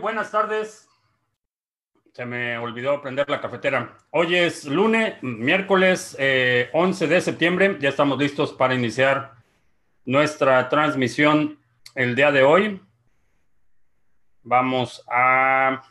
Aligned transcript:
buenas 0.00 0.30
tardes. 0.30 0.88
Se 2.12 2.24
me 2.24 2.58
olvidó 2.58 3.00
prender 3.00 3.28
la 3.28 3.40
cafetera. 3.40 3.96
Hoy 4.10 4.34
es 4.34 4.64
lunes, 4.64 5.22
miércoles 5.22 6.16
11 6.72 7.04
eh, 7.04 7.08
de 7.08 7.20
septiembre. 7.20 7.76
Ya 7.80 7.90
estamos 7.90 8.18
listos 8.18 8.52
para 8.52 8.74
iniciar 8.74 9.34
nuestra 10.04 10.68
transmisión 10.68 11.58
el 11.94 12.16
día 12.16 12.32
de 12.32 12.42
hoy. 12.42 12.80
Vamos 14.42 15.04
a 15.08 15.82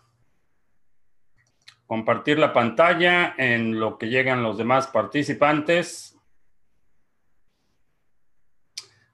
compartir 1.86 2.38
la 2.40 2.52
pantalla 2.52 3.36
en 3.38 3.80
lo 3.80 3.98
que 3.98 4.10
llegan 4.10 4.44
los 4.44 4.58
demás 4.58 4.88
participantes. 4.88 6.19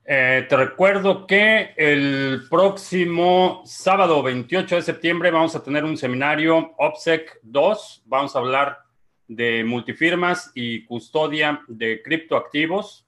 Eh, 0.08 0.46
te 0.48 0.56
recuerdo 0.56 1.26
que 1.26 1.74
el 1.76 2.44
próximo 2.48 3.64
sábado 3.66 4.22
28 4.22 4.76
de 4.76 4.82
septiembre 4.84 5.32
vamos 5.32 5.56
a 5.56 5.64
tener 5.64 5.84
un 5.84 5.98
seminario 5.98 6.76
OPSEC 6.78 7.40
2. 7.42 8.04
Vamos 8.06 8.36
a 8.36 8.40
hablar 8.40 8.84
de 9.28 9.64
multifirmas 9.64 10.52
y 10.54 10.86
custodia 10.86 11.62
de 11.68 12.04
criptoactivos. 12.04 13.08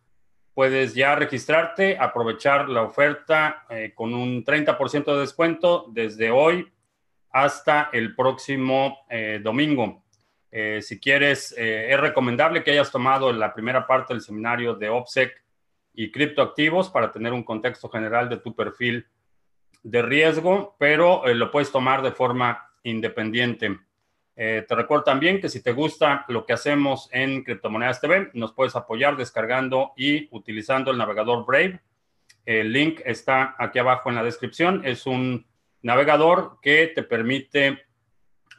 Puedes 0.55 0.95
ya 0.95 1.13
registrarte, 1.13 1.99
aprovechar 1.99 2.67
la 2.67 2.81
oferta 2.81 3.67
eh, 3.69 3.91
con 3.93 4.15
un 4.15 4.43
30% 4.43 5.13
de 5.13 5.19
descuento 5.19 5.85
desde 5.91 6.31
hoy 6.31 6.67
hasta 7.29 7.91
el 7.93 8.15
próximo 8.15 9.05
eh, 9.07 9.39
domingo. 9.43 10.03
si 10.81 10.99
quieres, 10.99 11.53
es 11.55 11.99
recomendable 11.99 12.63
que 12.63 12.71
hayas 12.71 12.89
tomado 12.89 13.31
la 13.31 13.53
primera 13.53 13.85
parte 13.85 14.15
del 14.15 14.23
seminario 14.23 14.73
de 14.73 14.89
OPSEC 14.89 15.46
y 15.97 16.11
criptoactivos 16.11 16.91
para 16.91 17.11
tener 17.11 17.33
un 17.33 17.43
contexto 17.43 17.89
general 17.89 18.29
de 18.29 18.37
tu 18.37 18.55
perfil 18.55 19.07
de 19.81 20.03
riesgo, 20.03 20.75
pero 20.77 21.25
eh, 21.25 21.33
lo 21.33 21.49
puedes 21.49 21.71
tomar 21.71 22.03
de 22.03 22.11
forma 22.11 22.69
independiente. 22.83 23.79
Eh, 24.35 24.63
te 24.67 24.75
recuerdo 24.75 25.03
también 25.03 25.41
que 25.41 25.49
si 25.49 25.63
te 25.63 25.71
gusta 25.71 26.23
lo 26.27 26.45
que 26.45 26.53
hacemos 26.53 27.09
en 27.11 27.43
Criptomonedas 27.43 27.99
TV, 27.99 28.29
nos 28.33 28.53
puedes 28.53 28.75
apoyar 28.75 29.17
descargando 29.17 29.93
y 29.97 30.27
utilizando 30.29 30.91
el 30.91 30.99
navegador 30.99 31.43
Brave. 31.47 31.81
El 32.45 32.71
link 32.71 33.01
está 33.03 33.55
aquí 33.57 33.79
abajo 33.79 34.09
en 34.09 34.15
la 34.17 34.23
descripción. 34.23 34.83
Es 34.85 35.07
un 35.07 35.47
navegador 35.81 36.59
que 36.61 36.91
te 36.93 37.01
permite 37.01 37.87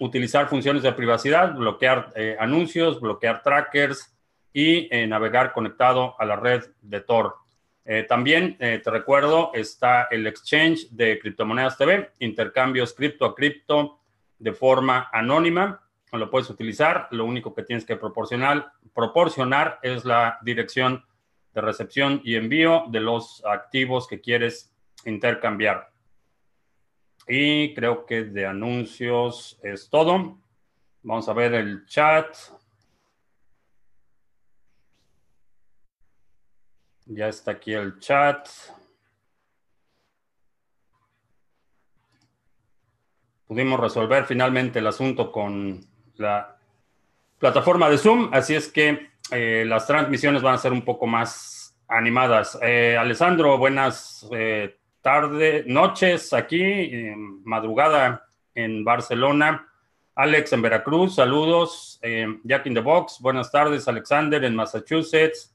utilizar 0.00 0.48
funciones 0.48 0.82
de 0.82 0.92
privacidad, 0.92 1.54
bloquear 1.54 2.12
eh, 2.16 2.36
anuncios, 2.40 3.00
bloquear 3.00 3.44
trackers, 3.44 4.17
y 4.52 4.88
eh, 4.94 5.06
navegar 5.06 5.52
conectado 5.52 6.14
a 6.18 6.24
la 6.24 6.36
red 6.36 6.64
de 6.82 7.00
Tor. 7.00 7.36
Eh, 7.84 8.02
también 8.02 8.56
eh, 8.60 8.80
te 8.82 8.90
recuerdo, 8.90 9.50
está 9.54 10.08
el 10.10 10.26
exchange 10.26 10.90
de 10.90 11.18
criptomonedas 11.18 11.78
TV, 11.78 12.10
intercambios 12.18 12.92
cripto 12.92 13.24
a 13.24 13.34
cripto 13.34 14.00
de 14.38 14.52
forma 14.52 15.08
anónima. 15.12 15.82
Lo 16.12 16.30
puedes 16.30 16.50
utilizar. 16.50 17.08
Lo 17.10 17.24
único 17.24 17.54
que 17.54 17.62
tienes 17.62 17.84
que 17.84 17.96
proporcionar, 17.96 18.72
proporcionar 18.94 19.78
es 19.82 20.04
la 20.04 20.38
dirección 20.42 21.04
de 21.54 21.60
recepción 21.60 22.20
y 22.24 22.34
envío 22.34 22.84
de 22.88 23.00
los 23.00 23.42
activos 23.44 24.06
que 24.06 24.20
quieres 24.20 24.72
intercambiar. 25.04 25.88
Y 27.26 27.74
creo 27.74 28.06
que 28.06 28.24
de 28.24 28.46
anuncios 28.46 29.58
es 29.62 29.88
todo. 29.90 30.38
Vamos 31.02 31.28
a 31.28 31.32
ver 31.32 31.54
el 31.54 31.84
chat. 31.86 32.36
Ya 37.10 37.28
está 37.28 37.52
aquí 37.52 37.72
el 37.72 37.98
chat. 38.00 38.46
Pudimos 43.46 43.80
resolver 43.80 44.26
finalmente 44.26 44.80
el 44.80 44.86
asunto 44.86 45.32
con 45.32 45.80
la 46.16 46.58
plataforma 47.38 47.88
de 47.88 47.96
Zoom, 47.96 48.28
así 48.34 48.54
es 48.54 48.68
que 48.68 49.08
eh, 49.30 49.64
las 49.66 49.86
transmisiones 49.86 50.42
van 50.42 50.56
a 50.56 50.58
ser 50.58 50.70
un 50.72 50.82
poco 50.82 51.06
más 51.06 51.74
animadas. 51.88 52.58
Eh, 52.60 52.94
Alessandro, 52.98 53.56
buenas 53.56 54.28
eh, 54.30 54.76
tardes, 55.00 55.64
noches 55.66 56.34
aquí, 56.34 56.92
madrugada 57.42 58.28
en 58.54 58.84
Barcelona. 58.84 59.66
Alex 60.14 60.52
en 60.52 60.60
Veracruz, 60.60 61.14
saludos. 61.14 62.00
Jack 62.44 62.66
in 62.66 62.74
the 62.74 62.80
Box, 62.80 63.18
buenas 63.20 63.50
tardes. 63.50 63.88
Alexander 63.88 64.44
en 64.44 64.54
Massachusetts. 64.54 65.54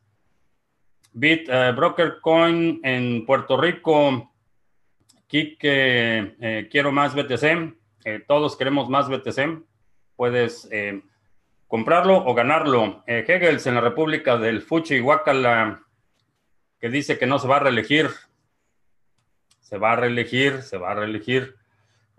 Bit 1.14 1.48
eh, 1.48 1.76
Coin 2.22 2.80
en 2.84 3.26
Puerto 3.26 3.60
Rico. 3.60 4.32
Kike, 5.28 6.36
eh, 6.40 6.68
quiero 6.72 6.92
más 6.92 7.16
BTC. 7.16 7.76
Eh, 8.06 8.24
todos 8.28 8.58
queremos 8.58 8.90
más 8.90 9.08
BTC. 9.10 9.64
Puedes 10.16 10.70
comprarlo 11.68 12.18
o 12.26 12.34
ganarlo. 12.34 13.04
Hegels 13.08 13.66
en 13.66 13.76
la 13.76 13.82
República 13.82 14.38
del 14.38 14.62
Fuchi, 14.62 15.02
Huacala, 15.02 15.82
que 16.80 16.90
dice 16.90 17.18
que 17.18 17.26
no 17.26 17.40
se 17.40 17.48
va 17.48 17.58
a 17.58 17.60
reelegir. 17.60 18.10
Se 19.60 19.78
va 19.78 19.94
a 19.94 19.96
reelegir, 19.96 20.62
se 20.62 20.78
va 20.78 20.92
a 20.92 20.96
reelegir. 20.96 21.56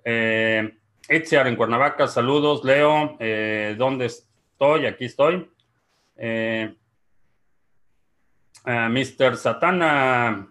Eh, 0.05 0.77
Etziar 1.09 1.47
en 1.47 1.57
Cuernavaca, 1.57 2.09
saludos. 2.09 2.65
Leo, 2.65 3.17
¿dónde 3.77 4.07
estoy? 4.07 4.87
Aquí 4.87 5.05
estoy. 5.05 5.49
Uh, 8.67 8.89
Mr. 8.89 9.37
Satana, 9.37 10.49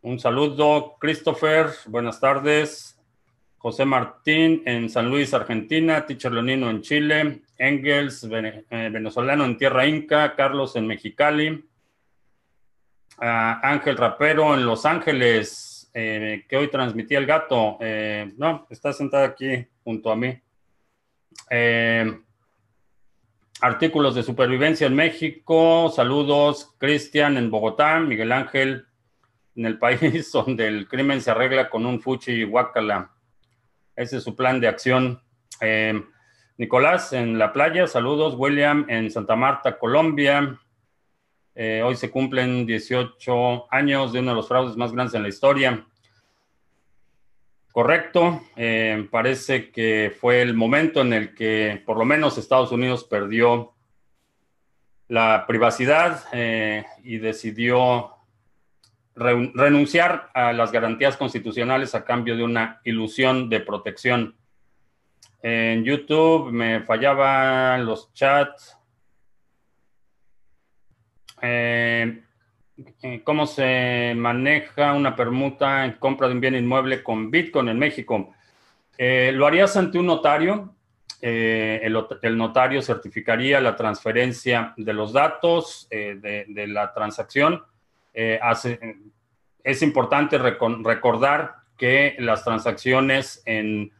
un 0.00 0.18
saludo. 0.18 0.96
Christopher, 0.98 1.66
buenas 1.86 2.18
tardes. 2.18 2.98
José 3.58 3.84
Martín 3.84 4.62
en 4.66 4.90
San 4.90 5.08
Luis, 5.08 5.32
Argentina. 5.32 6.04
Teacher 6.04 6.32
Leonino 6.32 6.68
en 6.68 6.82
Chile. 6.82 7.42
Engels, 7.56 8.24
eh, 8.24 8.64
venezolano 8.90 9.44
en 9.44 9.56
Tierra 9.56 9.86
Inca. 9.86 10.34
Carlos 10.34 10.74
en 10.74 10.88
Mexicali. 10.88 11.64
Uh, 13.18 13.62
Ángel 13.62 13.96
Rapero 13.96 14.52
en 14.54 14.66
Los 14.66 14.84
Ángeles, 14.84 15.88
eh, 15.94 16.44
que 16.48 16.56
hoy 16.56 16.68
transmití 16.68 17.14
el 17.14 17.24
gato. 17.24 17.76
Eh, 17.80 18.32
no, 18.36 18.66
está 18.68 18.92
sentado 18.92 19.24
aquí 19.24 19.64
junto 19.84 20.10
a 20.10 20.16
mí. 20.16 20.36
Artículos 23.62 24.16
de 24.16 24.24
supervivencia 24.24 24.88
en 24.88 24.96
México. 24.96 25.88
Saludos, 25.94 26.74
Cristian 26.78 27.36
en 27.36 27.48
Bogotá, 27.48 28.00
Miguel 28.00 28.32
Ángel 28.32 28.86
en 29.54 29.66
el 29.66 29.78
país 29.78 30.32
donde 30.32 30.66
el 30.66 30.88
crimen 30.88 31.20
se 31.20 31.30
arregla 31.30 31.70
con 31.70 31.86
un 31.86 32.00
fuchi 32.00 32.32
y 32.32 32.44
guacala. 32.44 33.12
Ese 33.94 34.16
es 34.16 34.24
su 34.24 34.34
plan 34.34 34.60
de 34.60 34.66
acción. 34.66 35.22
Eh, 35.60 36.02
Nicolás 36.56 37.12
en 37.12 37.38
la 37.38 37.52
playa, 37.52 37.86
saludos. 37.86 38.34
William 38.36 38.84
en 38.88 39.12
Santa 39.12 39.36
Marta, 39.36 39.78
Colombia. 39.78 40.58
Eh, 41.54 41.82
hoy 41.84 41.94
se 41.94 42.10
cumplen 42.10 42.66
18 42.66 43.72
años 43.72 44.12
de 44.12 44.18
uno 44.18 44.30
de 44.30 44.36
los 44.38 44.48
fraudes 44.48 44.76
más 44.76 44.90
grandes 44.90 45.14
en 45.14 45.22
la 45.22 45.28
historia. 45.28 45.86
Correcto, 47.72 48.42
eh, 48.54 49.08
parece 49.10 49.70
que 49.70 50.14
fue 50.20 50.42
el 50.42 50.52
momento 50.52 51.00
en 51.00 51.14
el 51.14 51.34
que 51.34 51.82
por 51.86 51.96
lo 51.96 52.04
menos 52.04 52.36
Estados 52.36 52.70
Unidos 52.70 53.04
perdió 53.04 53.72
la 55.08 55.46
privacidad 55.48 56.22
eh, 56.32 56.84
y 57.02 57.16
decidió 57.16 58.10
renunciar 59.14 60.30
a 60.34 60.52
las 60.52 60.70
garantías 60.70 61.16
constitucionales 61.16 61.94
a 61.94 62.04
cambio 62.04 62.36
de 62.36 62.44
una 62.44 62.80
ilusión 62.84 63.48
de 63.48 63.60
protección. 63.60 64.36
En 65.42 65.82
YouTube 65.82 66.52
me 66.52 66.82
fallaban 66.82 67.86
los 67.86 68.12
chats. 68.12 68.76
Eh, 71.40 72.22
cómo 73.24 73.46
se 73.46 74.14
maneja 74.16 74.92
una 74.92 75.14
permuta 75.16 75.84
en 75.84 75.92
compra 75.92 76.28
de 76.28 76.34
un 76.34 76.40
bien 76.40 76.54
inmueble 76.54 77.02
con 77.02 77.30
Bitcoin 77.30 77.68
en 77.68 77.78
México. 77.78 78.34
Eh, 78.98 79.32
lo 79.34 79.46
harías 79.46 79.76
ante 79.76 79.98
un 79.98 80.06
notario. 80.06 80.74
Eh, 81.20 81.80
el, 81.84 82.36
notario 82.36 82.82
certificaría 82.82 83.60
la 83.60 83.76
transferencia 83.76 84.74
de 84.76 84.92
los 84.92 85.12
datos 85.12 85.86
de, 85.90 86.64
la 86.68 86.92
transacción. 86.92 87.62
es 88.12 89.82
importante 89.82 90.36
recordar 90.36 91.54
que 91.76 92.16
las 92.18 92.44
transacciones 92.44 93.42
en 93.44 93.92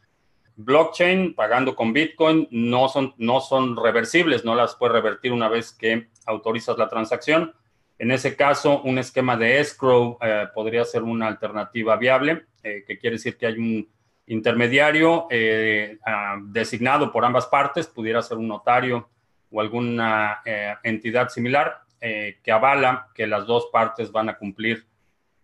blockchain 0.57 1.35
pagando 1.35 1.75
con 1.75 1.93
Bitcoin 1.93 2.49
no 2.51 2.89
son, 2.89 3.15
no 3.19 3.41
son 3.41 3.77
reversibles, 3.77 4.45
no 4.45 4.55
las 4.55 4.77
puedes 4.77 4.95
revertir 4.95 5.33
una 5.33 5.49
vez 5.49 5.73
que 5.73 6.09
autorizas 6.27 6.79
la 6.79 6.89
transacción. 6.89 7.55
En 7.99 8.11
ese 8.11 8.35
caso, 8.35 8.83
un 8.83 8.99
esquema 8.99 9.37
de 9.37 9.61
escrow 9.61 10.19
eh, 10.21 10.49
podría 10.55 10.85
ser 10.85 11.03
una 11.03 11.29
alternativa 11.29 11.97
viable, 11.97 12.47
eh, 12.63 12.83
que 12.87 12.99
quiere 12.99 13.15
decir 13.15 13.37
que 13.37 13.47
hay 13.47 13.59
un 13.59 13.89
intermediario 14.27 15.27
eh, 15.31 15.99
ah, 16.05 16.37
designado 16.43 17.13
por 17.13 17.25
ambas 17.25 17.47
partes, 17.47 17.87
pudiera 17.87 18.23
ser 18.23 18.39
un 18.39 18.49
notario 18.49 19.09
o 19.51 19.61
alguna 19.61 20.41
entidad 20.83 21.29
similar 21.29 21.83
que 22.01 22.51
avala 22.51 23.09
que 23.15 23.27
las 23.27 23.47
dos 23.47 23.69
partes 23.71 24.11
van 24.11 24.31
a 24.31 24.39
cumplir 24.39 24.87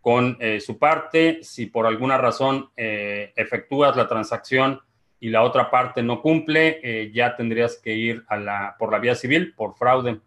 con 0.01 0.39
su 0.61 0.79
parte. 0.79 1.41
Si 1.43 1.67
por 1.67 1.87
alguna 1.87 2.17
razón 2.17 2.71
efectúas 2.75 3.95
la 3.97 4.09
transacción 4.09 4.81
y 5.21 5.29
la 5.29 5.43
otra 5.43 5.71
parte 5.71 6.03
no 6.03 6.23
cumple, 6.23 7.11
ya 7.13 7.37
tendrías 7.37 7.77
que 7.77 7.93
ir 7.93 8.25
a 8.29 8.39
la, 8.39 8.77
por 8.79 8.91
la 8.91 8.99
vía 8.99 9.15
civil, 9.15 9.53
por 9.55 9.77
fraude. 9.77 10.21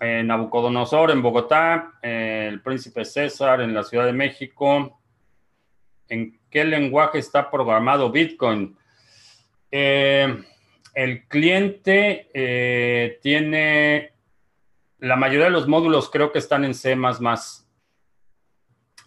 Nabucodonosor 0.00 1.10
en 1.10 1.22
Bogotá, 1.22 1.92
el 2.02 2.60
príncipe 2.60 3.04
César 3.04 3.60
en 3.60 3.74
la 3.74 3.82
Ciudad 3.82 4.06
de 4.06 4.12
México. 4.12 5.00
¿En 6.08 6.38
qué 6.50 6.64
lenguaje 6.64 7.18
está 7.18 7.50
programado 7.50 8.10
Bitcoin? 8.10 8.76
Eh, 9.70 10.42
el 10.94 11.28
cliente 11.28 12.28
eh, 12.32 13.18
tiene, 13.22 14.12
la 14.98 15.16
mayoría 15.16 15.44
de 15.44 15.50
los 15.50 15.68
módulos 15.68 16.10
creo 16.10 16.32
que 16.32 16.38
están 16.38 16.64
en 16.64 16.74
C⁇ 16.74 16.96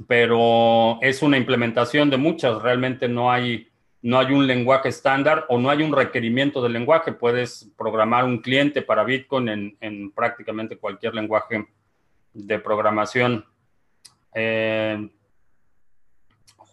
pero 0.07 0.99
es 1.01 1.21
una 1.21 1.37
implementación 1.37 2.09
de 2.09 2.17
muchas, 2.17 2.61
realmente 2.61 3.07
no 3.07 3.31
hay, 3.31 3.70
no 4.03 4.19
hay 4.19 4.33
un 4.33 4.47
lenguaje 4.47 4.89
estándar 4.89 5.45
o 5.49 5.59
no 5.59 5.69
hay 5.69 5.83
un 5.83 5.95
requerimiento 5.95 6.61
del 6.61 6.73
lenguaje, 6.73 7.11
puedes 7.11 7.71
programar 7.77 8.25
un 8.25 8.39
cliente 8.39 8.81
para 8.81 9.03
Bitcoin 9.03 9.75
en, 9.79 10.11
prácticamente 10.11 10.77
cualquier 10.77 11.13
lenguaje 11.13 11.67
de 12.33 12.59
programación. 12.59 13.45
Eh, 14.33 15.09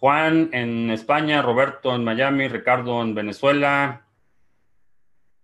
Juan 0.01 0.51
en 0.53 0.91
España, 0.91 1.43
Roberto 1.43 1.95
en 1.95 2.05
Miami, 2.05 2.49
Ricardo 2.49 3.03
en 3.03 3.15
Venezuela, 3.15 4.07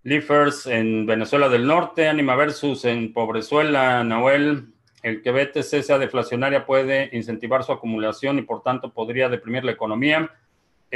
Leafers 0.05 0.67
en 0.67 1.07
Venezuela 1.07 1.49
del 1.49 1.67
Norte, 1.67 2.09
Anima 2.09 2.37
Versus 2.37 2.85
en 2.85 3.13
Pobrezuela, 3.13 4.05
Nahuel. 4.05 4.69
El 5.03 5.23
que 5.23 5.33
BTC 5.33 5.83
sea 5.83 5.99
deflacionaria 5.99 6.65
puede 6.65 7.11
incentivar 7.13 7.65
su 7.65 7.73
acumulación 7.73 8.39
y 8.39 8.43
por 8.43 8.63
tanto 8.63 8.93
podría 8.93 9.29
deprimir 9.29 9.65
la 9.65 9.73
economía. 9.73 10.31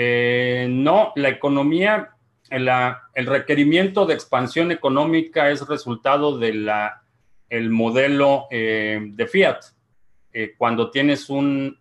Eh, 0.00 0.68
no, 0.70 1.12
la 1.16 1.28
economía, 1.28 2.10
el 2.50 3.26
requerimiento 3.26 4.06
de 4.06 4.14
expansión 4.14 4.70
económica 4.70 5.50
es 5.50 5.66
resultado 5.66 6.38
del 6.38 6.70
el 7.48 7.70
modelo 7.70 8.46
eh, 8.50 9.00
de 9.02 9.26
fiat. 9.26 9.58
Eh, 10.32 10.54
cuando 10.56 10.90
tienes 10.92 11.28
un 11.28 11.76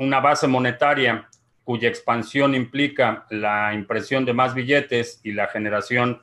una 0.00 0.20
base 0.20 0.46
monetaria 0.46 1.28
cuya 1.62 1.88
expansión 1.88 2.54
implica 2.54 3.26
la 3.30 3.72
impresión 3.74 4.24
de 4.24 4.32
más 4.32 4.54
billetes 4.54 5.20
y 5.22 5.32
la 5.32 5.46
generación 5.46 6.22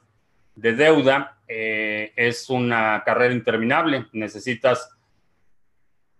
de 0.56 0.74
deuda, 0.74 1.38
eh, 1.48 2.12
es 2.16 2.50
una 2.50 3.04
carrera 3.06 3.34
interminable. 3.34 4.08
Necesitas, 4.12 4.97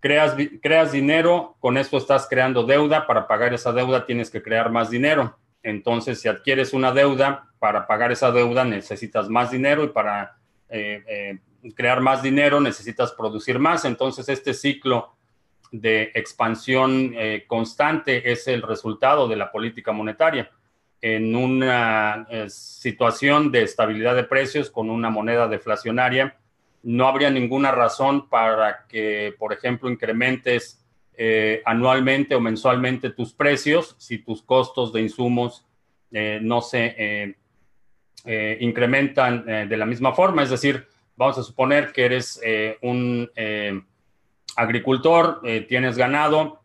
creas, 0.00 0.34
creas 0.62 0.92
dinero, 0.92 1.56
con 1.60 1.76
esto 1.76 1.96
estás 1.98 2.26
creando 2.28 2.64
deuda, 2.64 3.06
para 3.06 3.26
pagar 3.26 3.54
esa 3.54 3.72
deuda 3.72 4.06
tienes 4.06 4.30
que 4.30 4.42
crear 4.42 4.70
más 4.70 4.90
dinero. 4.90 5.38
Entonces, 5.62 6.20
si 6.20 6.28
adquieres 6.28 6.72
una 6.72 6.92
deuda, 6.92 7.48
para 7.58 7.86
pagar 7.86 8.12
esa 8.12 8.30
deuda 8.30 8.64
necesitas 8.64 9.28
más 9.28 9.50
dinero 9.50 9.82
y 9.84 9.88
para 9.88 10.36
eh, 10.68 11.02
eh, 11.08 11.72
crear 11.74 12.00
más 12.00 12.22
dinero 12.22 12.60
necesitas 12.60 13.12
producir 13.12 13.58
más. 13.58 13.84
Entonces, 13.84 14.28
este 14.28 14.54
ciclo 14.54 15.16
de 15.72 16.12
expansión 16.14 17.12
eh, 17.14 17.44
constante 17.46 18.30
es 18.30 18.48
el 18.48 18.62
resultado 18.62 19.28
de 19.28 19.36
la 19.36 19.50
política 19.50 19.92
monetaria. 19.92 20.50
En 21.00 21.36
una 21.36 22.26
situación 22.48 23.52
de 23.52 23.62
estabilidad 23.62 24.16
de 24.16 24.24
precios 24.24 24.68
con 24.68 24.90
una 24.90 25.10
moneda 25.10 25.46
deflacionaria, 25.46 26.36
no 26.96 27.06
habría 27.06 27.30
ninguna 27.30 27.70
razón 27.70 28.28
para 28.28 28.86
que, 28.86 29.34
por 29.38 29.52
ejemplo, 29.52 29.90
incrementes 29.90 30.84
eh, 31.16 31.62
anualmente 31.64 32.34
o 32.34 32.40
mensualmente 32.40 33.10
tus 33.10 33.32
precios 33.32 33.96
si 33.98 34.18
tus 34.18 34.42
costos 34.42 34.92
de 34.92 35.02
insumos 35.02 35.64
no 36.10 36.62
se 36.62 37.36
incrementan 38.60 39.68
de 39.68 39.76
la 39.76 39.84
misma 39.84 40.14
forma. 40.14 40.42
Es 40.42 40.48
decir, 40.48 40.86
vamos 41.16 41.36
a 41.36 41.42
suponer 41.42 41.92
que 41.92 42.06
eres 42.06 42.40
un 42.80 43.28
agricultor, 44.58 45.40
eh, 45.44 45.60
tienes 45.60 45.96
ganado, 45.96 46.60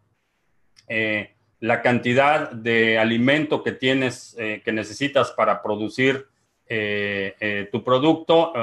eh, 0.88 1.36
la 1.60 1.82
cantidad 1.82 2.52
de 2.52 2.98
alimento 2.98 3.64
que 3.64 3.72
tienes, 3.72 4.36
eh, 4.40 4.62
que 4.66 4.74
necesitas 4.74 5.32
para 5.32 5.62
producir 5.62 6.28
tu 6.68 7.84
producto 7.84 8.54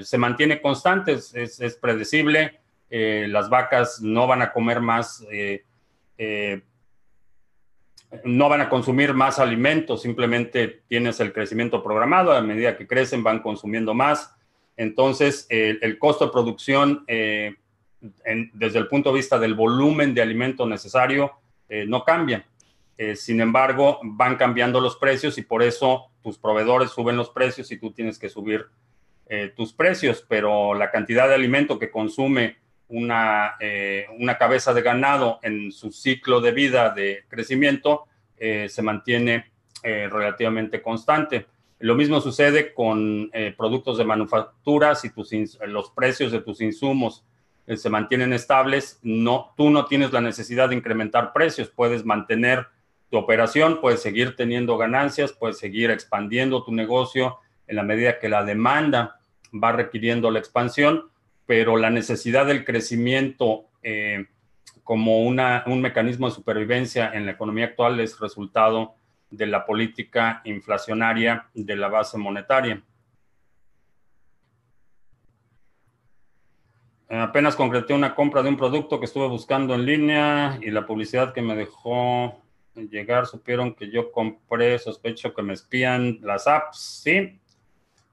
se 0.00 0.18
mantiene 0.18 0.60
constante, 0.60 1.12
es, 1.12 1.78
predecible, 1.80 2.60
las 2.90 3.48
vacas 3.48 4.00
no 4.00 4.26
van 4.26 4.42
a 4.42 4.52
comer 4.52 4.80
más, 4.80 5.24
no 8.24 8.48
van 8.48 8.60
a 8.60 8.68
consumir 8.68 9.14
más 9.14 9.38
alimentos, 9.38 10.02
simplemente 10.02 10.82
tienes 10.88 11.20
el 11.20 11.32
crecimiento 11.32 11.82
programado, 11.82 12.32
a 12.32 12.40
medida 12.40 12.76
que 12.76 12.86
crecen 12.86 13.22
van 13.22 13.40
consumiendo 13.40 13.94
más. 13.94 14.34
Entonces, 14.76 15.46
el 15.50 15.98
costo 15.98 16.26
de 16.26 16.32
producción 16.32 17.04
desde 18.52 18.78
el 18.78 18.88
punto 18.88 19.10
de 19.10 19.16
vista 19.16 19.38
del 19.38 19.54
volumen 19.54 20.14
de 20.14 20.22
alimento 20.22 20.66
necesario, 20.66 21.32
eh, 21.68 21.84
no 21.86 22.04
cambia. 22.04 22.44
Eh, 23.02 23.16
sin 23.16 23.40
embargo, 23.40 23.98
van 24.04 24.36
cambiando 24.36 24.80
los 24.80 24.94
precios 24.94 25.36
y 25.36 25.42
por 25.42 25.64
eso 25.64 26.12
tus 26.22 26.38
proveedores 26.38 26.90
suben 26.90 27.16
los 27.16 27.30
precios 27.30 27.72
y 27.72 27.76
tú 27.76 27.90
tienes 27.90 28.16
que 28.16 28.28
subir 28.28 28.66
eh, 29.26 29.52
tus 29.56 29.72
precios, 29.72 30.24
pero 30.28 30.72
la 30.74 30.92
cantidad 30.92 31.26
de 31.26 31.34
alimento 31.34 31.80
que 31.80 31.90
consume 31.90 32.58
una, 32.86 33.56
una 34.18 34.36
cabeza 34.36 34.72
de 34.74 34.82
ganado 34.82 35.40
en 35.42 35.72
su 35.72 35.90
ciclo 35.90 36.40
de 36.42 36.52
vida 36.52 36.90
de 36.90 37.24
crecimiento 37.26 38.04
se 38.36 38.82
mantiene 38.82 39.50
relativamente 39.82 40.82
constante. 40.82 41.46
Lo 41.78 41.94
mismo 41.94 42.20
sucede 42.20 42.74
con 42.74 43.30
productos 43.56 43.96
de 43.96 44.04
manufactura, 44.04 44.94
si 44.94 45.08
tus, 45.08 45.32
los 45.66 45.90
precios 45.90 46.32
de 46.32 46.42
tus 46.42 46.60
insumos 46.60 47.24
eh, 47.66 47.76
se 47.76 47.88
mantienen 47.88 48.32
estables, 48.32 48.98
no, 49.02 49.54
tú 49.56 49.70
no 49.70 49.86
tienes 49.86 50.12
la 50.12 50.20
necesidad 50.20 50.68
de 50.68 50.74
incrementar 50.74 51.32
precios, 51.32 51.70
puedes 51.70 52.04
mantener 52.04 52.66
tu 53.12 53.18
operación, 53.18 53.82
puedes 53.82 54.00
seguir 54.00 54.36
teniendo 54.36 54.78
ganancias, 54.78 55.34
puedes 55.34 55.58
seguir 55.58 55.90
expandiendo 55.90 56.64
tu 56.64 56.72
negocio 56.72 57.40
en 57.66 57.76
la 57.76 57.82
medida 57.82 58.18
que 58.18 58.30
la 58.30 58.42
demanda 58.42 59.20
va 59.52 59.72
requiriendo 59.72 60.30
la 60.30 60.38
expansión, 60.38 61.10
pero 61.44 61.76
la 61.76 61.90
necesidad 61.90 62.46
del 62.46 62.64
crecimiento 62.64 63.66
eh, 63.82 64.28
como 64.82 65.24
una, 65.24 65.62
un 65.66 65.82
mecanismo 65.82 66.26
de 66.26 66.34
supervivencia 66.34 67.12
en 67.12 67.26
la 67.26 67.32
economía 67.32 67.66
actual 67.66 68.00
es 68.00 68.18
resultado 68.18 68.94
de 69.28 69.44
la 69.44 69.66
política 69.66 70.40
inflacionaria 70.44 71.50
de 71.52 71.76
la 71.76 71.88
base 71.88 72.16
monetaria. 72.16 72.82
Apenas 77.10 77.56
concreté 77.56 77.92
una 77.92 78.14
compra 78.14 78.42
de 78.42 78.48
un 78.48 78.56
producto 78.56 78.98
que 78.98 79.04
estuve 79.04 79.28
buscando 79.28 79.74
en 79.74 79.84
línea 79.84 80.58
y 80.62 80.70
la 80.70 80.86
publicidad 80.86 81.34
que 81.34 81.42
me 81.42 81.54
dejó 81.54 82.40
llegar 82.74 83.26
supieron 83.26 83.74
que 83.74 83.90
yo 83.90 84.10
compré, 84.10 84.78
sospecho 84.78 85.34
que 85.34 85.42
me 85.42 85.54
espían 85.54 86.18
las 86.22 86.46
apps, 86.46 87.02
¿sí? 87.04 87.38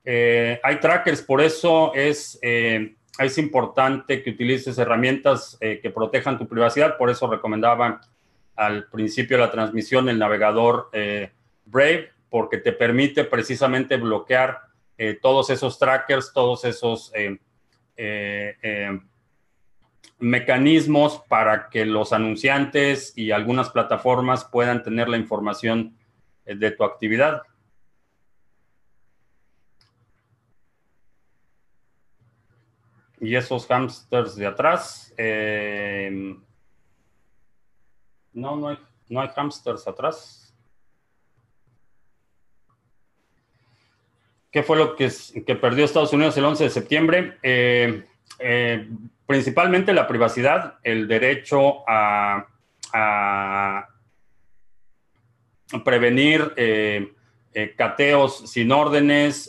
Eh, 0.05 0.59
hay 0.63 0.79
trackers, 0.79 1.21
por 1.21 1.41
eso 1.41 1.93
es, 1.93 2.39
eh, 2.41 2.95
es 3.19 3.37
importante 3.37 4.23
que 4.23 4.31
utilices 4.31 4.77
herramientas 4.77 5.57
eh, 5.61 5.79
que 5.81 5.89
protejan 5.89 6.37
tu 6.37 6.47
privacidad, 6.47 6.97
por 6.97 7.09
eso 7.09 7.29
recomendaba 7.29 8.01
al 8.55 8.87
principio 8.89 9.37
de 9.37 9.43
la 9.43 9.51
transmisión 9.51 10.09
el 10.09 10.19
navegador 10.19 10.89
Brave, 11.65 12.09
porque 12.29 12.57
te 12.57 12.73
permite 12.73 13.23
precisamente 13.23 13.95
bloquear 13.95 14.59
todos 15.21 15.49
esos 15.49 15.79
trackers, 15.79 16.33
todos 16.33 16.65
esos 16.65 17.13
eh, 18.01 18.55
eh, 18.63 18.97
mecanismos 20.19 21.21
para 21.27 21.69
que 21.69 21.85
los 21.85 22.13
anunciantes 22.13 23.13
y 23.15 23.31
algunas 23.31 23.69
plataformas 23.69 24.45
puedan 24.45 24.83
tener 24.83 25.09
la 25.09 25.17
información 25.17 25.97
eh, 26.45 26.55
de 26.55 26.71
tu 26.71 26.83
actividad. 26.83 27.41
Y 33.21 33.35
esos 33.35 33.67
hamsters 33.67 34.35
de 34.35 34.45
atrás. 34.45 35.13
no, 38.33 38.55
no 38.55 38.69
hay, 38.69 38.77
no 39.09 39.19
hay 39.19 39.27
hamsters 39.35 39.87
atrás. 39.87 40.39
¿Qué 44.51 44.63
fue 44.63 44.77
lo 44.77 44.95
que, 44.95 45.09
perdió 45.61 45.85
Estados 45.85 46.11
Unidos 46.11 46.35
el 46.37 46.45
11 46.45 46.63
de 46.63 46.69
septiembre? 46.71 47.37
Eh, 47.43 48.03
eh, 48.39 48.89
principalmente 49.29 49.93
la 49.93 50.07
privacidad, 50.07 50.79
el 50.81 51.07
derecho 51.07 51.87
a, 51.87 52.47
prevenir 55.85 56.51
eh, 56.55 57.13
cateos 57.77 58.49
sin 58.49 58.71
órdenes, 58.71 59.47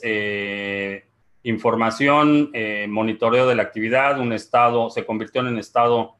información, 1.42 2.52
monitoreo 2.88 3.48
de 3.48 3.54
la 3.54 3.62
actividad, 3.62 4.20
un 4.20 4.34
estado, 4.34 4.90
se 4.90 5.06
convirtió 5.06 5.40
en 5.40 5.46
un 5.46 5.58
estado 5.58 6.16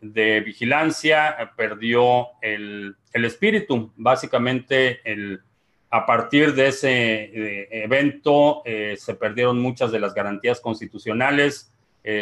de 0.00 0.40
vigilancia, 0.40 1.52
perdió 1.56 2.30
el, 2.42 2.96
espíritu. 3.12 3.92
Básicamente, 3.94 5.00
el, 5.04 5.42
a 5.90 6.06
partir 6.06 6.56
de 6.56 6.66
ese 6.66 7.84
evento 7.84 8.64
se 8.64 9.14
perdieron 9.14 9.60
muchas 9.60 9.92
de 9.92 10.00
las 10.00 10.12
garantías 10.12 10.58
constitucionales, 10.58 11.72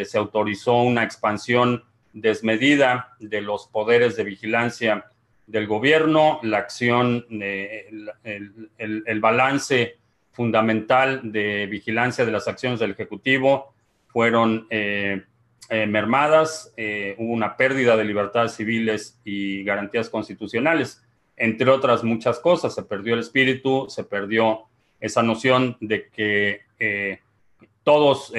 se 0.03 0.17
autorizó 0.17 0.81
una 0.81 1.03
expansión 1.03 1.83
desmedida 2.11 3.15
de 3.19 3.41
los 3.41 3.67
poderes 3.67 4.15
de 4.15 4.23
vigilancia 4.23 5.05
del 5.47 5.67
gobierno, 5.67 6.39
la 6.43 6.57
acción, 6.57 7.25
el, 7.29 9.19
balance 9.19 9.97
fundamental 10.31 11.31
de 11.31 11.67
vigilancia 11.67 12.25
de 12.25 12.31
las 12.31 12.47
acciones 12.47 12.79
del 12.79 12.91
Ejecutivo 12.91 13.73
fueron 14.07 14.65
eh, 14.69 15.23
eh, 15.69 15.85
mermadas, 15.85 16.73
eh, 16.77 17.15
hubo 17.17 17.33
una 17.33 17.57
pérdida 17.57 17.95
de 17.95 18.05
libertades 18.05 18.53
civiles 18.53 19.19
y 19.23 19.63
garantías 19.63 20.09
constitucionales, 20.09 21.03
entre 21.37 21.69
otras 21.69 22.03
muchas 22.03 22.39
cosas. 22.39 22.73
Se 22.73 22.83
perdió 22.83 23.13
el 23.13 23.19
espíritu, 23.19 23.87
se 23.89 24.03
perdió 24.03 24.63
esa 24.99 25.21
noción 25.21 25.77
de 25.79 26.07
que 26.07 26.61
todos 27.83 28.33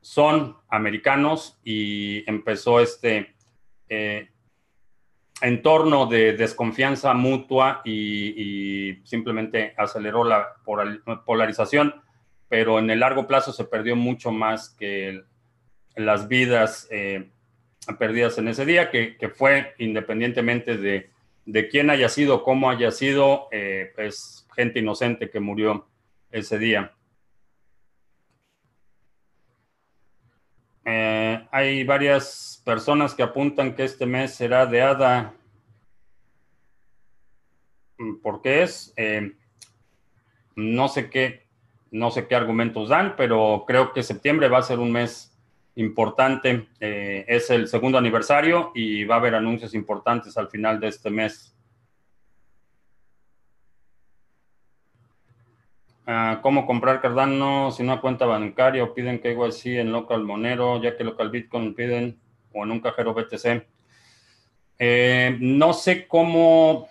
son 0.00 0.56
americanos 0.68 1.58
y 1.64 2.28
empezó 2.28 2.80
este 2.80 3.34
entorno 5.40 6.06
de 6.06 6.34
desconfianza 6.34 7.14
mutua 7.14 7.80
y, 7.84 9.00
simplemente 9.04 9.74
aceleró 9.76 10.24
la 10.24 10.54
polarización, 11.24 11.94
pero 12.48 12.78
en 12.78 12.90
el 12.90 13.00
largo 13.00 13.26
plazo 13.26 13.52
se 13.52 13.64
perdió 13.64 13.96
mucho 13.96 14.30
más 14.30 14.70
que 14.70 15.22
las 15.96 16.28
vidas 16.28 16.88
eh, 16.90 17.30
perdidas 17.98 18.38
en 18.38 18.48
ese 18.48 18.64
día, 18.64 18.90
que, 18.90 19.32
fue 19.34 19.74
independientemente 19.78 20.76
de, 20.76 21.10
de, 21.46 21.68
quién 21.68 21.90
haya 21.90 22.08
sido, 22.08 22.42
cómo 22.42 22.70
haya 22.70 22.90
sido, 22.90 23.48
eh, 23.50 23.92
pues 23.94 24.46
gente 24.54 24.80
inocente 24.80 25.30
que 25.30 25.40
murió 25.40 25.86
ese 26.30 26.58
día. 26.58 26.92
Eh, 30.84 31.46
hay 31.50 31.84
varias 31.84 32.62
personas 32.64 33.14
que 33.14 33.22
apuntan 33.22 33.74
que 33.74 33.84
este 33.84 34.06
mes 34.06 34.34
será 34.34 34.66
de 34.66 34.82
hada. 34.82 35.34
Mm, 37.98 38.16
¿Por 38.22 38.40
qué 38.42 38.62
es? 38.62 38.92
Eh, 38.96 39.32
no 40.56 40.88
sé 40.88 41.10
qué, 41.10 41.46
no 41.90 42.10
sé 42.10 42.26
qué 42.26 42.34
argumentos 42.34 42.88
dan, 42.88 43.14
pero 43.16 43.64
creo 43.66 43.92
que 43.92 44.02
septiembre 44.02 44.48
va 44.48 44.58
a 44.58 44.62
ser 44.62 44.78
un 44.78 44.92
mes 44.92 45.30
importante. 45.74 46.68
Eh, 46.80 47.24
es 47.28 47.50
el 47.50 47.68
segundo 47.68 47.98
aniversario 47.98 48.72
y 48.74 49.04
va 49.04 49.16
a 49.16 49.18
haber 49.18 49.34
anuncios 49.34 49.74
importantes 49.74 50.36
al 50.36 50.48
final 50.48 50.80
de 50.80 50.88
este 50.88 51.10
mes. 51.10 51.54
¿Cómo 56.42 56.66
comprar 56.66 57.00
Cardano 57.00 57.70
sin 57.70 57.86
una 57.86 58.00
cuenta 58.00 58.26
bancaria 58.26 58.82
o 58.82 58.94
piden 58.94 59.20
que 59.20 59.36
así 59.46 59.76
en 59.76 59.92
local 59.92 60.24
Monero, 60.24 60.80
ya 60.82 60.96
que 60.96 61.04
local 61.04 61.30
Bitcoin 61.30 61.74
piden 61.74 62.18
o 62.52 62.64
en 62.64 62.70
un 62.70 62.80
cajero 62.80 63.14
BTC? 63.14 63.66
Eh, 64.78 65.36
no 65.40 65.72
sé 65.72 66.08
cómo, 66.08 66.88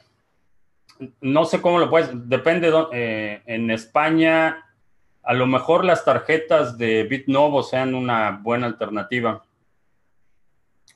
no 1.22 1.46
sé 1.46 1.60
cómo 1.60 1.80
lo 1.80 1.90
puedes, 1.90 2.10
depende, 2.30 2.72
eh, 2.94 3.42
en 3.46 3.72
España 3.72 4.66
a 5.24 5.34
lo 5.34 5.48
mejor 5.48 5.86
las 5.86 6.06
tarjetas 6.06 6.78
de 6.78 7.04
BitNovo 7.04 7.62
sean 7.62 7.96
una 7.96 8.40
buena 8.42 8.68
alternativa. 8.68 9.44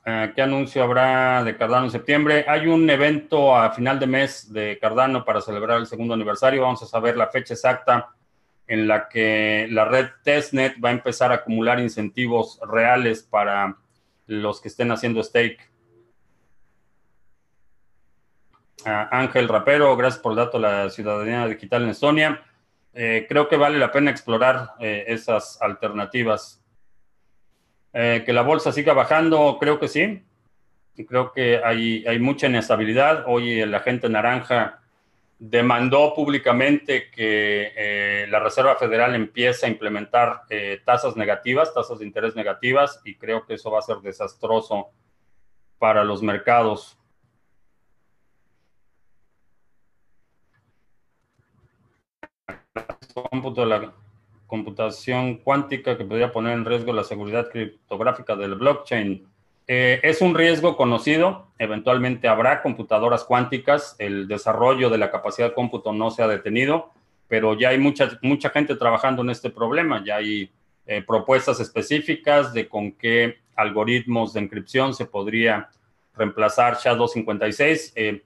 Ah, 0.05 0.33
¿Qué 0.35 0.41
anuncio 0.41 0.83
habrá 0.83 1.45
de 1.45 1.55
Cardano 1.55 1.85
en 1.85 1.91
septiembre? 1.91 2.43
Hay 2.47 2.67
un 2.67 2.89
evento 2.89 3.55
a 3.55 3.71
final 3.71 3.99
de 3.99 4.07
mes 4.07 4.51
de 4.51 4.77
Cardano 4.79 5.23
para 5.23 5.39
celebrar 5.39 5.77
el 5.77 5.87
segundo 5.87 6.13
aniversario. 6.13 6.61
Vamos 6.61 6.83
a 6.83 6.87
saber 6.87 7.15
la 7.15 7.27
fecha 7.27 7.53
exacta 7.53 8.09
en 8.67 8.87
la 8.87 9.07
que 9.07 9.67
la 9.69 9.85
red 9.85 10.07
testnet 10.23 10.75
va 10.83 10.89
a 10.89 10.93
empezar 10.93 11.31
a 11.31 11.35
acumular 11.35 11.79
incentivos 11.79 12.59
reales 12.67 13.23
para 13.23 13.77
los 14.27 14.59
que 14.59 14.67
estén 14.67 14.91
haciendo 14.91 15.23
stake. 15.23 15.71
Ah, 18.85 19.07
Ángel 19.11 19.47
Rapero, 19.47 19.95
gracias 19.95 20.21
por 20.21 20.33
el 20.33 20.37
dato 20.37 20.57
de 20.57 20.67
la 20.67 20.89
ciudadanía 20.89 21.47
digital 21.47 21.83
en 21.83 21.89
Estonia. 21.89 22.43
Eh, 22.93 23.25
creo 23.29 23.47
que 23.47 23.55
vale 23.55 23.79
la 23.79 23.91
pena 23.91 24.11
explorar 24.11 24.73
eh, 24.79 25.05
esas 25.07 25.61
alternativas. 25.61 26.62
Eh, 27.93 28.23
que 28.25 28.33
la 28.33 28.41
bolsa 28.41 28.71
siga 28.71 28.93
bajando, 28.93 29.57
creo 29.59 29.79
que 29.79 29.87
sí. 29.87 30.23
Creo 31.07 31.31
que 31.31 31.61
hay, 31.63 32.05
hay 32.07 32.19
mucha 32.19 32.47
inestabilidad. 32.47 33.25
Hoy 33.27 33.61
el 33.61 33.73
agente 33.73 34.09
naranja 34.09 34.79
demandó 35.39 36.13
públicamente 36.13 37.09
que 37.11 37.71
eh, 37.75 38.27
la 38.29 38.39
Reserva 38.39 38.75
Federal 38.75 39.13
empiece 39.13 39.65
a 39.65 39.69
implementar 39.69 40.43
eh, 40.49 40.81
tasas 40.85 41.15
negativas, 41.15 41.73
tasas 41.73 41.99
de 41.99 42.05
interés 42.05 42.35
negativas, 42.35 43.01
y 43.03 43.15
creo 43.15 43.45
que 43.45 43.55
eso 43.55 43.69
va 43.69 43.79
a 43.79 43.81
ser 43.81 43.97
desastroso 43.97 44.89
para 45.77 46.03
los 46.03 46.21
mercados. 46.21 46.97
Computación 54.53 55.37
cuántica 55.37 55.97
que 55.97 56.05
podría 56.05 56.31
poner 56.31 56.53
en 56.53 56.63
riesgo 56.63 56.93
la 56.93 57.03
seguridad 57.03 57.49
criptográfica 57.49 58.35
del 58.35 58.53
blockchain. 58.53 59.25
Eh, 59.67 59.99
es 60.03 60.21
un 60.21 60.35
riesgo 60.35 60.77
conocido, 60.77 61.47
eventualmente 61.57 62.27
habrá 62.27 62.61
computadoras 62.61 63.23
cuánticas, 63.23 63.95
el 63.97 64.27
desarrollo 64.27 64.91
de 64.91 64.99
la 64.99 65.09
capacidad 65.09 65.47
de 65.47 65.55
cómputo 65.55 65.91
no 65.91 66.11
se 66.11 66.21
ha 66.21 66.27
detenido, 66.27 66.91
pero 67.27 67.57
ya 67.57 67.69
hay 67.69 67.79
mucha, 67.79 68.19
mucha 68.21 68.51
gente 68.51 68.75
trabajando 68.75 69.23
en 69.23 69.31
este 69.31 69.49
problema, 69.49 70.03
ya 70.05 70.17
hay 70.17 70.51
eh, 70.85 71.01
propuestas 71.01 71.59
específicas 71.59 72.53
de 72.53 72.69
con 72.69 72.91
qué 72.91 73.39
algoritmos 73.55 74.33
de 74.33 74.41
encripción 74.41 74.93
se 74.93 75.07
podría 75.07 75.71
reemplazar 76.15 76.75
SHA-256. 76.75 77.93
Eh, 77.95 78.21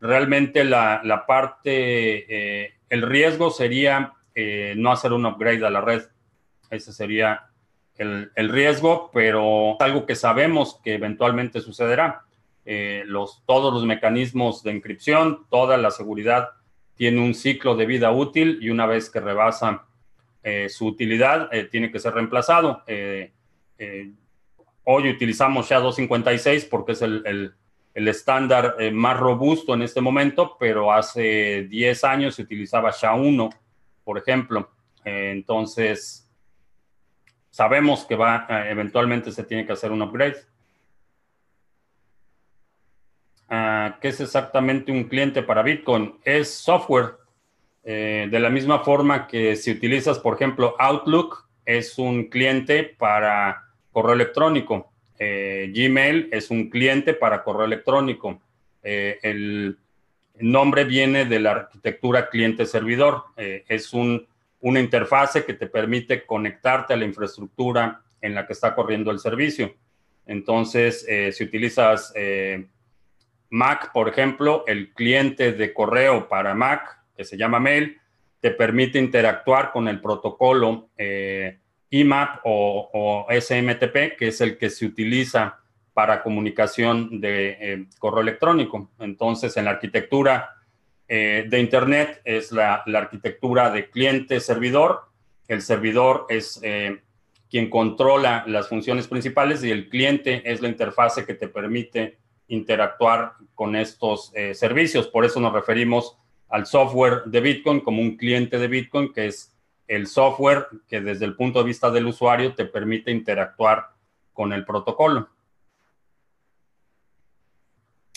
realmente 0.00 0.64
la, 0.64 1.02
la 1.04 1.26
parte, 1.26 2.72
el 2.88 3.02
riesgo 3.02 3.50
sería 3.50 4.14
eh, 4.40 4.74
no 4.76 4.92
hacer 4.92 5.12
un 5.12 5.26
upgrade 5.26 5.66
a 5.66 5.70
la 5.70 5.80
red. 5.80 6.04
Ese 6.70 6.92
sería 6.92 7.48
el, 7.96 8.30
riesgo, 8.36 9.10
pero 9.12 9.76
algo 9.82 10.06
que 10.06 10.14
sabemos 10.14 10.78
que 10.84 10.94
eventualmente 10.94 11.60
sucederá. 11.60 12.22
Eh, 12.64 13.02
los, 13.04 13.42
todos 13.46 13.74
los 13.74 13.84
mecanismos 13.84 14.62
de 14.62 14.70
encripción, 14.70 15.44
toda 15.50 15.76
la 15.76 15.90
seguridad 15.90 16.50
tiene 16.94 17.20
un 17.20 17.34
ciclo 17.34 17.74
de 17.74 17.86
vida 17.86 18.12
útil 18.12 18.60
y 18.62 18.70
una 18.70 18.86
vez 18.86 19.10
que 19.10 19.18
rebasa 19.18 19.86
eh, 20.44 20.68
su 20.68 20.86
utilidad, 20.86 21.50
tiene 21.72 21.90
que 21.90 21.98
ser 21.98 22.14
reemplazado. 22.14 22.84
hoy 24.84 25.10
utilizamos 25.10 25.68
SHA-256 25.68 26.68
porque 26.70 26.92
es 26.92 27.02
el, 27.02 27.52
el 27.92 28.06
estándar 28.06 28.76
más 28.92 29.18
robusto 29.18 29.74
en 29.74 29.82
este 29.82 30.00
momento, 30.00 30.56
pero 30.60 30.92
hace 30.92 31.64
10 31.64 32.04
años 32.04 32.36
se 32.36 32.42
utilizaba 32.42 32.92
SHA-1 32.92 33.50
por 34.08 34.16
ejemplo. 34.16 34.70
Eh, 35.04 35.32
entonces, 35.34 36.26
sabemos 37.50 38.06
que 38.06 38.16
va, 38.16 38.46
eh, 38.48 38.70
eventualmente 38.70 39.30
se 39.32 39.44
tiene 39.44 39.66
que 39.66 39.74
hacer 39.74 39.92
un 39.92 40.00
upgrade. 40.00 40.38
Ah, 43.50 43.98
¿Qué 44.00 44.08
es 44.08 44.18
exactamente 44.22 44.90
un 44.90 45.04
cliente 45.04 45.42
para 45.42 45.62
Bitcoin? 45.62 46.14
Es 46.24 46.54
software. 46.54 47.16
Eh, 47.84 48.28
de 48.30 48.40
la 48.40 48.48
misma 48.48 48.78
forma 48.78 49.26
que 49.26 49.56
si 49.56 49.72
utilizas, 49.72 50.18
por 50.18 50.36
ejemplo, 50.36 50.74
Outlook, 50.78 51.46
es 51.66 51.98
un 51.98 52.30
cliente 52.30 52.84
para 52.84 53.62
correo 53.92 54.14
electrónico. 54.14 54.90
Gmail 55.18 56.30
es 56.32 56.50
un 56.50 56.70
cliente 56.70 57.12
para 57.12 57.44
correo 57.44 57.66
electrónico. 57.66 58.40
el 58.82 59.76
el 60.38 60.50
nombre 60.52 60.84
viene 60.84 61.24
de 61.24 61.40
la 61.40 61.50
arquitectura 61.52 62.28
cliente-servidor. 62.28 63.24
Eh, 63.36 63.64
es 63.68 63.92
un, 63.92 64.26
una 64.60 64.80
interfase 64.80 65.44
que 65.44 65.54
te 65.54 65.66
permite 65.66 66.24
conectarte 66.24 66.94
a 66.94 66.96
la 66.96 67.04
infraestructura 67.04 68.02
en 68.20 68.34
la 68.34 68.46
que 68.46 68.52
está 68.52 68.74
corriendo 68.74 69.10
el 69.10 69.18
servicio. 69.18 69.74
Entonces, 70.26 71.04
eh, 71.08 71.32
si 71.32 71.44
utilizas 71.44 72.12
eh, 72.14 72.68
Mac, 73.50 73.92
por 73.92 74.08
ejemplo, 74.08 74.64
el 74.66 74.92
cliente 74.92 75.52
de 75.52 75.72
correo 75.72 76.28
para 76.28 76.54
Mac, 76.54 77.00
que 77.16 77.24
se 77.24 77.36
llama 77.36 77.58
Mail, 77.58 77.98
te 78.40 78.52
permite 78.52 78.98
interactuar 78.98 79.72
con 79.72 79.88
el 79.88 80.00
protocolo 80.00 80.90
IMAP 81.90 82.40
o 82.44 83.26
SMTP, 83.28 84.16
que 84.16 84.28
es 84.28 84.40
el 84.40 84.56
que 84.56 84.70
se 84.70 84.86
utiliza 84.86 85.58
para 85.98 86.22
comunicación 86.22 87.20
de 87.20 87.56
eh, 87.60 87.86
correo 87.98 88.20
electrónico. 88.20 88.88
Entonces, 89.00 89.56
en 89.56 89.64
la 89.64 89.72
arquitectura 89.72 90.54
eh, 91.08 91.44
de 91.48 91.58
Internet 91.58 92.20
es 92.24 92.52
la, 92.52 92.84
arquitectura 92.94 93.72
de 93.72 93.90
cliente-servidor. 93.90 95.08
El 95.48 95.60
servidor 95.60 96.26
es 96.28 96.60
eh, 96.62 97.00
quien 97.50 97.68
controla 97.68 98.44
las 98.46 98.68
funciones 98.68 99.08
principales 99.08 99.64
y 99.64 99.72
el 99.72 99.88
cliente 99.88 100.48
es 100.48 100.60
la 100.60 100.68
interfase 100.68 101.26
que 101.26 101.34
te 101.34 101.48
permite 101.48 102.18
interactuar 102.46 103.32
con 103.56 103.74
estos 103.74 104.32
servicios. 104.52 105.08
Por 105.08 105.24
eso 105.24 105.40
nos 105.40 105.52
referimos 105.52 106.16
al 106.48 106.66
software 106.66 107.24
de 107.26 107.40
Bitcoin 107.40 107.80
como 107.80 108.00
un 108.00 108.16
cliente 108.16 108.56
de 108.56 108.68
Bitcoin, 108.68 109.12
que 109.12 109.26
es 109.26 109.52
el 109.88 110.06
software 110.06 110.68
que 110.86 111.00
desde 111.00 111.24
el 111.24 111.34
punto 111.34 111.58
de 111.58 111.64
vista 111.64 111.90
del 111.90 112.06
usuario 112.06 112.54
te 112.54 112.66
permite 112.66 113.10
interactuar 113.10 113.88
con 114.32 114.52
el 114.52 114.64
protocolo. 114.64 115.28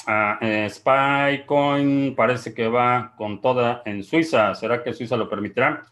Ah, 0.07 0.39
eh, 0.41 0.67
Spycoin 0.69 2.15
parece 2.15 2.53
que 2.53 2.67
va 2.67 3.13
con 3.17 3.39
toda 3.39 3.83
en 3.85 4.03
Suiza. 4.03 4.55
¿Será 4.55 4.83
que 4.83 4.93
Suiza 4.93 5.15
lo 5.15 5.29
permitirá? 5.29 5.85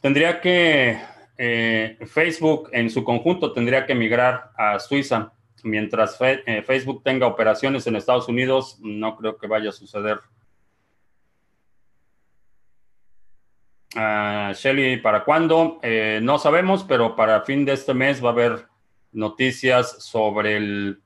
Tendría 0.00 0.40
que, 0.40 1.00
eh, 1.36 1.98
Facebook 2.06 2.70
en 2.72 2.90
su 2.90 3.02
conjunto 3.02 3.52
tendría 3.52 3.86
que 3.86 3.94
migrar 3.94 4.52
a 4.56 4.78
Suiza. 4.78 5.32
Mientras 5.64 6.16
eh, 6.20 6.62
Facebook 6.64 7.02
tenga 7.02 7.26
operaciones 7.26 7.86
en 7.86 7.96
Estados 7.96 8.28
Unidos, 8.28 8.78
no 8.80 9.16
creo 9.16 9.36
que 9.36 9.46
vaya 9.46 9.70
a 9.70 9.72
suceder. 9.72 10.20
Uh, 13.94 14.54
Shelly, 14.54 14.96
¿para 14.96 15.22
cuándo? 15.22 15.78
no 16.22 16.38
sabemos, 16.38 16.82
pero 16.84 17.14
para 17.14 17.42
fin 17.42 17.64
de 17.64 17.72
este 17.74 17.92
mes 17.92 18.24
va 18.24 18.30
a 18.30 18.32
haber 18.32 18.66
noticias 19.12 20.02
sobre 20.02 20.56
el 20.56 21.02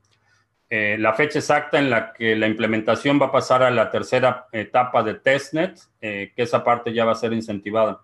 eh, 0.68 0.96
la 0.99 1.14
fecha 1.14 1.38
exacta 1.38 1.78
en 1.78 1.90
la 1.90 2.12
que 2.12 2.35
la 2.35 2.46
implementación 2.49 3.20
va 3.20 3.26
a 3.26 3.32
pasar 3.32 3.62
a 3.62 3.70
la 3.70 3.90
tercera 3.90 4.49
etapa 4.52 5.02
de 5.02 5.14
testnet, 5.14 5.78
eh, 6.00 6.32
que 6.35 6.42
esa 6.42 6.64
parte 6.64 6.92
ya 6.92 7.04
va 7.04 7.12
a 7.12 7.14
ser 7.14 7.32
incentivada. 7.32 8.02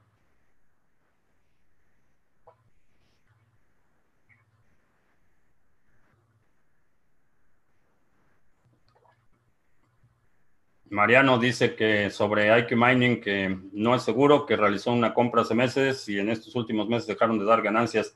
Mariano 10.93 11.39
dice 11.39 11.75
que 11.75 12.11
sobre 12.11 12.57
IQ 12.59 12.77
Mining 12.77 13.21
que 13.21 13.59
no 13.73 13.95
es 13.95 14.03
seguro, 14.03 14.45
que 14.45 14.57
realizó 14.57 14.93
una 14.93 15.15
compra 15.15 15.41
hace 15.41 15.55
meses 15.55 16.07
y 16.09 16.19
en 16.19 16.29
estos 16.29 16.55
últimos 16.55 16.87
meses 16.87 17.07
dejaron 17.07 17.39
de 17.39 17.47
dar 17.47 17.63
ganancias. 17.63 18.15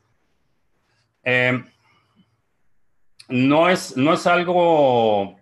Eh, 1.25 1.65
no 3.29 3.69
es, 3.69 3.97
no 3.97 4.15
es 4.15 4.27
algo... 4.27 5.39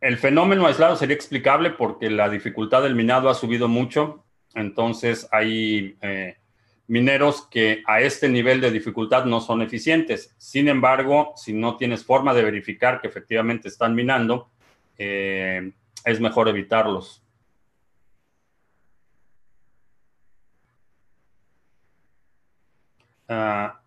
El 0.00 0.16
fenómeno 0.16 0.66
aislado 0.66 0.94
sería 0.96 1.16
explicable 1.16 1.70
porque 1.70 2.08
la 2.08 2.28
dificultad 2.28 2.82
del 2.82 2.94
minado 2.94 3.28
ha 3.28 3.34
subido 3.34 3.66
mucho, 3.66 4.24
entonces 4.54 5.28
hay 5.32 5.96
eh, 6.00 6.36
mineros 6.86 7.46
que 7.50 7.82
a 7.84 8.00
este 8.00 8.28
nivel 8.28 8.60
de 8.60 8.70
dificultad 8.70 9.24
no 9.24 9.40
son 9.40 9.60
eficientes. 9.60 10.34
Sin 10.38 10.68
embargo, 10.68 11.32
si 11.36 11.52
no 11.52 11.76
tienes 11.76 12.04
forma 12.04 12.32
de 12.32 12.44
verificar 12.44 13.00
que 13.00 13.08
efectivamente 13.08 13.68
están 13.68 13.94
minando, 13.96 14.50
eh, 14.96 15.72
es 16.04 16.20
mejor 16.20 16.48
evitarlos. 16.48 17.22
Ah, 23.28 23.77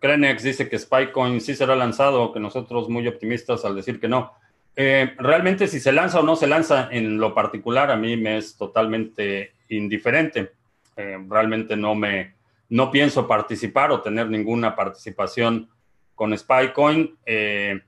Krenex 0.00 0.42
dice 0.42 0.68
que 0.68 0.78
Spycoin 0.78 1.40
sí 1.40 1.54
será 1.54 1.76
lanzado, 1.76 2.32
que 2.32 2.40
nosotros 2.40 2.88
muy 2.88 3.06
optimistas 3.08 3.64
al 3.64 3.76
decir 3.76 4.00
que 4.00 4.08
no. 4.08 4.32
Eh, 4.74 5.14
realmente 5.18 5.66
si 5.66 5.80
se 5.80 5.92
lanza 5.92 6.20
o 6.20 6.22
no 6.22 6.34
se 6.34 6.46
lanza 6.46 6.88
en 6.90 7.18
lo 7.18 7.34
particular 7.34 7.90
a 7.90 7.96
mí 7.96 8.16
me 8.16 8.38
es 8.38 8.56
totalmente 8.56 9.54
indiferente. 9.68 10.52
Eh, 10.96 11.18
realmente 11.28 11.76
no 11.76 11.94
me 11.94 12.34
no 12.70 12.90
pienso 12.90 13.28
participar 13.28 13.90
o 13.90 14.00
tener 14.00 14.30
ninguna 14.30 14.74
participación 14.74 15.68
con 16.14 16.36
Spycoin, 16.36 17.18
eh, 17.26 17.82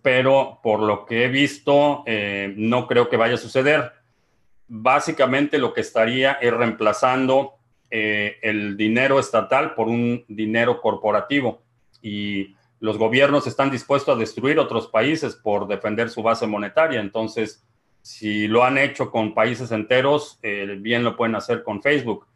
pero 0.00 0.58
por 0.62 0.80
lo 0.80 1.04
que 1.04 1.24
he 1.24 1.28
visto 1.28 2.04
no 2.56 2.86
creo 2.86 3.10
que 3.10 3.18
vaya 3.18 3.34
a 3.34 3.38
suceder. 3.38 3.92
Básicamente 4.68 5.58
lo 5.58 5.74
que 5.74 5.82
estaría 5.82 6.32
es 6.32 6.52
reemplazando 6.52 7.57
eh, 7.90 8.36
el 8.42 8.76
dinero 8.76 9.18
estatal 9.18 9.74
por 9.74 9.88
un 9.88 10.24
dinero 10.28 10.80
corporativo 10.80 11.62
y 12.02 12.54
los 12.80 12.98
gobiernos 12.98 13.46
están 13.46 13.70
dispuestos 13.70 14.14
a 14.14 14.18
destruir 14.18 14.58
otros 14.58 14.88
países 14.88 15.34
por 15.34 15.66
defender 15.66 16.10
su 16.10 16.22
base 16.22 16.46
monetaria. 16.46 17.00
Entonces, 17.00 17.64
si 18.02 18.46
lo 18.46 18.62
han 18.62 18.76
hecho 18.78 19.10
con 19.10 19.34
países 19.34 19.72
enteros, 19.72 20.38
eh, 20.42 20.76
bien 20.78 21.02
lo 21.02 21.16
pueden 21.16 21.34
hacer 21.34 21.62
con 21.62 21.82
Facebook. 21.82 22.26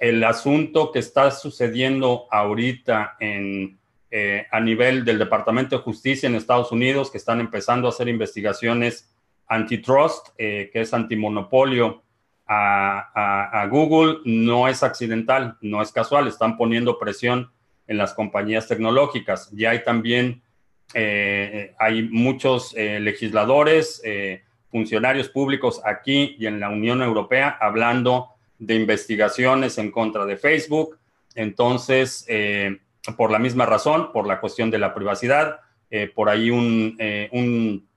El 0.00 0.22
asunto 0.24 0.90
que 0.90 0.98
está 0.98 1.30
sucediendo 1.30 2.26
ahorita 2.30 3.16
en, 3.20 3.78
eh, 4.10 4.46
a 4.50 4.60
nivel 4.60 5.04
del 5.04 5.18
Departamento 5.18 5.76
de 5.76 5.82
Justicia 5.82 6.26
en 6.26 6.34
Estados 6.34 6.72
Unidos, 6.72 7.10
que 7.10 7.18
están 7.18 7.40
empezando 7.40 7.86
a 7.86 7.90
hacer 7.90 8.08
investigaciones 8.08 9.14
antitrust, 9.46 10.28
que 10.36 10.70
es 10.74 10.92
antimonopolio, 10.92 12.02
a, 12.48 13.66
Google 13.70 14.20
no 14.24 14.68
es 14.68 14.82
accidental, 14.82 15.56
no 15.60 15.82
es 15.82 15.92
casual, 15.92 16.26
están 16.26 16.56
poniendo 16.56 16.98
presión 16.98 17.50
en 17.86 17.98
las 17.98 18.14
compañías 18.14 18.66
tecnológicas. 18.66 19.50
Ya 19.52 19.70
hay 19.70 19.84
también, 19.84 20.42
eh, 20.94 21.74
hay 21.78 22.02
muchos 22.02 22.74
eh, 22.76 23.00
legisladores, 23.00 24.00
eh, 24.04 24.42
funcionarios 24.70 25.28
públicos 25.28 25.80
aquí 25.84 26.36
y 26.38 26.46
en 26.46 26.60
la 26.60 26.70
Unión 26.70 27.02
Europea 27.02 27.56
hablando 27.60 28.30
de 28.58 28.74
investigaciones 28.74 29.78
en 29.78 29.90
contra 29.90 30.24
de 30.24 30.36
Facebook. 30.36 30.98
Entonces, 31.34 32.26
por 33.16 33.30
la 33.30 33.38
misma 33.38 33.64
razón, 33.64 34.10
por 34.12 34.26
la 34.26 34.40
cuestión 34.40 34.70
de 34.70 34.78
la 34.78 34.92
privacidad, 34.92 35.60
por 36.14 36.28
ahí 36.28 36.50
un, 36.50 36.98
un 37.30 37.88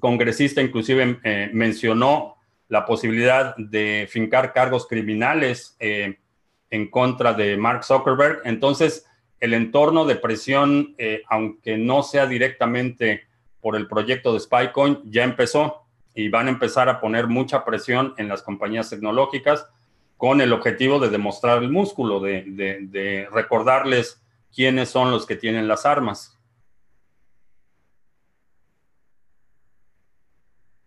congresista 0.00 0.60
inclusive 0.60 1.20
mencionó 1.52 2.33
la 2.74 2.84
posibilidad 2.84 3.54
de 3.56 4.08
fincar 4.10 4.52
cargos 4.52 4.88
criminales 4.88 5.76
eh, 5.78 6.18
en 6.70 6.90
contra 6.90 7.32
de 7.32 7.56
Mark 7.56 7.84
Zuckerberg. 7.84 8.40
Entonces, 8.44 9.06
el 9.38 9.54
entorno 9.54 10.04
de 10.04 10.16
presión, 10.16 10.96
eh, 10.98 11.22
aunque 11.28 11.78
no 11.78 12.02
sea 12.02 12.26
directamente 12.26 13.28
por 13.60 13.76
el 13.76 13.86
proyecto 13.86 14.32
de 14.32 14.40
Spycoin, 14.40 15.02
ya 15.04 15.22
empezó 15.22 15.84
y 16.16 16.28
van 16.30 16.48
a 16.48 16.50
empezar 16.50 16.88
a 16.88 17.00
poner 17.00 17.28
mucha 17.28 17.64
presión 17.64 18.12
en 18.18 18.26
las 18.26 18.42
compañías 18.42 18.90
tecnológicas 18.90 19.68
con 20.16 20.40
el 20.40 20.52
objetivo 20.52 20.98
de 20.98 21.10
demostrar 21.10 21.62
el 21.62 21.70
músculo, 21.70 22.18
de 22.18 23.28
recordarles 23.30 24.20
quiénes 24.52 24.88
son 24.88 25.12
los 25.12 25.26
que 25.26 25.36
tienen 25.36 25.68
las 25.68 25.86
armas. 25.86 26.33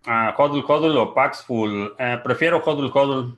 Uh, 0.07 0.31
hodl 0.37 0.63
Hodl 0.65 0.97
o 0.97 1.13
Paxful. 1.13 1.93
Eh, 1.99 2.17
prefiero 2.23 2.63
Hodl 2.63 2.89
Hodl. 2.93 3.37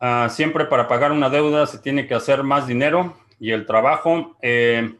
Ah, 0.00 0.28
siempre 0.30 0.64
para 0.64 0.88
pagar 0.88 1.12
una 1.12 1.28
deuda 1.28 1.66
se 1.66 1.78
tiene 1.78 2.06
que 2.06 2.14
hacer 2.14 2.42
más 2.42 2.66
dinero 2.66 3.14
y 3.38 3.50
el 3.50 3.66
trabajo, 3.66 4.36
eh, 4.40 4.96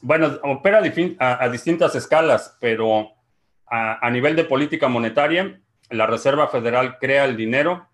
bueno, 0.00 0.38
opera 0.44 0.80
a, 1.18 1.48
distintas 1.50 1.94
escalas, 1.94 2.56
pero 2.58 3.10
a, 3.66 4.06
a, 4.06 4.10
nivel 4.10 4.34
de 4.34 4.44
política 4.44 4.88
monetaria, 4.88 5.60
la 5.90 6.06
Reserva 6.06 6.48
Federal 6.48 6.98
crea 6.98 7.26
el 7.26 7.36
dinero 7.36 7.86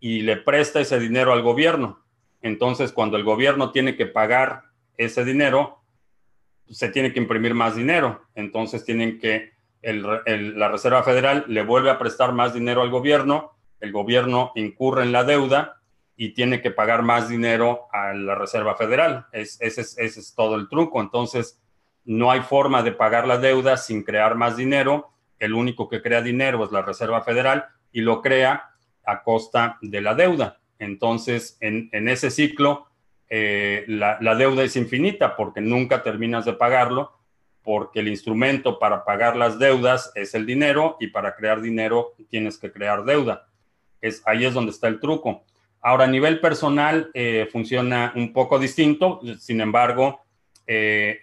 y 0.00 0.22
le 0.22 0.38
presta 0.38 0.80
ese 0.80 0.98
dinero 0.98 1.34
al 1.34 1.42
gobierno. 1.42 2.02
Entonces, 2.40 2.92
cuando 2.92 3.18
el 3.18 3.24
gobierno 3.24 3.72
tiene 3.72 3.94
que 3.94 4.06
pagar 4.06 4.62
ese 4.96 5.24
dinero, 5.24 5.81
se 6.72 6.88
tiene 6.88 7.12
que 7.12 7.20
imprimir 7.20 7.54
más 7.54 7.76
dinero. 7.76 8.22
Entonces 8.34 8.84
tienen 8.84 9.18
que, 9.18 9.52
la 9.82 10.68
Reserva 10.68 11.02
Federal 11.02 11.44
le 11.48 11.62
vuelve 11.62 11.90
a 11.90 11.98
prestar 11.98 12.32
más 12.32 12.54
dinero 12.54 12.82
al 12.82 12.90
gobierno, 12.90 13.52
el 13.80 13.90
gobierno 13.90 14.52
incurre 14.54 15.02
en 15.02 15.12
la 15.12 15.24
deuda 15.24 15.80
y 16.16 16.34
tiene 16.34 16.62
que 16.62 16.70
pagar 16.70 17.02
más 17.02 17.28
dinero 17.28 17.88
a 17.92 18.14
la 18.14 18.36
Reserva 18.36 18.76
Federal. 18.76 19.26
ese, 19.32 19.66
es, 19.80 20.34
todo 20.36 20.54
el 20.54 20.68
truco. 20.68 21.00
Entonces, 21.00 21.60
no 22.04 22.30
hay 22.30 22.40
forma 22.40 22.82
de 22.82 22.92
pagar 22.92 23.26
la 23.26 23.38
deuda 23.38 23.76
sin 23.76 24.04
crear 24.04 24.36
más 24.36 24.56
dinero. 24.56 25.10
El 25.38 25.52
único 25.54 25.88
que 25.88 26.00
crea 26.00 26.22
dinero 26.22 26.64
es 26.64 26.70
la 26.70 26.82
Reserva 26.82 27.22
Federal 27.22 27.64
y 27.90 28.02
lo 28.02 28.22
crea 28.22 28.70
a 29.04 29.22
costa 29.24 29.78
de 29.82 30.00
la 30.00 30.14
deuda. 30.14 30.60
Entonces, 30.78 31.56
en, 31.60 31.88
en 31.92 32.08
ese 32.08 32.30
ciclo, 32.30 32.86
eh, 33.34 33.86
la, 33.86 34.34
deuda 34.34 34.62
es 34.62 34.76
infinita 34.76 35.34
porque 35.36 35.62
nunca 35.62 36.02
terminas 36.02 36.44
de 36.44 36.52
pagarlo, 36.52 37.18
porque 37.62 38.00
el 38.00 38.08
instrumento 38.08 38.78
para 38.78 39.06
pagar 39.06 39.36
las 39.38 39.58
deudas 39.58 40.12
es 40.14 40.34
el 40.34 40.44
dinero 40.44 40.98
y 41.00 41.06
para 41.06 41.34
crear 41.34 41.62
dinero 41.62 42.12
tienes 42.28 42.58
que 42.58 42.70
crear 42.70 43.04
deuda. 43.04 43.48
Es, 44.02 44.22
ahí 44.26 44.44
es 44.44 44.52
donde 44.52 44.70
está 44.70 44.86
el 44.88 45.00
truco. 45.00 45.44
Ahora, 45.80 46.04
a 46.04 46.08
nivel 46.08 46.40
personal 46.40 47.10
eh, 47.14 47.48
funciona 47.50 48.12
un 48.16 48.34
poco 48.34 48.58
distinto, 48.58 49.22
sin 49.38 49.62
embargo, 49.62 50.20
eh, 50.66 51.20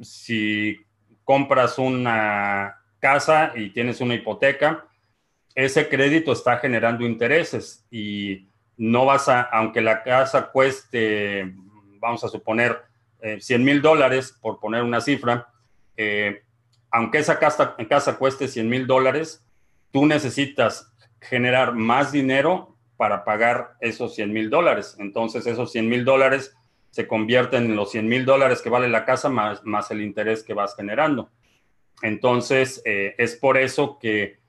si 0.00 0.78
compras 1.22 1.78
una 1.78 2.78
casa 2.98 3.52
y 3.54 3.68
tienes 3.74 4.00
una 4.00 4.14
hipoteca, 4.14 4.86
ese 5.54 5.86
crédito 5.90 6.32
está 6.32 6.56
generando 6.56 7.04
intereses 7.04 7.86
y 7.90 8.48
no 8.82 9.06
vas 9.06 9.28
a, 9.28 9.42
aunque 9.42 9.80
la 9.80 10.02
casa 10.02 10.50
cueste, 10.50 11.54
vamos 12.00 12.24
a 12.24 12.28
suponer, 12.28 12.82
100 13.38 13.60
eh, 13.60 13.64
mil 13.64 13.80
dólares, 13.80 14.36
por 14.42 14.58
poner 14.58 14.82
una 14.82 15.00
cifra, 15.00 15.46
eh, 15.96 16.42
aunque 16.90 17.18
esa 17.18 17.38
casa, 17.38 17.76
casa 17.88 18.18
cueste 18.18 18.48
100 18.48 18.68
mil 18.68 18.88
dólares, 18.88 19.46
tú 19.92 20.04
necesitas 20.04 20.92
generar 21.20 21.76
más 21.76 22.10
dinero 22.10 22.76
para 22.96 23.24
pagar 23.24 23.76
esos 23.80 24.16
100 24.16 24.32
mil 24.32 24.50
dólares. 24.50 24.96
Entonces 24.98 25.46
esos 25.46 25.70
100 25.70 25.88
mil 25.88 26.04
dólares 26.04 26.52
se 26.90 27.06
convierten 27.06 27.66
en 27.66 27.76
los 27.76 27.92
100 27.92 28.08
mil 28.08 28.24
dólares 28.24 28.62
que 28.62 28.68
vale 28.68 28.88
la 28.88 29.04
casa 29.04 29.28
más, 29.28 29.62
más, 29.64 29.92
el 29.92 30.02
interés 30.02 30.42
que 30.42 30.54
vas 30.54 30.74
generando. 30.74 31.30
Entonces 32.02 32.82
eh, 32.84 33.14
es 33.16 33.36
por 33.36 33.58
eso 33.58 34.00
que 34.00 34.40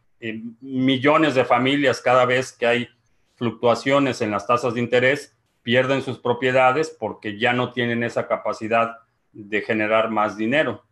millones 0.59 1.35
de 1.35 1.45
familias 1.45 2.01
cada 2.01 2.25
vez 2.25 2.51
que 2.51 2.65
hay 2.65 2.87
fluctuaciones 3.35 4.21
en 4.21 4.31
las 4.31 4.47
tasas 4.47 4.73
de 4.73 4.81
interés 4.81 5.35
pierden 5.63 6.01
sus 6.01 6.19
propiedades 6.19 6.89
porque 6.89 7.39
ya 7.39 7.53
no 7.53 7.71
tienen 7.71 8.03
esa 8.03 8.27
capacidad 8.27 8.97
de 9.31 9.61
generar 9.61 10.11
más 10.11 10.37
dinero. 10.37 10.83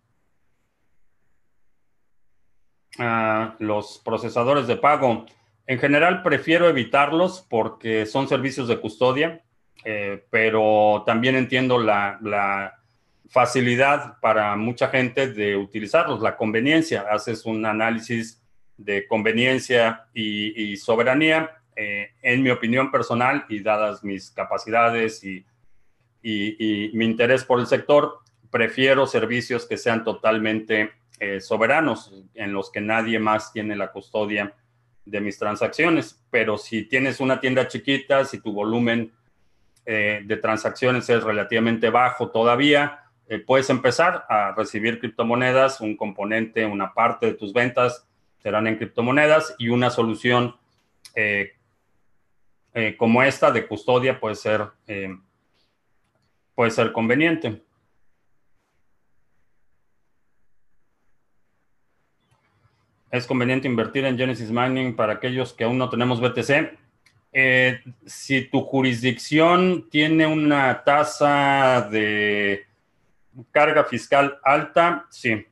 Ah, 2.98 3.56
los 3.60 4.02
procesadores 4.04 4.68
de 4.68 4.78
pago, 4.78 5.26
en 5.68 5.80
general 5.80 6.24
prefiero 6.24 6.68
evitarlos 6.68 7.46
porque 7.50 8.06
son 8.06 8.28
servicios 8.28 8.68
de 8.68 8.80
custodia, 8.80 9.44
eh, 9.84 10.26
pero 10.30 11.04
también 11.06 11.36
entiendo 11.36 11.80
la, 11.80 12.78
facilidad 13.30 14.20
para 14.20 14.58
mucha 14.58 14.90
gente 14.90 15.32
de 15.32 15.56
utilizarlos, 15.56 16.20
la 16.20 16.36
conveniencia. 16.36 17.06
Haces 17.10 17.46
un 17.46 17.66
análisis 17.66 18.44
de 18.76 19.08
conveniencia 19.08 20.06
y 20.14 20.76
soberanía 20.76 21.61
eh, 21.84 22.12
en 22.22 22.44
mi 22.44 22.52
opinión 22.52 22.91
personal 22.91 23.44
y 23.50 23.63
dadas 23.63 24.04
mis 24.04 24.30
capacidades 24.30 25.24
y, 25.24 25.44
mi 26.22 27.06
interés 27.06 27.44
por 27.44 27.60
el 27.60 27.65
sector, 27.65 28.20
prefiero 28.52 29.08
servicios 29.08 29.65
que 29.65 29.78
sean 29.78 30.04
totalmente 30.04 30.91
eh, 31.20 31.41
soberanos, 31.41 32.13
en 32.36 32.54
los 32.54 32.72
que 32.72 32.82
nadie 32.82 33.17
más 33.17 33.52
tiene 33.52 33.76
la 33.76 33.91
custodia 33.91 34.54
de 35.06 35.22
mis 35.22 35.39
transacciones. 35.39 36.24
Pero 36.30 36.60
si 36.60 36.84
tienes 36.84 37.20
una 37.20 37.39
tienda 37.39 37.67
chiquita, 37.67 38.26
si 38.26 38.39
tu 38.39 38.54
volumen 38.54 39.12
eh, 39.88 40.22
de 40.24 40.38
transacciones 40.38 41.10
es 41.10 41.24
relativamente 41.24 41.89
bajo 41.89 42.30
todavía, 42.30 43.00
puedes 43.48 43.70
empezar 43.72 44.26
a 44.30 44.54
recibir 44.56 45.00
criptomonedas, 45.00 45.82
un 45.82 45.96
componente, 45.98 46.65
una 46.65 46.94
parte 46.94 47.26
de 47.28 47.34
tus 47.34 47.54
ventas 47.54 48.06
serán 48.44 48.67
en 48.67 48.78
criptomonedas 48.78 49.56
y 49.58 49.70
una 49.70 49.89
solución 49.89 50.58
eh, 51.15 51.54
como 52.98 53.22
esta 53.22 53.52
de 53.52 53.68
custodia 53.68 54.18
puede 54.20 54.36
ser, 54.36 54.66
eh, 54.88 55.10
puede 56.56 56.72
ser 56.72 56.94
conveniente. 56.94 57.62
Es 63.10 63.28
conveniente 63.28 63.68
invertir 63.68 64.06
en 64.06 64.18
Genesis 64.18 64.52
Mining 64.52 64.96
para 64.96 65.14
aquellos 65.14 65.54
que 65.54 65.66
aún 65.66 65.78
no 65.78 65.90
tenemos 65.90 66.22
BTC. 66.22 66.78
Eh, 67.34 67.82
si 68.06 68.46
tu 68.46 68.62
jurisdicción 68.62 69.90
tiene 69.90 70.26
una 70.26 70.82
tasa 70.86 71.90
de 71.92 72.68
carga 73.52 73.84
fiscal 73.84 74.40
alta, 74.44 75.08
sí. 75.10 75.46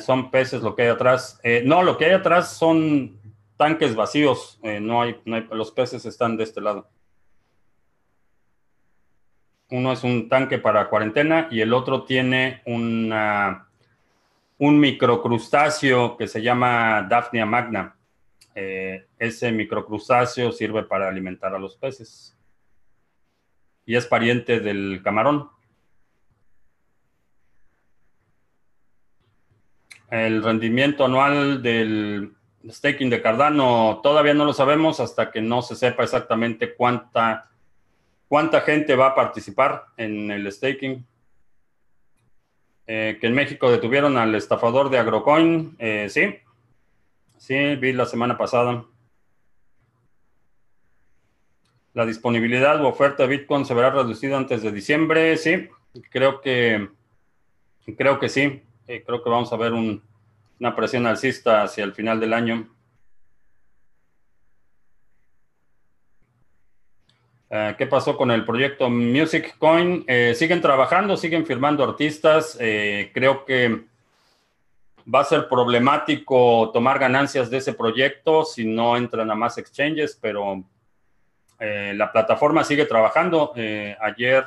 son 0.00 0.30
peces 0.30 0.60
lo 0.60 0.74
que 0.74 0.82
hay 0.82 0.88
atrás. 0.88 1.40
no, 1.64 1.82
lo 1.82 1.96
que 1.96 2.06
hay 2.06 2.12
atrás 2.12 2.52
son 2.52 3.17
tanques 3.58 3.94
vacíos, 3.94 4.58
eh, 4.62 4.80
no, 4.80 5.02
hay, 5.02 5.20
los 5.50 5.72
peces 5.72 6.06
están 6.06 6.38
de 6.38 6.44
este 6.44 6.62
lado. 6.62 6.88
Uno 9.70 9.92
es 9.92 10.02
un 10.02 10.30
tanque 10.30 10.56
para 10.58 10.88
cuarentena 10.88 11.48
y 11.50 11.60
el 11.60 11.74
otro 11.74 12.04
tiene 12.04 12.62
una, 12.64 13.68
un 14.56 14.80
microcrustáceo 14.80 16.16
que 16.16 16.26
se 16.26 16.40
llama 16.40 17.02
Daphnia 17.02 17.44
magna. 17.44 17.96
Eh, 18.54 19.06
ese 19.18 19.52
microcrustáceo 19.52 20.52
sirve 20.52 20.84
para 20.84 21.08
alimentar 21.08 21.54
a 21.54 21.58
los 21.58 21.76
peces 21.76 22.34
y 23.84 23.96
es 23.96 24.06
pariente 24.06 24.60
del 24.60 25.00
camarón. 25.02 25.50
El 30.10 30.42
rendimiento 30.42 31.04
anual 31.04 31.62
del 31.62 32.37
staking 32.68 33.10
de 33.10 33.22
Cardano 33.22 34.00
todavía 34.02 34.34
no 34.34 34.44
lo 34.44 34.52
sabemos 34.52 35.00
hasta 35.00 35.30
que 35.30 35.40
no 35.40 35.62
se 35.62 35.76
sepa 35.76 36.02
exactamente 36.02 36.74
cuánta, 36.74 37.50
cuánta 38.28 38.60
gente 38.62 38.96
va 38.96 39.08
a 39.08 39.14
participar 39.14 39.86
en 39.96 40.30
el 40.30 40.50
staking. 40.50 41.06
Eh, 42.90 43.18
que 43.20 43.26
en 43.26 43.34
México 43.34 43.70
detuvieron 43.70 44.16
al 44.16 44.34
estafador 44.34 44.88
de 44.88 44.98
Agrocoin, 44.98 45.76
eh, 45.78 46.06
sí, 46.08 46.36
sí, 47.36 47.76
vi 47.76 47.92
la 47.92 48.06
semana 48.06 48.38
pasada. 48.38 48.86
La 51.92 52.06
disponibilidad 52.06 52.80
u 52.82 52.86
oferta 52.86 53.24
de 53.24 53.36
Bitcoin 53.36 53.66
se 53.66 53.74
verá 53.74 53.90
reducida 53.90 54.38
antes 54.38 54.62
de 54.62 54.72
diciembre, 54.72 55.36
sí, 55.36 55.68
creo 56.10 56.40
que, 56.40 56.88
creo 57.98 58.18
que 58.18 58.30
sí, 58.30 58.62
eh, 58.86 59.02
creo 59.04 59.22
que 59.22 59.28
vamos 59.28 59.52
a 59.52 59.56
ver 59.56 59.74
un, 59.74 60.02
una 60.60 60.74
presión 60.74 61.06
alcista 61.06 61.62
hacia 61.62 61.84
el 61.84 61.92
final 61.92 62.18
del 62.20 62.32
año. 62.32 62.68
Eh, 67.50 67.74
¿Qué 67.78 67.86
pasó 67.86 68.16
con 68.16 68.30
el 68.30 68.44
proyecto 68.44 68.90
Music 68.90 69.56
Coin? 69.58 70.04
Eh, 70.06 70.34
siguen 70.34 70.60
trabajando, 70.60 71.16
siguen 71.16 71.46
firmando 71.46 71.82
artistas. 71.82 72.56
Eh, 72.60 73.10
creo 73.14 73.44
que 73.44 73.84
va 75.12 75.20
a 75.20 75.24
ser 75.24 75.48
problemático 75.48 76.70
tomar 76.72 76.98
ganancias 76.98 77.48
de 77.48 77.58
ese 77.58 77.72
proyecto 77.72 78.44
si 78.44 78.66
no 78.66 78.96
entran 78.96 79.30
a 79.30 79.34
más 79.34 79.56
exchanges, 79.56 80.18
pero 80.20 80.62
la 81.60 82.12
plataforma 82.12 82.62
sigue 82.62 82.84
trabajando. 82.84 83.52
ayer, 84.00 84.44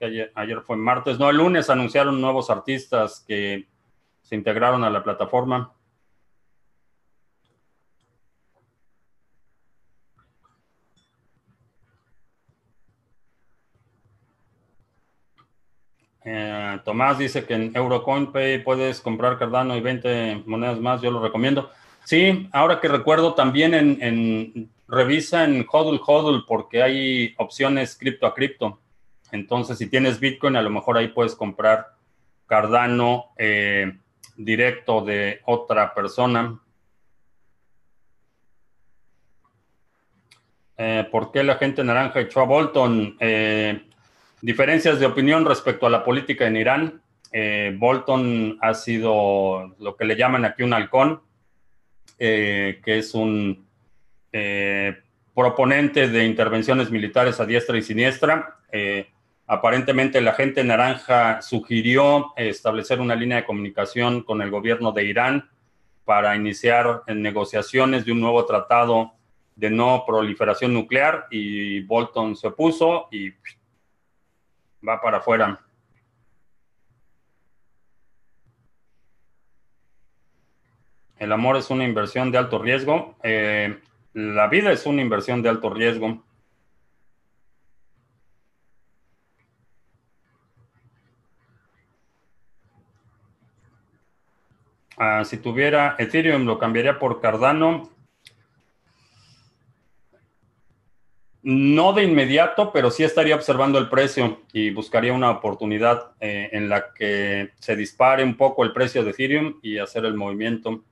ayer, 0.00 0.32
ayer 0.34 0.60
fue 0.62 0.76
martes, 0.76 1.18
no, 1.18 1.28
el 1.28 1.36
lunes 1.36 1.68
anunciaron 1.68 2.18
nuevos 2.18 2.48
artistas 2.48 3.22
que 3.26 3.66
se 4.22 4.34
integraron 4.34 4.84
a 4.84 4.90
la 4.90 5.02
plataforma. 5.02 5.72
Eh, 16.24 16.80
Tomás 16.84 17.18
dice 17.18 17.44
que 17.44 17.54
en 17.54 17.72
EuroCoinPay 17.74 18.62
puedes 18.62 19.00
comprar 19.00 19.38
Cardano 19.38 19.76
y 19.76 19.80
20 19.80 20.44
monedas 20.46 20.78
más, 20.78 21.02
yo 21.02 21.10
lo 21.10 21.20
recomiendo. 21.20 21.70
Sí, 22.04 22.48
ahora 22.52 22.80
que 22.80 22.88
recuerdo 22.88 23.34
también 23.34 23.74
en, 23.74 24.70
revisa 24.88 25.44
en 25.44 25.66
HODL 25.68 26.00
HODL 26.04 26.44
porque 26.46 26.82
hay 26.82 27.34
opciones 27.38 27.96
cripto 27.96 28.26
a 28.26 28.34
cripto. 28.34 28.80
Entonces, 29.30 29.78
si 29.78 29.88
tienes 29.88 30.20
Bitcoin, 30.20 30.56
a 30.56 30.62
lo 30.62 30.70
mejor 30.70 30.98
ahí 30.98 31.08
puedes 31.08 31.34
comprar 31.34 31.94
Cardano 32.46 33.26
eh, 33.38 33.98
directo 34.36 35.02
de 35.02 35.40
otra 35.44 35.94
persona. 35.94 36.58
Eh, 40.76 41.06
¿Por 41.10 41.30
qué 41.30 41.42
la 41.42 41.56
gente 41.56 41.84
naranja 41.84 42.20
echó 42.20 42.40
a 42.40 42.44
Bolton? 42.44 43.16
Eh, 43.20 43.82
diferencias 44.40 44.98
de 44.98 45.06
opinión 45.06 45.44
respecto 45.44 45.86
a 45.86 45.90
la 45.90 46.04
política 46.04 46.46
en 46.46 46.56
Irán. 46.56 47.02
Eh, 47.30 47.74
Bolton 47.78 48.58
ha 48.60 48.74
sido 48.74 49.74
lo 49.78 49.96
que 49.96 50.04
le 50.04 50.16
llaman 50.16 50.44
aquí 50.44 50.62
un 50.62 50.74
halcón, 50.74 51.22
que 52.18 52.80
es 52.84 53.14
un 53.14 53.66
proponente 55.34 56.08
de 56.08 56.24
intervenciones 56.24 56.90
militares 56.90 57.40
a 57.40 57.46
diestra 57.46 57.76
y 57.76 57.82
siniestra. 57.82 58.58
Aparentemente 59.46 60.20
la 60.20 60.32
gente 60.32 60.64
naranja 60.64 61.42
sugirió 61.42 62.32
establecer 62.36 63.00
una 63.00 63.14
línea 63.14 63.38
de 63.38 63.44
comunicación 63.44 64.22
con 64.22 64.40
el 64.40 64.50
gobierno 64.50 64.92
de 64.92 65.04
Irán 65.04 65.50
para 66.04 66.36
iniciar 66.36 67.02
negociaciones 67.08 68.04
de 68.04 68.12
un 68.12 68.20
nuevo 68.20 68.44
tratado 68.46 69.12
de 69.56 69.70
no 69.70 70.04
proliferación 70.06 70.72
nuclear 70.72 71.26
y 71.30 71.80
Bolton 71.82 72.36
se 72.36 72.48
opuso 72.48 73.08
y 73.10 73.30
va 74.86 75.00
para 75.00 75.18
afuera. 75.18 75.60
El 81.18 81.30
amor 81.30 81.56
es 81.56 81.70
una 81.70 81.84
inversión 81.84 82.32
de 82.32 82.38
alto 82.38 82.58
riesgo. 82.58 83.16
Eh, 83.22 83.78
la 84.12 84.48
vida 84.48 84.72
es 84.72 84.86
una 84.86 85.02
inversión 85.02 85.40
de 85.40 85.50
alto 85.50 85.70
riesgo. 85.70 86.24
Ah, 94.96 95.24
si 95.24 95.38
tuviera 95.38 95.96
Ethereum, 95.98 96.44
lo 96.44 96.58
cambiaría 96.58 96.98
por 96.98 97.20
Cardano. 97.20 97.90
No 101.44 101.92
de 101.92 102.04
inmediato, 102.04 102.72
pero 102.72 102.90
sí 102.90 103.02
estaría 103.02 103.34
observando 103.34 103.78
el 103.78 103.88
precio 103.88 104.42
y 104.52 104.70
buscaría 104.70 105.12
una 105.12 105.30
oportunidad 105.30 106.12
eh, 106.20 106.50
en 106.52 106.68
la 106.68 106.92
que 106.94 107.50
se 107.58 107.74
dispare 107.74 108.22
un 108.22 108.36
poco 108.36 108.62
el 108.62 108.72
precio 108.72 109.02
de 109.02 109.10
Ethereum 109.10 109.58
y 109.60 109.78
hacer 109.78 110.04
el 110.04 110.14
movimiento. 110.14 110.84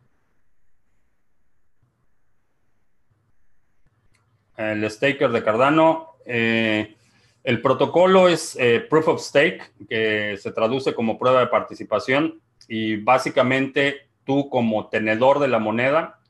El 4.57 4.91
staker 4.91 5.31
de 5.31 5.45
Cardano. 5.45 6.17
Eh, 6.27 6.97
el 7.45 7.63
protocolo 7.63 8.29
es 8.29 8.57
eh, 8.59 8.81
Proof 8.81 9.09
of 9.09 9.23
Stake, 9.23 9.63
que 9.89 10.37
se 10.37 10.53
traduce 10.53 10.95
como 10.95 11.19
prueba 11.19 11.41
de 11.41 11.47
participación 11.47 12.41
y 12.73 12.97
básicamente 12.97 14.09
tú 14.25 14.49
como 14.49 14.89
tenedor 14.89 15.41
de 15.41 15.49
la 15.49 15.59
moneda 15.59 16.21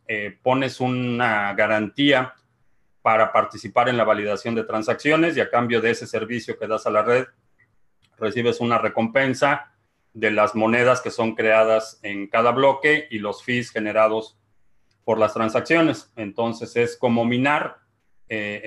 pones 0.43 0.81
una 0.81 1.55
garantía 1.55 2.35
para 3.03 3.31
participar 3.31 3.91
en 3.91 3.99
la 3.99 4.05
validación 4.05 4.55
de 4.55 4.65
transacciones 4.65 5.37
y 5.37 5.41
a 5.41 5.51
cambio 5.51 5.83
de 5.83 5.91
ese 5.91 6.07
servicio 6.07 6.59
que 6.59 6.67
das 6.67 6.87
a 6.87 6.91
la 6.91 7.03
red, 7.03 7.27
recibes 8.17 8.61
una 8.61 8.79
recompensa 8.79 9.73
de 10.15 10.31
las 10.31 10.55
monedas 10.55 11.03
que 11.03 11.11
son 11.11 11.35
creadas 11.35 12.01
en 12.03 12.27
cada 12.27 12.53
bloque 12.53 13.07
y 13.11 13.19
los 13.19 13.45
fees 13.45 13.71
generados 13.71 14.39
por 15.05 15.19
las 15.19 15.35
transacciones. 15.35 16.11
Entonces 16.17 16.75
es 16.77 16.97
como 16.97 17.25
minar, 17.25 17.77
eh, 18.29 18.63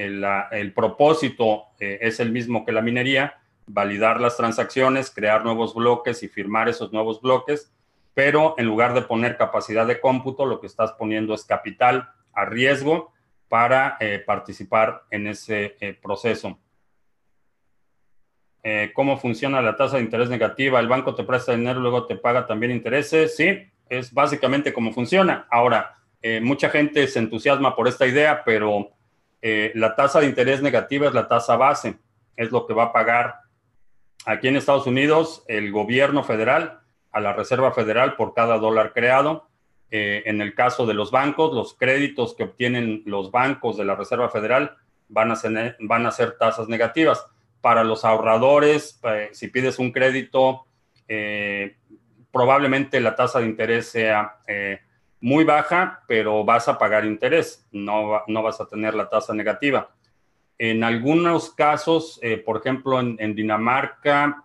el, 0.52 0.74
propósito 0.74 1.66
eh, 1.80 2.00
es 2.02 2.20
el 2.20 2.32
mismo 2.32 2.66
que 2.66 2.72
la 2.72 2.82
minería, 2.82 3.40
validar 3.66 4.20
las 4.20 4.38
transacciones, 4.38 5.12
crear 5.12 5.44
nuevos 5.44 5.74
bloques 5.74 6.24
y 6.24 6.28
firmar 6.28 6.70
esos 6.70 6.92
nuevos 6.92 7.22
bloques, 7.22 7.72
pero 8.14 8.56
en 8.58 8.66
lugar 8.66 8.94
de 8.94 9.02
poner 9.02 9.38
capacidad 9.38 9.88
de 9.88 10.00
cómputo, 10.00 10.46
lo 10.46 10.60
que 10.60 10.68
estás 10.68 10.92
poniendo 10.94 11.34
es 11.34 11.46
capital 11.46 12.12
a 12.34 12.46
riesgo 12.46 13.12
para 13.48 13.98
eh, 14.00 14.22
participar 14.26 15.04
en 15.10 15.28
ese 15.28 15.76
eh, 15.80 15.98
proceso. 16.00 16.60
Eh, 18.64 18.92
¿Cómo 18.94 19.18
funciona 19.18 19.62
la 19.62 19.76
tasa 19.76 19.98
de 19.98 20.04
interés 20.04 20.30
negativa? 20.30 20.80
El 20.80 20.88
banco 20.88 21.16
te 21.16 21.24
presta 21.24 21.54
dinero, 21.54 21.80
luego 21.80 22.06
te 22.06 22.16
paga 22.16 22.48
también 22.48 22.72
intereses. 22.72 23.36
Sí, 23.36 23.72
es 23.90 24.14
básicamente 24.14 24.74
cómo 24.74 24.92
funciona. 24.92 25.48
Ahora, 25.52 25.98
mucha 26.42 26.70
gente 26.70 27.06
se 27.08 27.20
entusiasma 27.20 27.76
por 27.76 27.90
esta 27.90 28.08
idea, 28.08 28.46
pero 28.46 28.92
la 29.42 29.94
tasa 29.94 30.22
de 30.22 30.28
interés 30.28 30.62
negativa 30.62 31.08
es 31.08 31.14
la 31.14 31.28
tasa 31.28 31.58
base. 31.58 32.00
Es 32.38 32.50
lo 32.50 32.66
que 32.66 32.74
va 32.74 32.86
a 32.86 32.94
pagar 32.94 33.43
aquí 34.26 34.48
en 34.48 34.56
Estados 34.56 34.88
Unidos 34.88 35.44
el 35.48 35.72
gobierno 35.72 36.24
federal 36.24 36.82
a 37.12 37.20
la 37.20 37.34
Reserva 37.34 37.72
Federal 37.72 38.16
por 38.16 38.34
cada 38.34 38.58
dólar 38.58 38.94
creado 38.94 39.48
eh, 39.96 40.24
en 40.26 40.42
el 40.42 40.56
caso 40.56 40.88
de 40.88 40.96
los 40.96 41.12
bancos, 41.12 41.54
los 41.54 41.76
créditos 41.76 42.34
que 42.34 42.46
obtienen 42.46 43.04
los 43.06 43.30
bancos 43.30 43.78
de 43.78 43.86
la 43.86 43.94
Reserva 43.94 44.28
Federal 44.28 44.76
van 45.08 45.30
a 45.30 45.36
ser, 45.36 45.78
van 45.82 46.08
a 46.08 46.12
ser 46.12 46.36
tasas 46.40 46.68
negativas. 46.68 47.24
Para 47.62 47.84
los 47.84 48.04
ahorradores, 48.04 49.00
eh, 49.04 49.30
si 49.34 49.50
pides 49.50 49.78
un 49.78 49.92
crédito, 49.92 50.66
eh, 51.08 51.78
probablemente 52.32 53.00
la 53.02 53.16
tasa 53.16 53.38
de 53.38 53.46
interés 53.46 53.88
sea 53.88 54.40
muy 55.22 55.44
baja, 55.44 56.02
pero 56.08 56.44
vas 56.44 56.68
a 56.68 56.80
pagar 56.80 57.06
interés, 57.06 57.68
no, 57.72 58.24
no 58.26 58.42
vas 58.42 58.60
a 58.60 58.66
tener 58.66 58.96
la 58.96 59.08
tasa 59.08 59.36
negativa. 59.36 59.92
En 60.64 60.84
algunos 60.84 61.50
casos, 61.54 62.22
por 62.46 62.58
ejemplo, 62.58 63.00
en, 63.00 63.36
Dinamarca, 63.36 64.44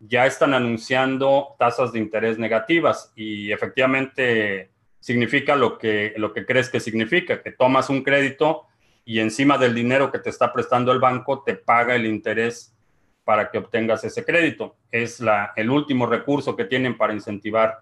ya 0.00 0.26
están 0.26 0.54
anunciando 0.54 1.54
tasas 1.58 1.92
de 1.92 1.98
interés 1.98 2.38
negativas 2.38 3.12
y 3.14 3.52
efectivamente 3.52 4.70
significa 5.00 5.54
lo 5.54 5.76
que, 5.76 6.14
lo 6.16 6.32
que 6.32 6.46
crees 6.46 6.70
que 6.70 6.80
significa, 6.80 7.42
que 7.42 7.52
tomas 7.52 7.90
un 7.90 8.02
crédito 8.02 8.66
y 9.04 9.20
encima 9.20 9.56
del 9.56 9.74
dinero 9.74 10.10
que 10.10 10.18
te 10.18 10.30
está 10.30 10.52
prestando 10.52 10.90
el 10.92 10.98
banco 10.98 11.42
te 11.44 11.54
paga 11.54 11.94
el 11.94 12.06
interés 12.06 12.74
para 13.22 13.50
que 13.50 13.58
obtengas 13.58 14.02
ese 14.02 14.24
crédito. 14.24 14.76
Es 14.90 15.22
el 15.56 15.70
último 15.70 16.06
recurso 16.06 16.56
que 16.56 16.64
tienen 16.64 16.96
para 16.96 17.12
incentivar 17.12 17.78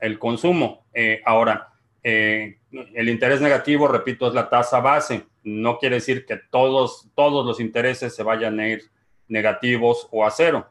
el 0.00 0.18
consumo. 0.18 0.86
Eh, 0.92 1.22
ahora, 1.24 1.68
eh, 2.02 2.58
el 2.94 3.08
interés 3.08 3.40
negativo, 3.40 3.88
repito, 3.88 4.28
es 4.28 4.34
la 4.34 4.48
tasa 4.48 4.80
base. 4.80 5.24
No 5.44 5.78
quiere 5.78 5.96
decir 5.96 6.26
que 6.26 6.40
todos, 6.50 7.08
todos 7.14 7.46
los 7.46 7.60
intereses 7.60 8.14
se 8.14 8.22
vayan 8.22 8.58
a 8.58 8.68
ir 8.68 8.82
negativos 9.28 10.08
o 10.10 10.24
a 10.26 10.30
cero 10.30 10.66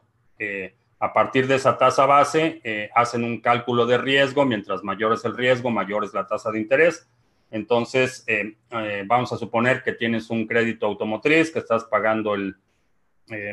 a 1.04 1.12
partir 1.12 1.46
de 1.46 1.56
esa 1.56 1.76
tasa 1.76 2.06
base 2.06 2.62
eh, 2.64 2.88
hacen 2.94 3.24
un 3.24 3.42
cálculo 3.42 3.84
de 3.84 3.98
riesgo, 3.98 4.46
mientras 4.46 4.82
mayor 4.82 5.12
es 5.12 5.22
el 5.26 5.36
riesgo, 5.36 5.70
mayor 5.70 6.02
es 6.02 6.14
la 6.14 6.26
tasa 6.26 6.50
de 6.50 6.58
interés. 6.58 7.06
Entonces, 7.50 8.24
eh, 8.26 8.56
eh, 8.70 9.04
vamos 9.06 9.30
a 9.30 9.36
suponer 9.36 9.82
que 9.82 9.92
tienes 9.92 10.30
un 10.30 10.46
crédito 10.46 10.86
automotriz, 10.86 11.50
que 11.50 11.58
estás 11.58 11.84
pagando 11.84 12.34
el, 12.34 12.56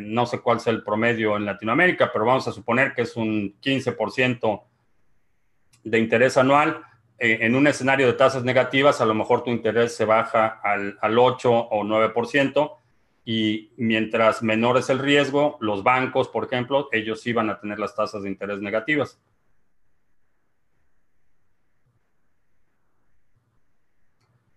no 0.01 0.25
sé 0.25 0.39
cuál 0.39 0.57
es 0.57 0.67
el 0.67 0.81
promedio 0.81 1.35
en 1.35 1.45
Latinoamérica, 1.45 2.09
pero 2.13 2.23
vamos 2.23 2.47
a 2.47 2.53
suponer 2.53 2.93
que 2.93 3.01
es 3.01 3.17
un 3.17 3.55
15% 3.61 4.63
de 5.83 5.99
interés 5.99 6.37
anual. 6.37 6.81
En 7.21 7.55
un 7.55 7.67
escenario 7.67 8.07
de 8.07 8.13
tasas 8.13 8.43
negativas, 8.43 8.99
a 8.99 9.05
lo 9.05 9.13
mejor 9.13 9.43
tu 9.43 9.51
interés 9.51 9.95
se 9.95 10.05
baja 10.05 10.59
al, 10.63 10.97
al 11.01 11.19
8 11.19 11.51
o 11.51 11.83
9% 11.83 12.77
y 13.23 13.71
mientras 13.77 14.41
menor 14.41 14.77
es 14.77 14.89
el 14.89 14.99
riesgo, 14.99 15.57
los 15.61 15.83
bancos, 15.83 16.27
por 16.29 16.45
ejemplo, 16.45 16.89
ellos 16.91 17.21
sí 17.21 17.33
van 17.33 17.49
a 17.51 17.59
tener 17.59 17.77
las 17.77 17.95
tasas 17.95 18.23
de 18.23 18.29
interés 18.29 18.59
negativas. 18.59 19.19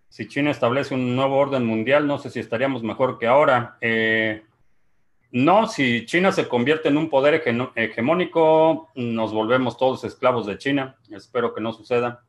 Si 0.09 0.27
China 0.27 0.49
establece 0.49 0.95
un 0.95 1.15
nuevo 1.15 1.37
orden 1.37 1.65
mundial, 1.65 2.07
no 2.07 2.17
sé 2.17 2.29
si 2.29 2.39
estaríamos 2.39 2.81
mejor 2.81 3.19
que 3.19 3.27
ahora. 3.27 3.77
Eh, 3.81 4.43
no, 5.31 5.67
si 5.67 6.05
China 6.05 6.31
se 6.31 6.47
convierte 6.47 6.87
en 6.87 6.97
un 6.97 7.09
poder 7.09 7.43
hegemónico, 7.75 8.89
nos 8.95 9.33
volvemos 9.33 9.77
todos 9.77 10.05
esclavos 10.05 10.45
de 10.47 10.57
China. 10.57 10.95
Espero 11.11 11.53
que 11.53 11.59
no 11.59 11.73
suceda. 11.73 12.23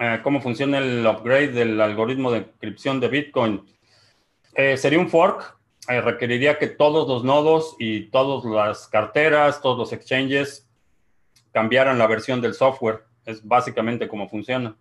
Eh, 0.00 0.20
cómo 0.22 0.40
funciona 0.40 0.78
el 0.78 1.04
upgrade 1.04 1.48
del 1.48 1.80
algoritmo 1.80 2.30
de 2.30 2.38
encripción 2.38 3.00
de 3.00 3.08
Bitcoin. 3.08 3.66
Eh, 4.54 4.76
sería 4.76 4.98
un 5.00 5.08
fork, 5.08 5.56
eh, 5.88 6.00
requeriría 6.00 6.58
que 6.58 6.68
todos 6.68 7.08
los 7.08 7.24
nodos 7.24 7.74
y 7.80 8.02
todas 8.10 8.44
las 8.44 8.86
carteras, 8.86 9.60
todos 9.60 9.76
los 9.76 9.92
exchanges 9.92 10.68
cambiaran 11.52 11.98
la 11.98 12.06
versión 12.06 12.40
del 12.40 12.54
software. 12.54 13.04
Es 13.24 13.44
básicamente 13.44 14.06
cómo 14.06 14.28
funciona. 14.28 14.76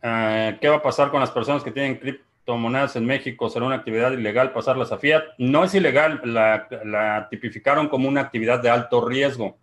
¿Qué 0.00 0.68
va 0.68 0.76
a 0.76 0.82
pasar 0.82 1.10
con 1.10 1.20
las 1.20 1.30
personas 1.30 1.62
que 1.62 1.70
tienen 1.70 1.96
criptomonedas 1.96 2.96
en 2.96 3.06
México? 3.06 3.48
¿Será 3.48 3.66
una 3.66 3.76
actividad 3.76 4.10
ilegal 4.10 4.52
pasarlas 4.52 4.90
a 4.90 4.98
fiat? 4.98 5.22
No 5.38 5.62
es 5.62 5.74
ilegal, 5.74 6.20
la 6.24 7.28
tipificaron 7.30 7.88
como 7.88 8.08
una 8.08 8.20
actividad 8.20 8.60
de 8.60 8.70
alto 8.70 9.06
riesgo 9.06 9.58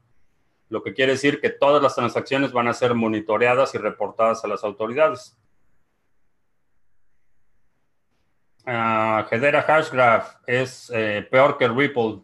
lo 0.69 0.83
que 0.83 0.93
quiere 0.93 1.13
decir 1.13 1.41
que 1.41 1.49
todas 1.49 1.81
las 1.81 1.95
transacciones 1.95 2.51
van 2.51 2.67
a 2.67 2.73
ser 2.73 2.93
monitoreadas 2.93 3.73
y 3.73 3.79
reportadas 3.79 4.43
a 4.45 4.47
las 4.47 4.63
autoridades. 4.63 5.35
Uh, 8.65 9.25
Hedera 9.31 9.63
Hashgraph 9.63 10.35
es 10.45 10.91
eh, 10.93 11.27
peor 11.29 11.57
que 11.57 11.67
Ripple. 11.67 12.19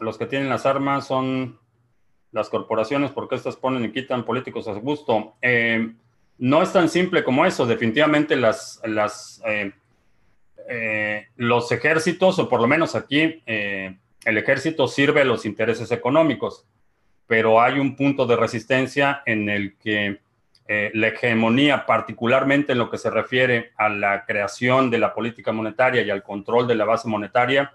Los 0.00 0.16
que 0.16 0.26
tienen 0.26 0.48
las 0.48 0.64
armas 0.64 1.06
son 1.06 1.60
las 2.30 2.48
corporaciones 2.48 3.10
porque 3.10 3.34
estas 3.34 3.56
ponen 3.56 3.84
y 3.84 3.92
quitan 3.92 4.24
políticos 4.24 4.66
a 4.68 4.74
su 4.74 4.80
gusto. 4.80 5.34
Eh, 5.42 5.94
no 6.38 6.62
es 6.62 6.72
tan 6.72 6.88
simple 6.88 7.22
como 7.22 7.44
eso. 7.44 7.66
Definitivamente 7.66 8.36
las, 8.36 8.80
las, 8.84 9.42
eh, 9.46 11.28
los 11.36 11.70
ejércitos, 11.70 12.38
o 12.38 12.48
por 12.48 12.62
lo 12.62 12.66
menos 12.66 12.94
aquí, 12.94 13.42
el 14.24 14.38
ejército 14.38 14.88
sirve 14.88 15.22
a 15.22 15.24
los 15.24 15.44
intereses 15.44 15.90
económicos, 15.90 16.66
pero 17.26 17.60
hay 17.60 17.78
un 17.78 17.96
punto 17.96 18.26
de 18.26 18.36
resistencia 18.36 19.22
en 19.26 19.48
el 19.48 19.76
que 19.78 20.20
eh, 20.68 20.90
la 20.94 21.08
hegemonía, 21.08 21.86
particularmente 21.86 22.72
en 22.72 22.78
lo 22.78 22.90
que 22.90 22.98
se 22.98 23.10
refiere 23.10 23.72
a 23.76 23.88
la 23.88 24.24
creación 24.24 24.90
de 24.90 24.98
la 24.98 25.12
política 25.12 25.52
monetaria 25.52 26.02
y 26.02 26.10
al 26.10 26.22
control 26.22 26.66
de 26.66 26.74
la 26.74 26.84
base 26.84 27.08
monetaria, 27.08 27.72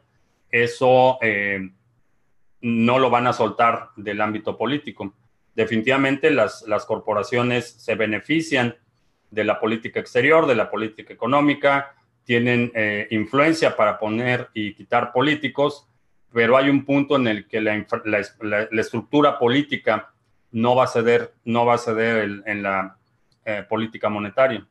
eso 0.49 1.17
eh, 1.21 1.69
no 2.61 2.99
lo 2.99 3.09
van 3.09 3.27
a 3.27 3.33
soltar 3.33 3.89
del 3.95 4.21
ámbito 4.21 4.57
político. 4.57 5.13
Definitivamente 5.53 6.31
las, 6.31 6.63
las 6.67 6.85
corporaciones 6.85 7.69
se 7.69 7.95
benefician 7.95 8.75
de 9.31 9.43
la 9.43 9.59
política 9.59 9.99
exterior, 9.99 10.47
de 10.47 10.55
la 10.55 10.69
política 10.69 11.13
económica, 11.13 11.95
tienen 12.23 12.71
eh, 12.75 13.07
influencia 13.11 13.75
para 13.75 13.99
poner 13.99 14.49
y 14.53 14.73
quitar 14.73 15.11
políticos, 15.11 15.87
pero 16.31 16.57
hay 16.57 16.69
un 16.69 16.85
punto 16.85 17.15
en 17.15 17.27
el 17.27 17.47
que 17.47 17.61
la, 17.61 17.85
estructura 18.71 19.39
política 19.39 20.11
no 20.51 20.75
va 20.75 20.85
a 20.85 20.87
ceder, 20.87 21.33
no 21.45 21.65
va 21.65 21.75
a 21.75 21.77
ceder 21.77 22.43
en 22.45 22.63
la 22.63 22.97
eh, 23.45 23.65
política 23.67 24.09
monetaria. 24.09 24.65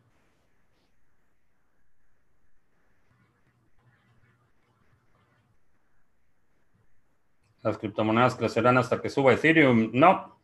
Las 7.62 7.78
criptomonedas 7.78 8.36
crecerán 8.36 8.78
hasta 8.78 9.02
que 9.02 9.10
suba 9.10 9.32
Ethereum. 9.32 9.90
No, 9.92 10.38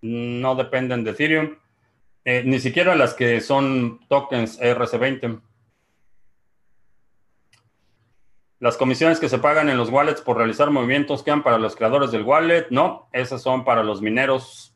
no 0.00 0.54
dependen 0.56 1.04
de 1.04 1.12
Ethereum. 1.12 1.56
Eh, 2.24 2.42
ni 2.44 2.58
siquiera 2.58 2.96
las 2.96 3.14
que 3.14 3.40
son 3.40 4.00
tokens 4.08 4.60
RC20. 4.60 5.40
Las 8.62 8.76
comisiones 8.76 9.18
que 9.18 9.28
se 9.28 9.38
pagan 9.38 9.68
en 9.70 9.76
los 9.76 9.88
wallets 9.88 10.20
por 10.20 10.36
realizar 10.36 10.70
movimientos 10.70 11.24
quedan 11.24 11.42
para 11.42 11.58
los 11.58 11.74
creadores 11.74 12.12
del 12.12 12.22
wallet. 12.22 12.68
No, 12.70 13.08
esas 13.12 13.42
son 13.42 13.64
para 13.64 13.82
los 13.82 14.00
mineros 14.00 14.72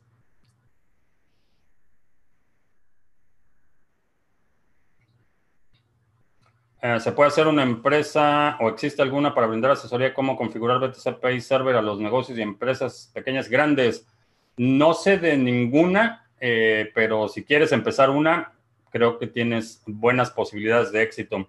Eh, 6.81 6.99
¿Se 6.99 7.13
puede 7.13 7.29
hacer 7.29 7.47
una 7.47 7.63
empresa 7.63 8.57
o 8.59 8.67
existe 8.67 9.01
alguna 9.01 9.33
para 9.33 9.47
brindar 9.47 9.71
asesoría 9.71 10.13
cómo 10.13 10.35
configurar 10.35 10.79
BTC 10.79 11.19
Pay 11.21 11.39
Server 11.39 11.75
a 11.77 11.81
los 11.81 11.99
negocios 11.99 12.37
y 12.37 12.41
empresas 12.41 13.09
pequeñas, 13.13 13.47
grandes? 13.49 14.05
No 14.57 14.93
sé 14.93 15.17
de 15.17 15.37
ninguna, 15.37 16.27
eh, 16.41 16.91
pero 16.93 17.29
si 17.29 17.45
quieres 17.45 17.71
empezar 17.71 18.09
una, 18.09 18.51
creo 18.91 19.17
que 19.17 19.27
tienes 19.27 19.81
buenas 19.87 20.29
posibilidades 20.29 20.91
de 20.91 21.03
éxito. 21.03 21.47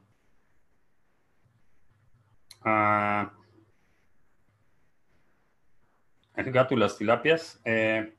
Ah, 2.63 3.33
el 6.37 6.53
gato 6.53 6.75
y 6.75 6.79
las 6.79 6.97
tilapias. 6.97 7.61
Eh, 7.65 8.15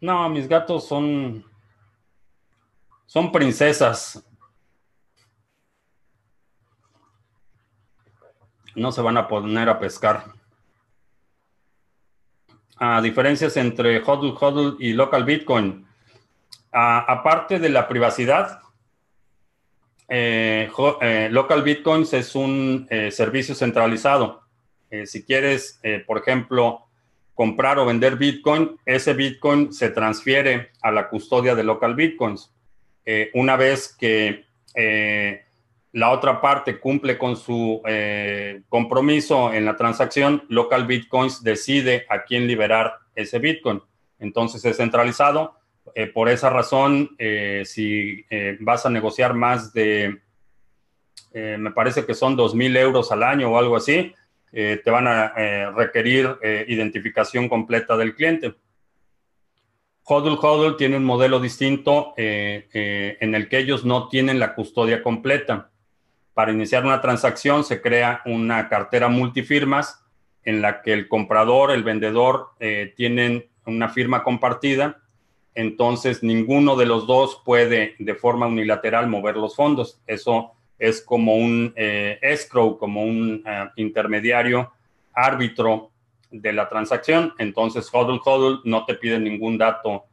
no, 0.00 0.28
mis 0.28 0.48
gatos 0.48 0.86
son, 0.86 1.44
son 3.06 3.32
princesas. 3.32 4.24
no 8.74 8.92
se 8.92 9.02
van 9.02 9.16
a 9.16 9.28
poner 9.28 9.68
a 9.68 9.78
pescar. 9.78 10.24
A 12.76 13.00
diferencias 13.00 13.56
entre 13.56 14.02
HODL, 14.02 14.36
HODL 14.38 14.76
y 14.80 14.92
local 14.92 15.24
Bitcoin. 15.24 15.86
aparte 16.72 17.60
de 17.60 17.68
la 17.68 17.86
privacidad, 17.86 18.60
eh, 20.08 20.70
eh, 21.00 21.28
local 21.30 21.62
Bitcoins 21.62 22.12
es 22.12 22.34
un 22.34 22.86
eh, 22.90 23.10
servicio 23.10 23.54
centralizado. 23.54 24.42
si 25.06 25.24
quieres, 25.24 25.80
por 26.06 26.18
ejemplo, 26.18 26.86
comprar 27.34 27.80
o 27.80 27.84
vender 27.84 28.14
Bitcoin, 28.14 28.76
ese 28.86 29.12
Bitcoin 29.12 29.72
se 29.72 29.90
transfiere 29.90 30.70
a 30.82 30.92
la 30.92 31.08
custodia 31.08 31.56
de 31.56 31.64
local 31.64 31.96
Bitcoins. 31.96 32.52
una 33.32 33.56
vez 33.56 33.92
que 33.98 34.44
la 35.90 36.10
otra 36.12 36.40
parte 36.40 36.78
cumple 36.78 37.18
con 37.18 37.36
su 37.36 37.82
compromiso 38.68 39.52
en 39.52 39.64
la 39.64 39.74
transacción, 39.74 40.44
Local 40.48 40.86
Bitcoins 40.86 41.42
decide 41.42 42.06
a 42.08 42.22
quién 42.22 42.46
liberar 42.46 42.94
ese 43.16 43.40
Bitcoin. 43.40 43.82
Entonces 44.20 44.64
es 44.64 44.76
centralizado. 44.76 45.56
Eh, 45.94 46.06
por 46.06 46.28
esa 46.28 46.50
razón, 46.50 47.14
eh, 47.18 47.62
si 47.64 48.24
vas 48.60 48.86
a 48.86 48.90
negociar 48.90 49.34
más 49.34 49.72
de, 49.72 50.20
me 51.32 51.72
parece 51.72 52.06
que 52.06 52.14
son 52.14 52.36
2 52.36 52.54
mil 52.54 52.76
euros 52.76 53.10
al 53.10 53.22
año 53.22 53.50
o 53.50 53.58
algo 53.58 53.76
así, 53.76 54.14
te 54.52 54.88
van 54.88 55.08
a 55.08 55.70
requerir 55.72 56.38
identificación 56.68 57.48
completa 57.48 57.96
del 57.96 58.14
cliente. 58.14 58.54
Hodl 60.04 60.38
Hodl 60.40 60.76
tiene 60.76 60.96
un 60.96 61.04
modelo 61.04 61.40
distinto 61.40 62.14
en 62.16 63.34
el 63.34 63.48
que 63.48 63.58
ellos 63.58 63.84
no 63.84 64.08
tienen 64.08 64.38
la 64.38 64.54
custodia 64.54 65.02
completa 65.02 65.72
para 66.34 66.52
iniciar 66.52 66.84
una 66.84 67.00
transacción 67.00 67.64
se 67.64 67.80
crea 67.80 68.20
una 68.26 68.68
cartera 68.68 69.08
multifirmas 69.08 70.04
en 70.42 70.60
la 70.60 70.82
que 70.82 70.92
el 70.92 71.08
comprador, 71.08 71.70
el 71.70 71.84
vendedor 71.84 72.48
eh, 72.58 72.92
tienen 72.96 73.48
una 73.64 73.88
firma 73.88 74.24
compartida. 74.24 75.00
Entonces, 75.54 76.22
ninguno 76.22 76.76
de 76.76 76.86
los 76.86 77.06
dos 77.06 77.40
puede 77.44 77.94
de 77.98 78.14
forma 78.14 78.46
unilateral 78.46 79.08
mover 79.08 79.36
los 79.36 79.54
fondos. 79.54 80.00
Eso 80.06 80.52
es 80.78 81.00
como 81.00 81.36
un 81.36 81.72
eh, 81.76 82.18
escrow, 82.20 82.76
como 82.76 83.02
un 83.02 83.42
eh, 83.46 83.68
intermediario 83.76 84.72
árbitro 85.12 85.90
de 86.30 86.52
la 86.52 86.68
transacción. 86.68 87.32
Entonces, 87.38 87.88
HODL 87.92 88.20
HODL 88.24 88.60
no 88.64 88.84
te 88.84 88.94
pide 88.94 89.20
ningún 89.20 89.56
dato 89.56 90.04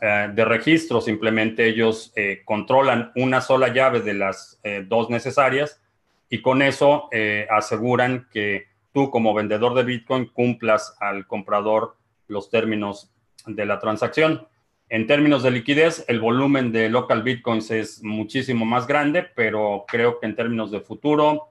eh, 0.00 0.30
de 0.34 0.44
registro, 0.44 1.00
simplemente 1.00 1.66
ellos 1.66 2.12
controlan 2.44 3.12
una 3.16 3.40
sola 3.40 3.72
llave 3.72 4.00
de 4.00 4.12
las 4.12 4.60
dos 4.86 5.08
necesarias 5.08 5.80
y 6.28 6.42
con 6.42 6.60
eso 6.60 7.08
aseguran 7.48 8.28
que 8.30 8.66
tú 8.92 9.10
como 9.10 9.32
vendedor 9.32 9.74
de 9.74 9.84
Bitcoin 9.84 10.26
cumplas 10.26 10.94
al 11.00 11.26
comprador 11.26 11.96
los 12.28 12.50
términos 12.50 13.10
de 13.46 13.64
la 13.64 13.78
transacción. 13.78 14.46
En 14.88 15.06
términos 15.06 15.42
de 15.42 15.50
liquidez, 15.50 16.04
el 16.06 16.20
volumen 16.20 16.70
de 16.70 16.88
local 16.88 17.22
Bitcoins 17.22 17.70
es 17.72 18.02
muchísimo 18.04 18.64
más 18.64 18.86
grande, 18.86 19.22
pero 19.22 19.84
creo 19.88 20.20
que 20.20 20.26
en 20.26 20.36
términos 20.36 20.70
de 20.70 20.80
futuro, 20.80 21.50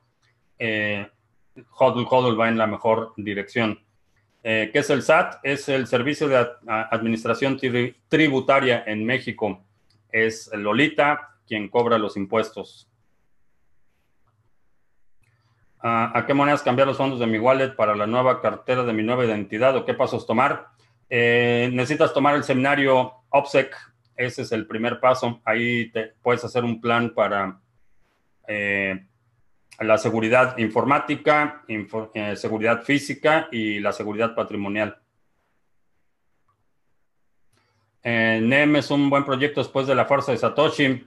HODL 0.58 2.08
HODL 2.10 2.40
va 2.40 2.50
en 2.50 2.58
la 2.58 2.68
mejor 2.68 3.14
dirección. 3.18 3.80
Eh, 4.44 4.70
¿Qué 4.72 4.80
es 4.80 4.90
el 4.90 5.02
SAT? 5.02 5.40
Es 5.44 5.68
el 5.70 5.88
Servicio 5.88 6.28
de 6.28 6.48
Administración 6.68 7.60
Tributaria 8.08 8.84
en 8.86 9.06
México. 9.06 9.66
Es 10.12 10.52
Lolita 10.54 11.32
quien 11.48 11.68
cobra 11.68 11.98
los 11.98 12.16
impuestos. 12.16 12.90
Ah, 15.80 16.12
¿A 16.16 16.26
qué 16.26 16.34
monedas 16.34 16.64
cambiar 16.64 16.88
los 16.88 16.98
fondos 16.98 17.20
de 17.20 17.28
mi 17.28 17.38
wallet 17.38 17.76
para 17.76 17.96
la 17.96 18.08
nueva 18.08 18.42
cartera 18.42 18.84
de 18.84 18.94
mi 18.94 19.04
nueva 19.04 19.26
identidad 19.26 19.76
o 19.76 19.86
qué 19.86 19.94
pasos 19.94 20.26
tomar? 20.26 20.68
Eh, 21.10 21.70
necesitas 21.74 22.14
tomar 22.14 22.36
el 22.36 22.44
seminario 22.44 23.25
OPSEC. 23.36 23.76
Ese 24.16 24.44
es 24.44 24.52
el 24.52 24.66
primer 24.66 25.00
paso. 25.00 25.42
Ahí 25.44 25.92
te 25.92 26.14
puedes 26.22 26.44
hacer 26.44 26.64
un 26.64 26.80
plan 26.80 27.14
para 27.14 27.60
eh, 28.48 29.06
la 29.80 29.98
seguridad 29.98 30.58
informática, 30.58 31.64
eh, 31.68 32.36
seguridad 32.36 32.84
física 32.84 33.48
y 33.52 33.80
la 33.80 33.92
seguridad 33.92 34.34
patrimonial. 34.34 34.98
Eh, 38.04 38.40
NEM 38.42 38.78
es 38.78 38.92
un 38.92 39.10
buen 39.10 39.26
proyecto 39.26 39.62
después 39.62 39.88
de 39.88 39.96
la 39.96 40.06
fuerza 40.06 40.32
de 40.32 40.38
Satoshi. 40.38 41.06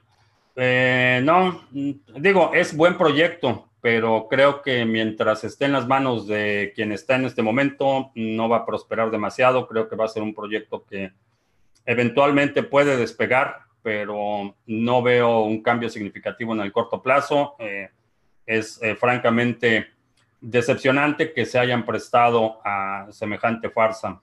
Eh, 0.57 1.21
no, 1.23 1.63
digo, 1.71 2.51
es 2.53 2.77
buen 2.77 2.99
proyecto, 2.99 3.69
pero 3.81 4.27
creo 4.29 4.61
que 4.61 4.85
mientras 4.85 5.45
esté 5.45 5.67
en 5.67 5.73
las 5.73 5.87
manos 5.87 6.27
de 6.27 6.73
quien 6.75 6.91
está 6.93 7.15
en 7.15 7.27
este 7.27 7.41
momento, 7.41 8.11
no 8.17 8.49
va 8.49 8.59
a 8.59 8.67
prosperar 8.67 9.11
demasiado. 9.11 9.67
Creo 9.69 9.89
que 9.89 9.97
va 9.97 10.07
a 10.07 10.09
ser 10.09 10.23
un 10.23 10.35
proyecto 10.35 10.85
que 10.85 11.13
eventualmente 11.89 12.63
puede 12.63 12.99
despegar, 12.99 13.61
pero 13.83 14.55
no 14.67 15.03
veo 15.03 15.41
un 15.41 15.63
cambio 15.63 15.89
significativo 15.89 16.53
en 16.53 16.61
el 16.61 16.71
corto 16.71 17.03
plazo 17.03 17.57
es 18.45 18.79
eh, 18.83 18.95
francamente 18.95 19.89
decepcionante 20.39 21.33
que 21.33 21.47
se 21.47 21.59
hayan 21.59 21.87
prestado 21.87 22.61
a 22.63 23.07
semejante 23.11 23.71
farsa. 23.71 24.21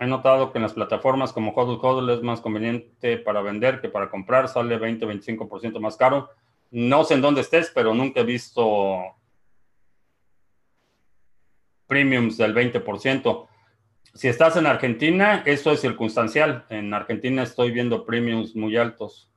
He 0.00 0.06
notado 0.06 0.50
que 0.50 0.58
en 0.58 0.62
las 0.62 0.72
plataformas 0.72 1.32
como 1.32 1.52
HODL 1.52 1.78
HODL 1.80 2.10
es 2.10 2.22
más 2.22 2.40
conveniente 2.40 3.18
para 3.18 3.40
vender 3.40 3.80
que 3.80 3.88
para 3.88 4.10
comprar, 4.10 4.48
sale 4.48 4.80
20-25% 4.80 5.78
más 5.78 5.96
caro. 5.96 6.30
No 6.72 7.04
sé 7.04 7.14
en 7.14 7.20
dónde 7.20 7.42
estés, 7.42 7.70
pero 7.72 7.94
nunca 7.94 8.20
he 8.20 8.24
visto 8.24 9.14
premiums 11.90 12.38
del 12.38 12.54
20%. 12.54 13.48
Si 14.14 14.28
estás 14.28 14.56
en 14.56 14.66
Argentina, 14.66 15.42
eso 15.44 15.72
es 15.72 15.80
circunstancial. 15.80 16.64
En 16.70 16.94
Argentina 16.94 17.42
estoy 17.42 17.72
viendo 17.72 18.06
premiums 18.06 18.54
muy 18.54 18.76
altos. 18.76 19.28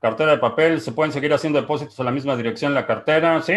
Cartera 0.00 0.32
de 0.32 0.38
papel, 0.38 0.80
¿se 0.80 0.92
pueden 0.92 1.12
seguir 1.12 1.32
haciendo 1.32 1.60
depósitos 1.60 1.98
a 2.00 2.04
la 2.04 2.12
misma 2.12 2.36
dirección 2.36 2.70
en 2.70 2.74
la 2.74 2.86
cartera? 2.86 3.40
Sí. 3.42 3.54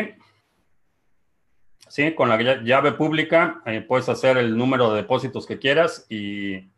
Sí, 1.88 2.14
con 2.16 2.30
la 2.30 2.62
llave 2.64 2.94
pública 2.94 3.62
eh, 3.66 3.82
puedes 3.82 4.08
hacer 4.08 4.38
el 4.38 4.56
número 4.58 4.92
de 4.92 5.02
depósitos 5.02 5.46
que 5.46 5.60
quieras 5.60 6.06
y 6.10 6.72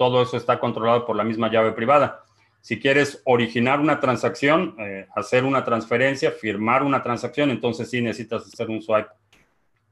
todo 0.00 0.22
eso 0.22 0.38
está 0.38 0.58
controlado 0.58 1.04
por 1.04 1.14
la 1.14 1.24
misma 1.24 1.50
llave 1.52 1.72
privada. 1.72 2.24
Si 2.62 2.80
quieres 2.80 3.20
originar 3.26 3.80
una 3.80 4.00
transacción, 4.00 4.74
eh, 4.78 5.06
hacer 5.14 5.44
una 5.44 5.62
transferencia, 5.62 6.30
firmar 6.30 6.82
una 6.82 7.02
transacción, 7.02 7.50
entonces 7.50 7.90
sí 7.90 8.00
necesitas 8.00 8.46
hacer 8.46 8.70
un 8.70 8.80
swipe 8.80 9.10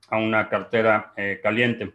a 0.09 0.17
una 0.17 0.49
cartera 0.49 1.13
eh, 1.15 1.41
caliente. 1.43 1.93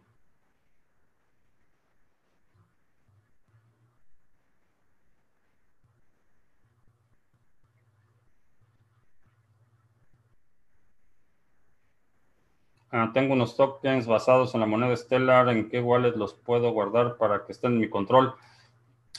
Ah, 12.96 13.10
tengo 13.12 13.34
unos 13.34 13.58
tokens 13.58 14.06
basados 14.06 14.54
en 14.54 14.60
la 14.60 14.68
moneda 14.68 14.96
Stellar. 14.96 15.50
¿En 15.50 15.68
qué 15.68 15.82
wallet 15.82 16.16
los 16.16 16.36
puedo 16.36 16.72
guardar 16.72 17.18
para 17.18 17.44
que 17.44 17.52
estén 17.52 17.72
en 17.74 17.80
mi 17.80 17.90
control? 17.90 18.36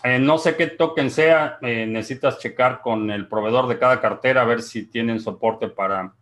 Eh, 0.05 0.21
no 0.21 0.39
sé 0.39 0.55
qué 0.55 0.69
token 0.69 1.11
sea. 1.11 1.59
Eh, 1.61 1.85
necesitas 1.85 2.39
checar 2.39 2.83
con 2.83 3.11
el 3.11 3.27
proveedor 3.27 3.67
de 3.67 3.77
cada 3.77 4.01
cartera 4.01 4.43
a 4.43 4.45
ver 4.45 4.63
si 4.63 4.87
tienen 4.87 5.19
soporte 5.19 5.67
para 5.67 6.15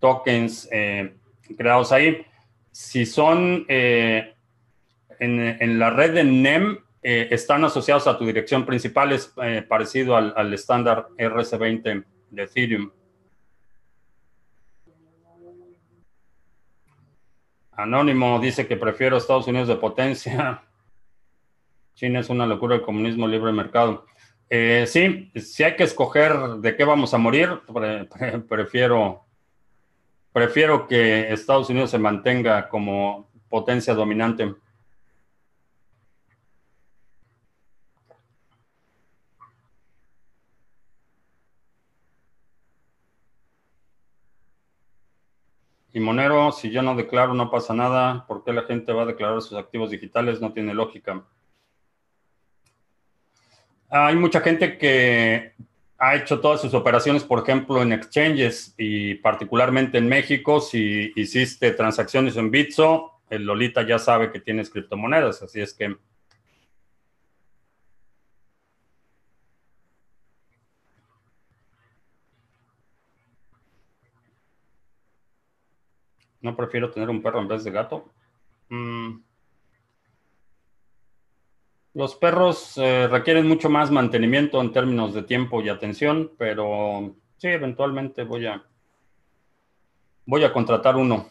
tokens 0.00 0.68
eh, 0.72 1.14
creados 1.56 1.92
ahí. 1.92 2.26
Si 2.72 3.06
son 3.06 3.66
en, 3.68 4.34
en, 5.20 5.78
la 5.78 5.90
red 5.90 6.12
de 6.12 6.24
NEM, 6.24 6.78
están 7.02 7.64
asociados 7.64 8.08
a 8.08 8.18
tu 8.18 8.26
dirección 8.26 8.66
principal. 8.66 9.12
Es 9.12 9.32
parecido 9.68 10.16
al, 10.16 10.34
al 10.36 10.52
estándar 10.52 11.06
RC20 11.16 12.04
de 12.30 12.42
Ethereum. 12.42 12.90
Anónimo 17.72 18.38
dice 18.40 18.66
que 18.66 18.76
prefiero 18.76 19.16
Estados 19.16 19.46
Unidos 19.46 19.68
de 19.68 19.76
potencia. 19.76 20.62
China 21.94 22.20
es 22.20 22.28
una 22.30 22.46
locura 22.46 22.76
el 22.76 22.82
comunismo 22.82 23.26
libre 23.26 23.52
mercado. 23.52 24.06
Eh, 24.48 24.84
sí, 24.88 25.30
si 25.36 25.62
hay 25.62 25.76
que 25.76 25.84
escoger 25.84 26.36
de 26.60 26.76
qué 26.76 26.84
vamos 26.84 27.14
a 27.14 27.18
morir, 27.18 27.60
prefiero, 28.48 29.24
prefiero 30.32 30.88
que 30.88 31.32
Estados 31.32 31.70
Unidos 31.70 31.90
se 31.90 31.98
mantenga 31.98 32.68
como 32.68 33.30
potencia 33.48 33.94
dominante. 33.94 34.54
Y 45.92 46.00
Monero, 46.00 46.52
si 46.52 46.70
yo 46.70 46.82
no 46.82 46.94
declaro, 46.94 47.34
no 47.34 47.50
pasa 47.50 47.74
nada. 47.74 48.26
¿Por 48.26 48.44
qué 48.44 48.52
la 48.52 48.62
gente 48.62 48.92
va 48.92 49.02
a 49.02 49.06
declarar 49.06 49.42
sus 49.42 49.58
activos 49.58 49.90
digitales? 49.90 50.40
No 50.40 50.52
tiene 50.52 50.72
lógica. 50.72 51.24
Hay 53.88 54.14
mucha 54.14 54.40
gente 54.40 54.78
que 54.78 55.52
ha 55.98 56.14
hecho 56.14 56.40
todas 56.40 56.60
sus 56.60 56.74
operaciones, 56.74 57.24
por 57.24 57.40
ejemplo, 57.40 57.82
en 57.82 57.92
exchanges 57.92 58.74
y 58.78 59.16
particularmente 59.16 59.98
en 59.98 60.08
México. 60.08 60.60
Si 60.60 61.12
hiciste 61.16 61.72
transacciones 61.72 62.36
en 62.36 62.50
Bitso, 62.52 63.20
el 63.28 63.44
Lolita 63.44 63.82
ya 63.82 63.98
sabe 63.98 64.30
que 64.30 64.40
tienes 64.40 64.70
criptomonedas. 64.70 65.42
Así 65.42 65.60
es 65.60 65.74
que 65.74 65.96
No 76.40 76.56
prefiero 76.56 76.90
tener 76.90 77.10
un 77.10 77.22
perro 77.22 77.40
en 77.40 77.48
vez 77.48 77.64
de 77.64 77.70
gato. 77.70 78.08
Mm. 78.68 79.20
Los 81.94 82.14
perros 82.14 82.78
eh, 82.78 83.08
requieren 83.08 83.48
mucho 83.48 83.68
más 83.68 83.90
mantenimiento 83.90 84.60
en 84.60 84.72
términos 84.72 85.12
de 85.12 85.24
tiempo 85.24 85.60
y 85.60 85.68
atención, 85.68 86.30
pero 86.38 87.14
sí, 87.36 87.48
eventualmente 87.48 88.22
voy 88.22 88.46
a 88.46 88.64
voy 90.24 90.44
a 90.44 90.52
contratar 90.52 90.96
uno. 90.96 91.28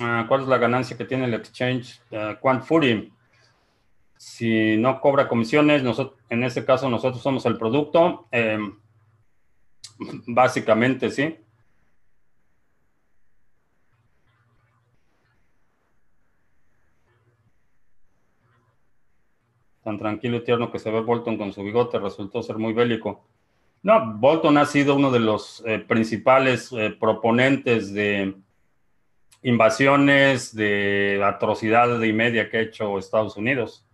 Ah, 0.00 0.26
¿Cuál 0.28 0.42
es 0.42 0.48
la 0.48 0.58
ganancia 0.58 0.96
que 0.96 1.04
tiene 1.04 1.24
el 1.24 1.34
exchange 1.34 2.00
uh, 2.12 2.38
Quant 2.40 2.62
Fury? 2.62 3.12
Si 4.16 4.76
no 4.76 5.00
cobra 5.00 5.28
comisiones, 5.28 5.82
nosotros, 5.82 6.20
en 6.28 6.44
ese 6.44 6.64
caso 6.64 6.88
nosotros 6.88 7.20
somos 7.20 7.44
el 7.46 7.58
producto. 7.58 8.28
Em, 8.30 8.78
Básicamente, 10.26 11.10
sí. 11.10 11.36
Tan 19.82 19.98
tranquilo 19.98 20.36
y 20.36 20.44
tierno 20.44 20.70
que 20.70 20.78
se 20.78 20.90
ve 20.90 21.00
Bolton 21.00 21.38
con 21.38 21.52
su 21.52 21.62
bigote 21.62 21.98
resultó 21.98 22.42
ser 22.42 22.58
muy 22.58 22.72
bélico. 22.72 23.24
No, 23.82 24.14
Bolton 24.18 24.58
ha 24.58 24.66
sido 24.66 24.94
uno 24.96 25.10
de 25.10 25.20
los 25.20 25.62
eh, 25.66 25.78
principales 25.78 26.70
eh, 26.72 26.90
proponentes 26.98 27.92
de 27.94 28.34
invasiones, 29.42 30.54
de 30.54 31.22
atrocidades 31.24 32.06
y 32.06 32.12
media 32.12 32.50
que 32.50 32.58
ha 32.58 32.60
hecho 32.60 32.98
Estados 32.98 33.36
Unidos. 33.36 33.87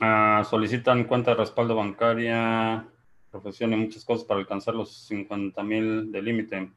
Ah, 0.00 0.44
solicitan 0.48 1.04
cuenta 1.04 1.30
de 1.30 1.38
respaldo 1.38 1.74
bancaria, 1.74 2.86
profesión 3.30 3.72
y 3.72 3.76
muchas 3.76 4.04
cosas 4.04 4.26
para 4.26 4.40
alcanzar 4.40 4.74
los 4.74 5.06
50 5.06 5.62
mil 5.62 6.12
de 6.12 6.22
límite. 6.22 6.70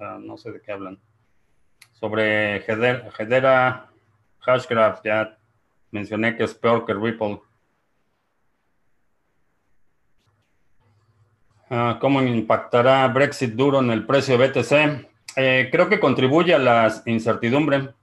Ah, 0.00 0.18
no 0.20 0.36
sé 0.36 0.50
de 0.50 0.60
qué 0.60 0.72
hablan. 0.72 0.98
Sobre 1.92 2.56
Hedera, 2.66 3.90
Hashgraph, 4.40 5.00
ya 5.04 5.38
mencioné 5.92 6.36
que 6.36 6.44
es 6.44 6.54
peor 6.54 6.84
que 6.84 6.94
Ripple. 6.94 7.40
Ah, 11.70 11.98
¿Cómo 12.00 12.22
impactará 12.22 13.06
Brexit 13.08 13.54
duro 13.54 13.80
en 13.80 13.90
el 13.90 14.04
precio 14.04 14.36
de 14.36 14.48
BTC? 14.48 15.08
Eh, 15.36 15.68
creo 15.70 15.88
que 15.88 16.00
contribuye 16.00 16.54
a 16.54 16.58
la 16.58 17.02
incertidumbre. 17.06 17.94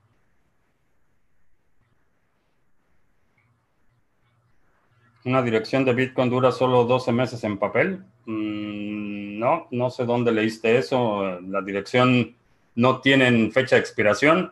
¿Una 5.23 5.43
dirección 5.43 5.85
de 5.85 5.93
Bitcoin 5.93 6.31
dura 6.31 6.51
solo 6.51 6.83
12 6.85 7.11
meses 7.11 7.43
en 7.43 7.59
papel? 7.59 8.03
Mm, 8.25 9.37
no, 9.37 9.67
no 9.69 9.89
sé 9.91 10.05
dónde 10.05 10.31
leíste 10.31 10.77
eso. 10.77 11.39
La 11.41 11.61
dirección 11.61 12.35
no 12.75 13.01
tiene 13.01 13.51
fecha 13.51 13.75
de 13.75 13.81
expiración. 13.81 14.51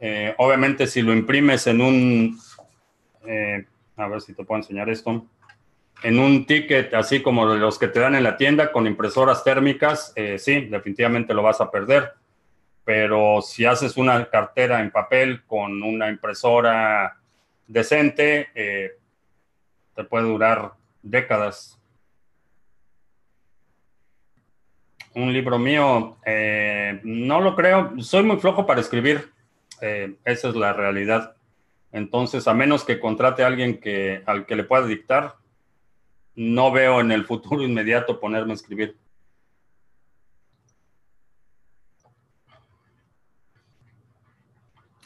Eh, 0.00 0.34
obviamente, 0.38 0.86
si 0.86 1.02
lo 1.02 1.12
imprimes 1.12 1.66
en 1.66 1.80
un, 1.82 2.38
eh, 3.26 3.66
a 3.96 4.08
ver 4.08 4.22
si 4.22 4.32
te 4.32 4.44
puedo 4.44 4.60
enseñar 4.60 4.88
esto, 4.88 5.26
en 6.02 6.18
un 6.18 6.46
ticket 6.46 6.94
así 6.94 7.20
como 7.20 7.46
los 7.46 7.78
que 7.78 7.88
te 7.88 8.00
dan 8.00 8.14
en 8.14 8.22
la 8.22 8.36
tienda 8.38 8.72
con 8.72 8.86
impresoras 8.86 9.44
térmicas, 9.44 10.12
eh, 10.16 10.38
sí, 10.38 10.62
definitivamente 10.62 11.34
lo 11.34 11.42
vas 11.42 11.60
a 11.60 11.70
perder. 11.70 12.12
Pero 12.84 13.42
si 13.42 13.66
haces 13.66 13.98
una 13.98 14.30
cartera 14.30 14.80
en 14.80 14.90
papel 14.90 15.42
con 15.44 15.82
una 15.82 16.08
impresora 16.08 17.18
decente, 17.66 18.48
te 19.96 20.04
puede 20.04 20.26
durar 20.26 20.74
décadas. 21.02 21.80
Un 25.14 25.32
libro 25.32 25.58
mío, 25.58 26.18
eh, 26.26 27.00
no 27.02 27.40
lo 27.40 27.56
creo, 27.56 27.94
soy 28.00 28.22
muy 28.22 28.36
flojo 28.36 28.66
para 28.66 28.82
escribir, 28.82 29.32
eh, 29.80 30.14
esa 30.26 30.48
es 30.50 30.54
la 30.54 30.74
realidad. 30.74 31.34
Entonces, 31.90 32.46
a 32.46 32.52
menos 32.52 32.84
que 32.84 33.00
contrate 33.00 33.42
a 33.42 33.46
alguien 33.46 33.80
que, 33.80 34.22
al 34.26 34.44
que 34.44 34.56
le 34.56 34.64
pueda 34.64 34.86
dictar, 34.86 35.36
no 36.34 36.70
veo 36.70 37.00
en 37.00 37.10
el 37.12 37.24
futuro 37.24 37.62
inmediato 37.64 38.20
ponerme 38.20 38.52
a 38.52 38.56
escribir. 38.56 38.96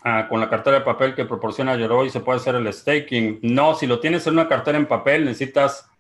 Ah, 0.02 0.26
con 0.28 0.40
la 0.40 0.48
cartera 0.48 0.78
de 0.78 0.84
papel 0.84 1.14
que 1.14 1.26
proporciona 1.26 1.76
Yoroi 1.76 2.08
se 2.08 2.20
puede 2.20 2.38
hacer 2.38 2.54
el 2.54 2.72
staking. 2.72 3.40
No, 3.42 3.74
si 3.74 3.86
lo 3.86 4.00
tienes 4.00 4.26
en 4.26 4.34
una 4.34 4.48
cartera 4.48 4.78
en 4.78 4.86
papel, 4.86 5.26
necesitas 5.26 5.90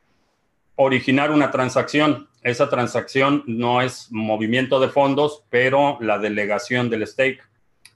originar 0.74 1.30
una 1.30 1.50
transacción. 1.50 2.28
Esa 2.42 2.70
transacción 2.70 3.44
no 3.46 3.82
es 3.82 4.08
movimiento 4.10 4.80
de 4.80 4.88
fondos, 4.88 5.44
pero 5.50 5.98
la 6.00 6.18
delegación 6.18 6.88
del 6.88 7.06
stake. 7.06 7.42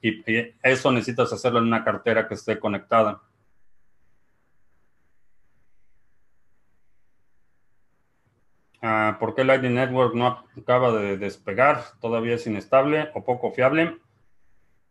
Y, 0.01 0.23
eso 0.61 0.91
necesitas 0.91 1.33
hacerlo 1.33 1.57
en 1.57 1.65
una 1.65 1.83
cartera 1.83 2.27
que 2.27 2.35
esté 2.35 2.59
conectada. 2.59 3.21
Ah, 8.83 9.17
¿Por 9.19 9.33
qué 9.33 9.43
Lightning 9.43 9.73
Network 9.73 10.13
no 10.13 10.45
acaba 10.55 10.91
de 10.91 11.17
despegar? 11.17 11.83
¿Todavía 11.99 12.35
es 12.35 12.45
inestable 12.45 13.09
o 13.15 13.23
poco 13.23 13.51
fiable? 13.51 13.97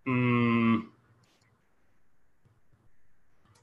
Mm, 0.05 0.94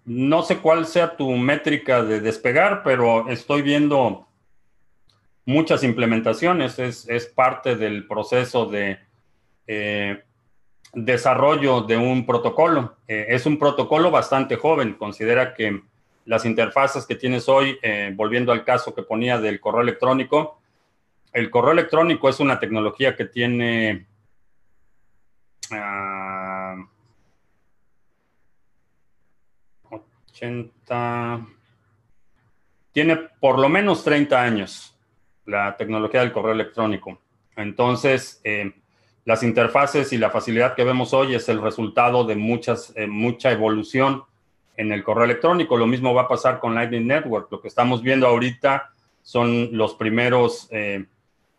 no 0.05 0.41
sé 0.43 0.57
cuál 0.57 0.85
sea 0.85 1.15
tu 1.15 1.29
métrica 1.31 2.03
de 2.03 2.19
despegar, 2.19 2.81
pero 2.83 3.29
estoy 3.29 3.61
viendo 3.61 4.27
muchas 5.45 5.83
implementaciones. 5.83 6.79
Es, 6.79 7.25
parte 7.27 7.75
del 7.75 8.07
proceso 8.07 8.65
de 8.65 8.99
eh, 9.67 10.23
desarrollo 10.93 11.81
de 11.81 11.97
un 11.97 12.25
protocolo. 12.25 12.97
Eh, 13.07 13.27
es 13.29 13.45
un 13.45 13.57
protocolo 13.57 14.11
bastante 14.11 14.55
joven. 14.55 14.93
Considera 14.93 15.53
que 15.53 15.81
las 16.25 16.45
interfaces 16.45 17.05
que 17.05 17.15
tienes 17.15 17.47
hoy, 17.49 17.77
eh, 17.81 18.11
volviendo 18.15 18.51
al 18.51 18.63
caso 18.63 18.93
que 18.93 19.03
ponía 19.03 19.39
del 19.39 19.59
correo 19.59 19.81
electrónico, 19.81 20.59
el 21.33 21.49
correo 21.49 21.71
electrónico 21.71 22.29
es 22.29 22.39
una 22.39 22.59
tecnología 22.59 23.15
que 23.15 23.25
tiene... 23.25 24.07
Tiene 32.91 33.15
por 33.39 33.59
lo 33.59 33.69
menos 33.69 34.03
30 34.03 34.41
años 34.41 34.97
la 35.45 35.77
tecnología 35.77 36.21
del 36.21 36.31
correo 36.31 36.51
electrónico. 36.51 37.19
Entonces, 37.55 38.41
eh, 38.43 38.73
las 39.25 39.43
interfaces 39.43 40.11
y 40.13 40.17
la 40.17 40.29
facilidad 40.29 40.75
que 40.75 40.83
vemos 40.83 41.13
hoy 41.13 41.35
es 41.35 41.47
el 41.49 41.61
resultado 41.61 42.23
de 42.23 42.35
muchas, 42.35 42.93
eh, 42.95 43.07
mucha 43.07 43.51
evolución 43.51 44.23
en 44.77 44.91
el 44.91 45.03
correo 45.03 45.25
electrónico. 45.25 45.77
Lo 45.77 45.87
mismo 45.87 46.13
va 46.13 46.23
a 46.23 46.27
pasar 46.27 46.59
con 46.59 46.73
Lightning 46.73 47.07
Network. 47.07 47.51
Lo 47.51 47.61
que 47.61 47.67
estamos 47.67 48.01
viendo 48.01 48.27
ahorita 48.27 48.91
son 49.21 49.69
los 49.77 49.93
primeros, 49.93 50.67
eh, 50.71 51.05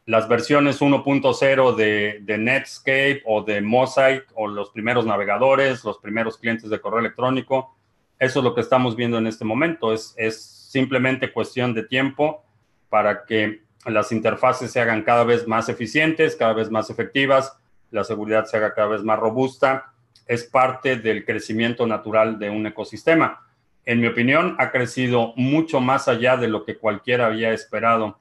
las 0.06 0.28
versiones 0.28 0.80
1.0 0.82 1.76
de, 1.76 2.18
de, 2.22 2.38
Netscape 2.38 3.22
o 3.24 3.42
de 3.42 3.60
Mosaic 3.60 4.26
o 4.34 4.48
los 4.48 4.70
primeros 4.70 5.06
navegadores, 5.06 5.84
los 5.84 5.98
primeros 5.98 6.38
clientes 6.38 6.68
de 6.68 6.80
correo 6.80 6.98
electrónico. 6.98 7.76
Eso 8.22 8.38
es 8.38 8.44
lo 8.44 8.54
que 8.54 8.60
estamos 8.60 8.94
viendo 8.94 9.18
en 9.18 9.26
este 9.26 9.44
momento. 9.44 9.92
Es, 9.92 10.14
es 10.16 10.40
simplemente 10.40 11.32
cuestión 11.32 11.74
de 11.74 11.82
tiempo 11.82 12.44
para 12.88 13.24
que 13.24 13.62
las 13.84 14.12
interfaces 14.12 14.70
se 14.70 14.80
hagan 14.80 15.02
cada 15.02 15.24
vez 15.24 15.48
más 15.48 15.68
eficientes, 15.68 16.36
cada 16.36 16.52
vez 16.52 16.70
más 16.70 16.88
efectivas, 16.88 17.58
la 17.90 18.04
seguridad 18.04 18.44
se 18.44 18.58
haga 18.58 18.74
cada 18.74 18.86
vez 18.86 19.02
más 19.02 19.18
robusta. 19.18 19.92
Es 20.24 20.44
parte 20.44 20.94
del 20.94 21.24
crecimiento 21.24 21.84
natural 21.84 22.38
de 22.38 22.48
un 22.48 22.64
ecosistema. 22.64 23.44
En 23.84 24.00
mi 24.00 24.06
opinión, 24.06 24.54
ha 24.60 24.70
crecido 24.70 25.32
mucho 25.34 25.80
más 25.80 26.06
allá 26.06 26.36
de 26.36 26.46
lo 26.46 26.64
que 26.64 26.78
cualquiera 26.78 27.26
había 27.26 27.52
esperado 27.52 28.20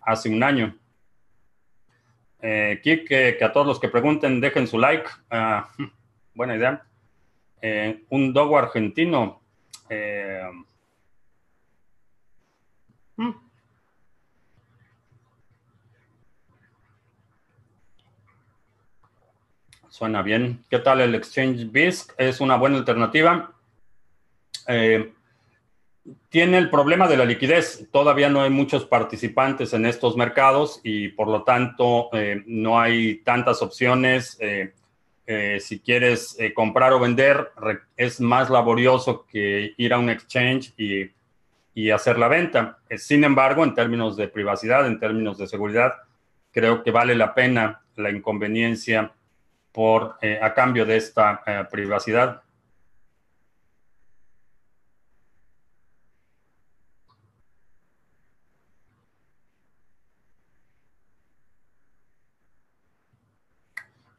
hace 0.00 0.30
un 0.30 0.42
año. 0.42 0.74
Eh, 2.40 2.80
Kik, 2.82 3.06
que, 3.06 3.44
a 3.44 3.52
todos 3.52 3.66
los 3.66 3.78
que 3.78 3.90
pregunten 3.90 4.40
dejen 4.40 4.66
su 4.66 4.78
like. 4.78 5.04
Ah, 5.28 5.68
buena 6.34 6.56
idea. 6.56 6.82
Eh, 7.66 8.04
un 8.10 8.30
dogo 8.34 8.58
argentino. 8.58 9.40
Eh, 9.88 10.42
hmm. 13.16 13.30
Suena 19.88 20.20
bien. 20.20 20.62
¿Qué 20.68 20.78
tal 20.78 21.00
el 21.00 21.14
Exchange 21.14 21.70
BISC? 21.70 22.12
Es 22.18 22.42
una 22.42 22.56
buena 22.56 22.76
alternativa. 22.76 23.54
Eh, 24.68 25.14
tiene 26.28 26.58
el 26.58 26.68
problema 26.68 27.08
de 27.08 27.16
la 27.16 27.24
liquidez. 27.24 27.88
Todavía 27.90 28.28
no 28.28 28.42
hay 28.42 28.50
muchos 28.50 28.84
participantes 28.84 29.72
en 29.72 29.86
estos 29.86 30.18
mercados 30.18 30.82
y 30.84 31.08
por 31.08 31.28
lo 31.28 31.44
tanto 31.44 32.10
no 32.44 32.78
hay 32.78 33.22
tantas 33.22 33.62
opciones. 33.62 34.38
Si 35.26 35.80
quieres 35.80 36.36
comprar 36.54 36.92
o 36.92 37.00
vender, 37.00 37.50
es 37.96 38.20
más 38.20 38.50
laborioso 38.50 39.26
que 39.26 39.72
ir 39.76 39.94
a 39.94 39.98
un 39.98 40.10
exchange 40.10 40.74
y, 40.76 41.10
y 41.74 41.90
hacer 41.90 42.18
la 42.18 42.28
venta. 42.28 42.78
sin 42.96 43.24
embargo, 43.24 43.64
en 43.64 43.74
términos 43.74 44.16
de 44.16 44.28
privacidad, 44.28 44.86
en 44.86 44.98
términos 44.98 45.38
de 45.38 45.46
seguridad, 45.46 45.94
creo 46.52 46.82
que 46.82 46.90
vale 46.90 47.14
la 47.14 47.34
pena 47.34 47.82
la 47.96 48.10
inconveniencia 48.10 49.12
por, 49.72 50.16
eh, 50.22 50.38
a 50.40 50.54
cambio 50.54 50.86
de 50.86 50.96
esta 50.96 51.42
eh, 51.46 51.64
privacidad. 51.70 52.42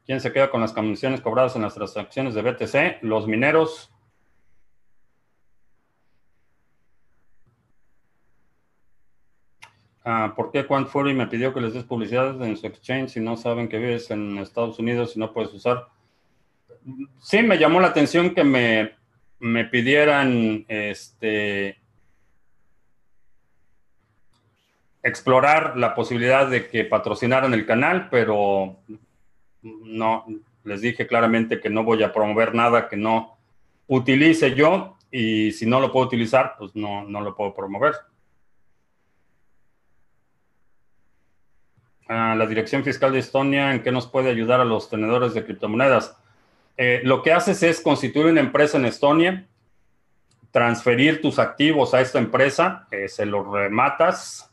¿Quién 0.06 0.20
se 0.20 0.32
queda 0.32 0.50
con 0.50 0.60
las 0.60 0.72
comisiones 0.72 1.20
cobradas 1.20 1.56
en 1.56 1.62
las 1.62 1.74
transacciones 1.74 2.34
de 2.34 2.42
BTC? 2.42 3.02
Los 3.02 3.26
mineros. 3.26 3.92
Ah, 10.04 10.32
¿Por 10.36 10.52
qué 10.52 10.64
Quant 10.64 10.86
Fury 10.86 11.12
me 11.12 11.26
pidió 11.26 11.52
que 11.52 11.60
les 11.60 11.74
des 11.74 11.82
publicidad 11.82 12.40
en 12.40 12.56
su 12.56 12.68
exchange 12.68 13.10
si 13.10 13.20
no 13.20 13.36
saben 13.36 13.68
que 13.68 13.78
vives 13.78 14.08
en 14.12 14.38
Estados 14.38 14.78
Unidos 14.78 15.16
y 15.16 15.18
no 15.18 15.32
puedes 15.32 15.52
usar? 15.52 15.88
Sí, 17.18 17.42
me 17.42 17.58
llamó 17.58 17.80
la 17.80 17.88
atención 17.88 18.32
que 18.32 18.44
me, 18.44 18.92
me 19.40 19.64
pidieran 19.64 20.64
este, 20.68 21.80
explorar 25.02 25.76
la 25.76 25.96
posibilidad 25.96 26.48
de 26.48 26.68
que 26.68 26.84
patrocinaran 26.84 27.52
el 27.54 27.66
canal, 27.66 28.08
pero 28.08 28.76
no, 29.84 30.24
les 30.64 30.80
dije 30.80 31.06
claramente 31.06 31.60
que 31.60 31.70
no 31.70 31.84
voy 31.84 32.02
a 32.02 32.12
promover 32.12 32.54
nada 32.54 32.88
que 32.88 32.96
no 32.96 33.36
utilice 33.86 34.54
yo 34.54 34.96
y 35.10 35.52
si 35.52 35.66
no 35.66 35.80
lo 35.80 35.92
puedo 35.92 36.06
utilizar, 36.06 36.54
pues 36.58 36.74
no, 36.74 37.04
no 37.04 37.20
lo 37.20 37.34
puedo 37.34 37.54
promover. 37.54 37.94
la 42.08 42.46
Dirección 42.46 42.84
Fiscal 42.84 43.12
de 43.12 43.18
Estonia, 43.18 43.72
¿en 43.72 43.82
qué 43.82 43.90
nos 43.90 44.06
puede 44.06 44.30
ayudar 44.30 44.60
a 44.60 44.64
los 44.64 44.88
tenedores 44.88 45.34
de 45.34 45.44
criptomonedas? 45.44 46.16
Eh, 46.76 47.00
lo 47.04 47.22
que 47.22 47.32
haces 47.32 47.62
es 47.62 47.80
constituir 47.80 48.26
una 48.26 48.40
empresa 48.40 48.76
en 48.76 48.84
Estonia, 48.84 49.46
transferir 50.52 51.20
tus 51.20 51.38
activos 51.38 51.94
a 51.94 52.00
esta 52.00 52.18
empresa, 52.18 52.86
eh, 52.90 53.08
se 53.08 53.26
los 53.26 53.46
rematas, 53.50 54.50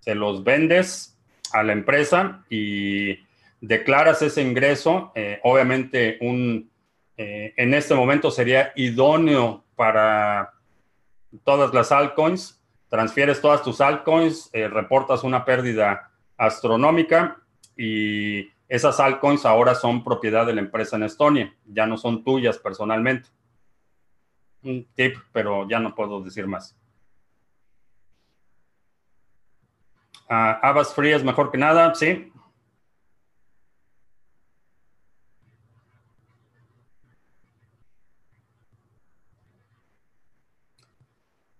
se 0.00 0.14
los 0.14 0.44
vendes 0.44 1.18
a 1.52 1.62
la 1.62 1.72
empresa 1.72 2.44
y 2.48 3.18
declaras 3.60 4.22
ese 4.22 4.42
ingreso. 4.42 5.12
Eh, 5.14 5.40
obviamente, 5.42 6.18
un, 6.20 6.70
en 7.16 7.74
este 7.74 7.94
momento 7.94 8.30
sería 8.30 8.72
idóneo 8.76 9.64
para 9.76 10.52
todas 11.44 11.72
las 11.72 11.92
altcoins. 11.92 12.60
Transfieres 12.88 13.40
todas 13.40 13.62
tus 13.62 13.80
altcoins, 13.80 14.50
reportas 14.52 15.24
una 15.24 15.44
pérdida 15.44 16.10
astronómica 16.36 17.40
y 17.76 18.48
esas 18.68 18.98
altcoins 18.98 19.44
ahora 19.44 19.74
son 19.74 20.02
propiedad 20.02 20.46
de 20.46 20.54
la 20.54 20.60
empresa 20.60 20.96
en 20.96 21.04
Estonia, 21.04 21.54
ya 21.66 21.86
no 21.86 21.96
son 21.96 22.24
tuyas 22.24 22.58
personalmente. 22.58 23.28
Un 24.62 24.86
tip, 24.94 25.16
pero 25.32 25.68
ya 25.68 25.78
no 25.78 25.94
puedo 25.94 26.22
decir 26.22 26.46
más. 26.46 26.76
Uh, 30.28 30.84
Free 30.84 31.12
es 31.12 31.22
mejor 31.22 31.50
que 31.50 31.58
nada, 31.58 31.94
sí. 31.94 32.32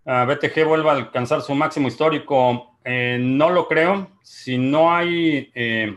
BTG 0.04 0.64
vuelve 0.66 0.90
a 0.90 0.92
alcanzar 0.92 1.40
su 1.40 1.54
máximo 1.54 1.88
histórico. 1.88 2.78
Eh, 2.84 3.18
no 3.20 3.48
lo 3.50 3.66
creo. 3.66 4.10
Si 4.22 4.58
no 4.58 4.94
hay, 4.94 5.50
eh, 5.54 5.96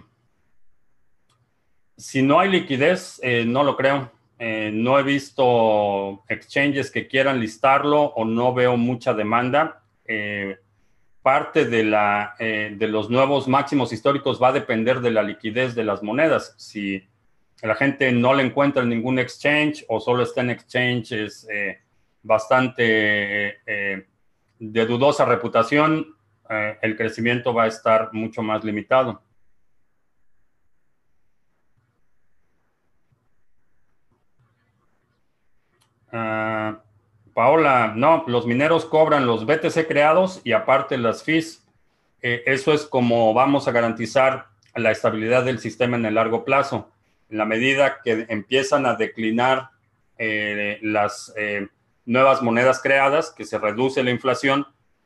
si 1.98 2.22
no 2.22 2.40
hay 2.40 2.50
liquidez, 2.50 3.20
eh, 3.22 3.44
no 3.46 3.64
lo 3.64 3.76
creo. 3.76 4.12
no 4.40 5.00
he 5.00 5.04
visto 5.04 6.24
exchanges 6.30 6.92
que 6.92 7.08
quieran 7.08 7.40
listarlo 7.40 8.04
o 8.04 8.24
no 8.24 8.54
veo 8.54 8.78
mucha 8.78 9.14
demanda. 9.14 9.82
parte 11.24 11.66
de, 11.66 11.84
la, 11.84 12.36
de 12.40 12.88
los 12.88 13.10
nuevos 13.10 13.48
máximos 13.48 13.92
históricos 13.92 14.42
va 14.42 14.50
a 14.50 14.54
depender 14.54 15.02
de 15.02 15.12
la 15.12 15.24
liquidez 15.24 15.76
de 15.76 15.84
las 15.84 16.04
monedas. 16.04 16.54
Si 16.58 17.04
la 17.64 17.76
gente 17.76 18.12
no 18.12 18.34
le 18.36 18.44
encuentra 18.44 18.84
en 18.84 18.90
ningún 18.90 19.18
exchange 19.18 19.84
o 19.90 20.00
solo 20.00 20.22
está 20.24 20.42
en 20.42 20.52
exchanges 20.52 21.48
bastante 22.28 23.62
de 24.60 24.86
dudosa 24.86 25.26
reputación, 25.26 26.16
eh, 26.50 26.78
el 26.82 26.96
crecimiento 26.96 27.54
va 27.54 27.64
a 27.64 27.68
estar 27.68 28.10
mucho 28.14 28.42
más 28.42 28.64
limitado. 28.64 29.22
Ah, 36.12 36.80
Paola, 37.34 37.94
no, 37.96 38.24
los 38.28 38.48
mineros 38.48 38.86
cobran 38.86 39.28
los 39.28 39.46
BTC 39.46 39.88
creados 39.88 40.42
y 40.44 40.54
aparte 40.54 40.98
las 40.98 41.24
fees. 41.24 41.64
Eh, 42.22 42.44
eso 42.48 42.74
es 42.74 42.86
como 42.86 43.34
vamos 43.34 43.68
a 43.68 43.72
garantizar 43.72 44.48
la 44.74 44.92
estabilidad 44.92 45.44
del 45.44 45.60
sistema 45.60 45.98
en 45.98 46.06
el 46.06 46.16
largo 46.16 46.44
plazo. 46.44 46.90
En 47.30 47.38
la 47.38 47.46
medida 47.46 48.00
que 48.04 48.26
empiezan 48.30 48.86
a 48.86 48.96
declinar 48.96 49.70
eh, 50.18 50.80
las 50.82 51.34
nuevas 52.08 52.42
monedas 52.42 52.82
creadas, 52.82 53.32
que 53.32 53.46
se 53.46 53.60
reduce 53.60 54.02
la 54.02 54.12
inflación, 54.12 54.66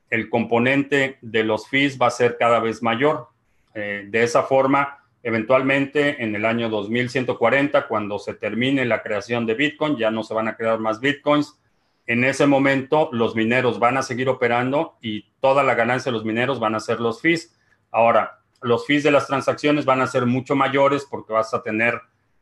el 0.09 0.29
componente 0.29 1.17
de 1.21 1.43
los 1.43 1.67
fees 1.67 1.99
va 1.99 2.07
a 2.07 2.11
ser 2.11 2.37
cada 2.37 2.59
vez 2.59 2.83
mayor. 2.83 3.27
Eh, 3.73 4.05
de 4.07 4.23
esa 4.23 4.43
forma, 4.43 4.99
eventualmente 5.23 6.23
en 6.23 6.35
el 6.35 6.45
año 6.45 6.69
2140, 6.69 7.87
cuando 7.87 8.19
se 8.19 8.35
termine 8.35 8.85
la 8.85 9.01
creación 9.01 9.45
de 9.45 9.55
Bitcoin, 9.55 9.97
ya 9.97 10.11
no 10.11 10.23
se 10.23 10.33
van 10.33 10.47
a 10.47 10.55
crear 10.55 10.79
más 10.79 10.99
Bitcoins. 10.99 11.59
En 12.05 12.23
ese 12.23 12.45
momento, 12.45 13.09
los 13.11 13.35
mineros 13.35 13.79
van 13.79 13.97
a 13.97 14.03
seguir 14.03 14.29
operando 14.29 14.97
y 15.01 15.25
toda 15.39 15.63
la 15.63 15.73
ganancia 15.73 16.11
de 16.11 16.17
los 16.17 16.25
mineros 16.25 16.59
van 16.59 16.75
a 16.75 16.79
ser 16.79 16.99
los 16.99 17.21
fees. 17.21 17.57
Ahora, 17.89 18.41
los 18.61 18.85
fees 18.85 19.03
de 19.03 19.11
las 19.11 19.25
transacciones 19.25 19.85
van 19.85 20.01
a 20.01 20.07
ser 20.07 20.27
mucho 20.27 20.55
mayores 20.55 21.07
porque 21.09 21.33
vas 21.33 21.53
a 21.53 21.63
tener 21.63 21.99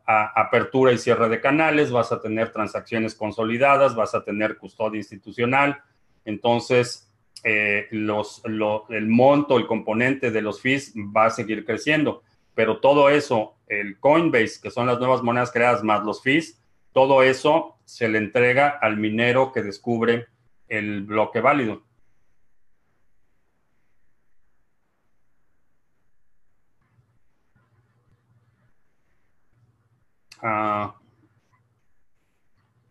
apertura 0.09 0.91
y 0.91 0.97
cierre 0.97 1.29
de 1.29 1.39
canales, 1.39 1.91
vas 1.91 2.11
a 2.11 2.19
tener 2.19 2.51
transacciones 2.51 3.13
consolidadas, 3.13 3.95
vas 3.95 4.15
a 4.15 4.23
tener 4.23 4.57
custodia 4.57 4.97
institucional. 4.97 5.83
Entonces, 6.25 7.13
eh, 7.43 7.87
el 7.91 9.07
monto, 9.07 9.57
el 9.57 9.67
componente 9.67 10.31
de 10.31 10.41
los 10.41 10.61
fees 10.61 10.93
va 10.95 11.25
a 11.25 11.29
seguir 11.29 11.63
creciendo. 11.63 12.23
Pero 12.55 12.79
todo 12.79 13.09
eso, 13.09 13.55
el 13.67 13.99
Coinbase, 13.99 14.59
que 14.61 14.71
son 14.71 14.87
las 14.87 14.99
nuevas 14.99 15.21
monedas 15.21 15.51
creadas 15.51 15.83
más 15.83 16.03
los 16.03 16.23
fees, 16.23 16.59
todo 16.91 17.21
eso 17.21 17.77
se 17.85 18.09
le 18.09 18.17
entrega 18.17 18.67
al 18.81 18.97
minero 18.97 19.51
que 19.51 19.61
descubre 19.61 20.25
el 20.67 21.03
bloque 21.03 21.39
válido. 21.39 21.83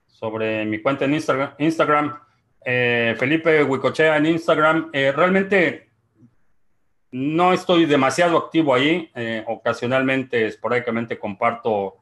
Sobre 0.06 0.64
mi 0.64 0.80
cuenta 0.80 1.04
en 1.04 1.14
Instagram, 1.14 2.18
eh, 2.64 3.14
Felipe 3.18 3.62
Huicochea 3.62 4.16
en 4.16 4.26
Instagram. 4.26 4.90
Eh, 4.92 5.12
realmente 5.12 5.88
no 7.10 7.52
estoy 7.52 7.86
demasiado 7.86 8.36
activo 8.36 8.74
ahí. 8.74 9.10
Eh, 9.14 9.44
ocasionalmente, 9.46 10.46
esporádicamente 10.46 11.18
comparto 11.18 11.96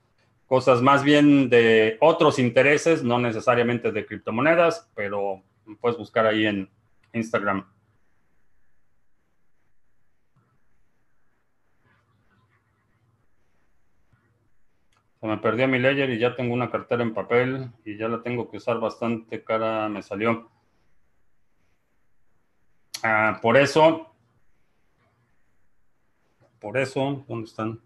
cosas 0.46 0.80
más 0.80 1.02
bien 1.02 1.48
de 1.50 1.96
otros 2.00 2.38
intereses, 2.38 3.02
no 3.02 3.18
necesariamente 3.18 3.92
de 3.92 4.06
criptomonedas, 4.06 4.90
pero 4.94 5.42
puedes 5.80 5.98
buscar 5.98 6.26
ahí 6.26 6.46
en 6.46 6.70
Instagram. 7.12 7.66
Se 15.26 15.30
me 15.30 15.38
perdió 15.38 15.66
mi 15.66 15.80
ledger 15.80 16.08
y 16.10 16.20
ya 16.20 16.36
tengo 16.36 16.54
una 16.54 16.70
cartera 16.70 17.02
en 17.02 17.12
papel 17.12 17.72
y 17.84 17.98
ya 17.98 18.06
la 18.06 18.22
tengo 18.22 18.48
que 18.48 18.58
usar 18.58 18.78
bastante 18.78 19.42
cara 19.42 19.88
me 19.88 20.00
salió. 20.00 20.48
Ah, 23.02 23.40
por 23.42 23.56
eso, 23.56 24.14
por 26.60 26.78
eso, 26.78 27.24
¿dónde 27.26 27.46
están? 27.46 27.80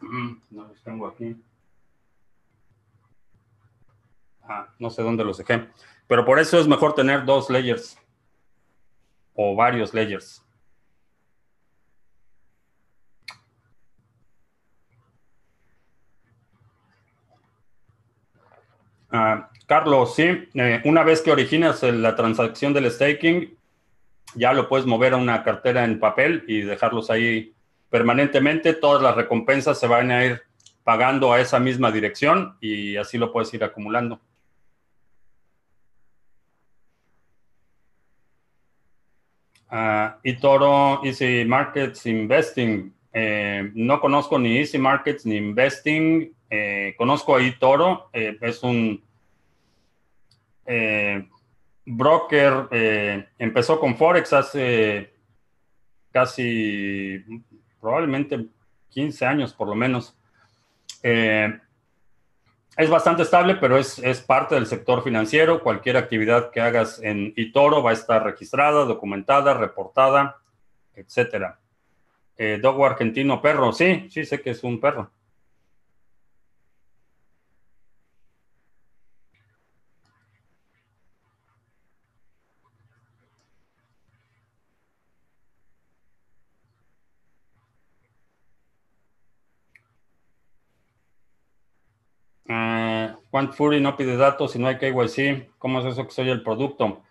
Mm, 0.00 0.36
no 0.50 0.64
los 0.66 0.82
tengo 0.82 1.06
aquí. 1.06 1.36
No 4.78 4.90
sé 4.90 5.02
dónde 5.02 5.24
los 5.24 5.38
dejé. 5.38 5.68
Pero 6.06 6.24
por 6.24 6.38
eso 6.38 6.58
es 6.58 6.66
mejor 6.66 6.94
tener 6.94 7.24
dos 7.24 7.48
layers 7.50 7.98
o 9.34 9.54
varios 9.54 9.94
layers. 9.94 10.44
Ah, 19.10 19.48
Carlos, 19.66 20.14
sí, 20.14 20.48
eh, 20.54 20.82
una 20.84 21.04
vez 21.04 21.22
que 21.22 21.30
originas 21.30 21.82
la 21.84 22.16
transacción 22.16 22.72
del 22.72 22.90
staking, 22.90 23.56
ya 24.34 24.52
lo 24.52 24.68
puedes 24.68 24.86
mover 24.86 25.14
a 25.14 25.16
una 25.16 25.44
cartera 25.44 25.84
en 25.84 26.00
papel 26.00 26.44
y 26.48 26.62
dejarlos 26.62 27.10
ahí 27.10 27.54
permanentemente. 27.90 28.74
Todas 28.74 29.00
las 29.00 29.14
recompensas 29.14 29.78
se 29.78 29.86
van 29.86 30.10
a 30.10 30.24
ir 30.24 30.42
pagando 30.82 31.32
a 31.32 31.40
esa 31.40 31.60
misma 31.60 31.92
dirección 31.92 32.56
y 32.60 32.96
así 32.96 33.16
lo 33.16 33.32
puedes 33.32 33.54
ir 33.54 33.62
acumulando. 33.62 34.20
Y 40.22 40.32
Toro 40.34 41.04
Easy 41.04 41.44
Markets 41.44 42.06
Investing. 42.06 42.92
Eh, 43.12 43.70
no 43.74 44.00
conozco 44.00 44.38
ni 44.38 44.58
Easy 44.58 44.78
Markets 44.78 45.24
ni 45.24 45.36
Investing. 45.36 46.32
Eh, 46.50 46.94
conozco 46.96 47.36
ahí 47.36 47.56
Toro. 47.58 48.08
Eh, 48.12 48.36
es 48.40 48.62
un 48.62 49.02
broker. 51.84 52.68
empezó 53.38 53.78
con 53.78 53.96
Forex 53.96 54.32
hace 54.32 55.12
casi, 56.10 57.24
probablemente 57.80 58.46
15 58.90 59.26
años 59.26 59.52
por 59.52 59.68
lo 59.68 59.74
menos 59.74 60.16
es 62.76 62.90
bastante 62.90 63.22
estable, 63.22 63.56
pero 63.56 63.78
es, 63.78 64.00
parte 64.26 64.54
del 64.56 64.66
sector 64.66 65.02
financiero. 65.02 65.62
Cualquier 65.62 65.96
actividad 65.96 66.50
que 66.50 66.60
hagas 66.60 67.00
en 67.02 67.32
eToro 67.36 67.82
va 67.82 67.90
a 67.90 67.94
estar 67.94 68.24
registrada, 68.24 68.84
documentada, 68.84 69.54
reportada, 69.54 70.38
etcétera. 70.94 71.60
Eh, 72.36 72.58
Dogo 72.60 72.84
argentino 72.84 73.40
perro, 73.40 73.72
sí, 73.72 74.08
sí 74.10 74.24
sé 74.24 74.40
que 74.40 74.50
es 74.50 74.64
un 74.64 74.80
perro. 74.80 75.10
Quant 93.34 93.52
Fury 93.52 93.80
no 93.80 93.96
pide 93.96 94.16
datos 94.16 94.54
y 94.54 94.60
no 94.60 94.68
hay 94.68 94.78
KYC. 94.78 95.58
¿Cómo 95.58 95.80
es 95.80 95.86
eso 95.86 96.06
que 96.06 96.12
soy 96.12 96.30
el 96.30 96.44
producto? 96.44 97.02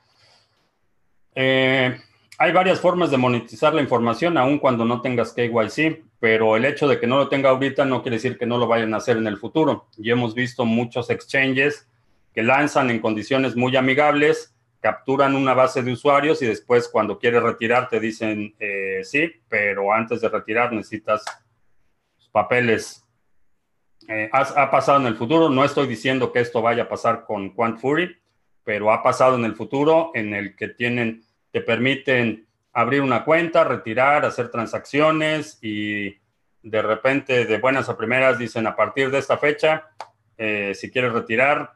Eh, 1.36 2.00
hay 2.38 2.52
varias 2.54 2.80
formas 2.80 3.12
de 3.12 3.18
monetizar 3.18 3.74
la 3.74 3.82
información, 3.82 4.38
aun 4.38 4.58
cuando 4.58 4.86
no 4.86 5.02
tengas 5.02 5.34
KYC, 5.34 6.02
pero 6.22 6.56
el 6.56 6.64
hecho 6.64 6.88
de 6.88 6.98
que 6.98 7.08
no 7.08 7.18
lo 7.18 7.28
tenga 7.28 7.50
ahorita 7.50 7.84
no 7.84 8.02
quiere 8.02 8.16
decir 8.16 8.38
que 8.38 8.46
no 8.46 8.58
lo 8.58 8.68
vayan 8.68 8.94
a 8.94 8.98
hacer 8.98 9.18
en 9.18 9.28
el 9.28 9.36
futuro. 9.36 9.90
Y 9.98 10.12
hemos 10.12 10.34
visto 10.34 10.64
muchos 10.64 11.10
exchanges 11.10 11.90
que 12.34 12.42
lanzan 12.42 12.90
en 12.90 13.02
condiciones 13.02 13.58
muy 13.58 13.76
amigables, 13.76 14.56
capturan 14.80 15.36
una 15.36 15.54
base 15.54 15.84
de 15.84 15.92
usuarios 15.92 16.42
y 16.42 16.46
después 16.46 16.88
cuando 16.88 17.20
quieres 17.20 17.44
retirar 17.44 17.90
te 17.90 18.00
dicen 18.00 18.56
eh, 18.60 19.02
sí, 19.04 19.30
pero 19.50 19.92
antes 19.92 20.22
de 20.22 20.30
retirar 20.30 20.72
necesitas 20.72 21.26
papeles 22.32 23.03
eh, 24.08 24.30
ha, 24.32 24.70
pasado 24.70 25.00
en 25.00 25.08
el 25.08 25.16
futuro, 25.16 25.50
no 25.50 25.64
estoy 25.64 25.88
diciendo 25.88 26.32
que 26.32 26.40
esto 26.40 26.62
vaya 26.62 26.84
a 26.84 26.90
pasar 26.90 27.26
con 27.26 27.52
Quant 27.52 27.80
Fury, 27.80 28.16
pero 28.64 28.92
ha 28.92 29.04
pasado 29.04 29.36
en 29.36 29.46
el 29.46 29.56
futuro 29.56 30.12
en 30.14 30.34
el 30.34 30.56
que 30.56 30.70
tienen, 30.70 31.24
te 31.52 31.62
permiten 31.62 32.48
abrir 32.74 33.02
una 33.02 33.24
cuenta, 33.24 33.64
retirar, 33.64 34.26
hacer 34.26 34.50
transacciones 34.50 35.60
y 35.62 36.18
de 36.64 36.82
repente 36.82 37.46
de 37.46 37.58
buenas 37.58 37.90
a 37.90 37.98
primeras 37.98 38.40
dicen 38.40 38.66
a 38.68 38.76
partir 38.76 39.12
de 39.12 39.20
esta 39.20 39.38
fecha, 39.38 39.90
eh, 40.38 40.74
si 40.74 40.90
quieres 40.90 41.14
retirar 41.14 41.74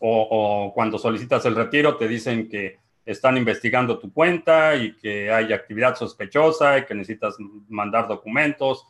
o, 0.00 0.28
o, 0.30 0.74
cuando 0.74 0.98
solicitas 0.98 1.44
el 1.46 1.56
retiro 1.56 1.96
te 1.96 2.08
dicen 2.08 2.48
que 2.48 2.78
están 3.04 3.36
investigando 3.36 3.98
tu 3.98 4.12
cuenta 4.12 4.76
y 4.76 4.96
que 4.96 5.32
hay 5.32 5.52
actividad 5.52 5.96
sospechosa 5.96 6.78
y 6.78 6.84
que 6.84 6.94
necesitas 6.94 7.36
mandar 7.68 8.06
documentos 8.06 8.86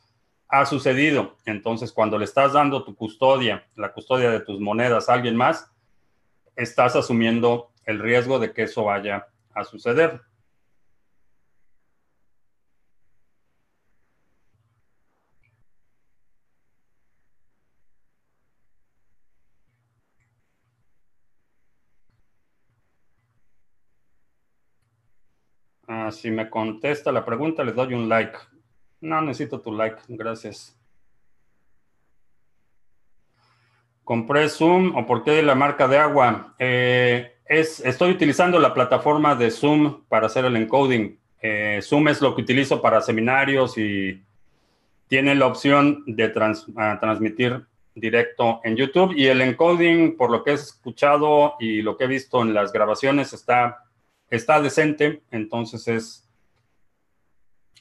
ha 0.52 0.66
sucedido. 0.66 1.38
Entonces, 1.46 1.92
cuando 1.92 2.18
le 2.18 2.26
estás 2.26 2.52
dando 2.52 2.84
tu 2.84 2.94
custodia, 2.94 3.66
la 3.74 3.90
custodia 3.90 4.30
de 4.30 4.40
tus 4.40 4.60
monedas 4.60 5.08
a 5.08 5.14
alguien 5.14 5.34
más, 5.34 5.72
estás 6.56 6.94
asumiendo 6.94 7.70
el 7.86 7.98
riesgo 7.98 8.38
de 8.38 8.52
que 8.52 8.64
eso 8.64 8.84
vaya 8.84 9.28
a 9.54 9.64
suceder. 9.64 10.20
Ah, 25.88 26.10
si 26.10 26.30
me 26.30 26.50
contesta 26.50 27.10
la 27.10 27.24
pregunta, 27.24 27.64
le 27.64 27.72
doy 27.72 27.94
un 27.94 28.08
like. 28.10 28.38
No 29.02 29.20
necesito 29.20 29.60
tu 29.60 29.72
like, 29.72 29.96
gracias. 30.06 30.78
Compré 34.04 34.48
Zoom 34.48 34.96
o 34.96 35.04
por 35.04 35.24
qué 35.24 35.42
la 35.42 35.56
marca 35.56 35.88
de 35.88 35.98
agua. 35.98 36.54
Eh, 36.56 37.32
es, 37.44 37.80
estoy 37.80 38.12
utilizando 38.12 38.60
la 38.60 38.72
plataforma 38.72 39.34
de 39.34 39.50
Zoom 39.50 40.04
para 40.08 40.26
hacer 40.26 40.44
el 40.44 40.56
encoding. 40.56 41.18
Eh, 41.40 41.80
Zoom 41.82 42.08
es 42.08 42.20
lo 42.20 42.32
que 42.36 42.42
utilizo 42.42 42.80
para 42.80 43.00
seminarios 43.00 43.76
y 43.76 44.22
tiene 45.08 45.34
la 45.34 45.46
opción 45.46 46.04
de 46.06 46.28
transmitir 46.28 47.66
directo 47.96 48.60
en 48.62 48.76
YouTube. 48.76 49.14
Y 49.16 49.26
el 49.26 49.40
encoding, 49.40 50.16
por 50.16 50.30
lo 50.30 50.44
que 50.44 50.52
he 50.52 50.54
escuchado 50.54 51.56
y 51.58 51.82
lo 51.82 51.96
que 51.96 52.04
he 52.04 52.08
visto 52.08 52.40
en 52.40 52.54
las 52.54 52.72
grabaciones, 52.72 53.32
está, 53.32 53.82
está 54.30 54.62
decente. 54.62 55.22
Entonces 55.32 55.88
es 55.88 56.28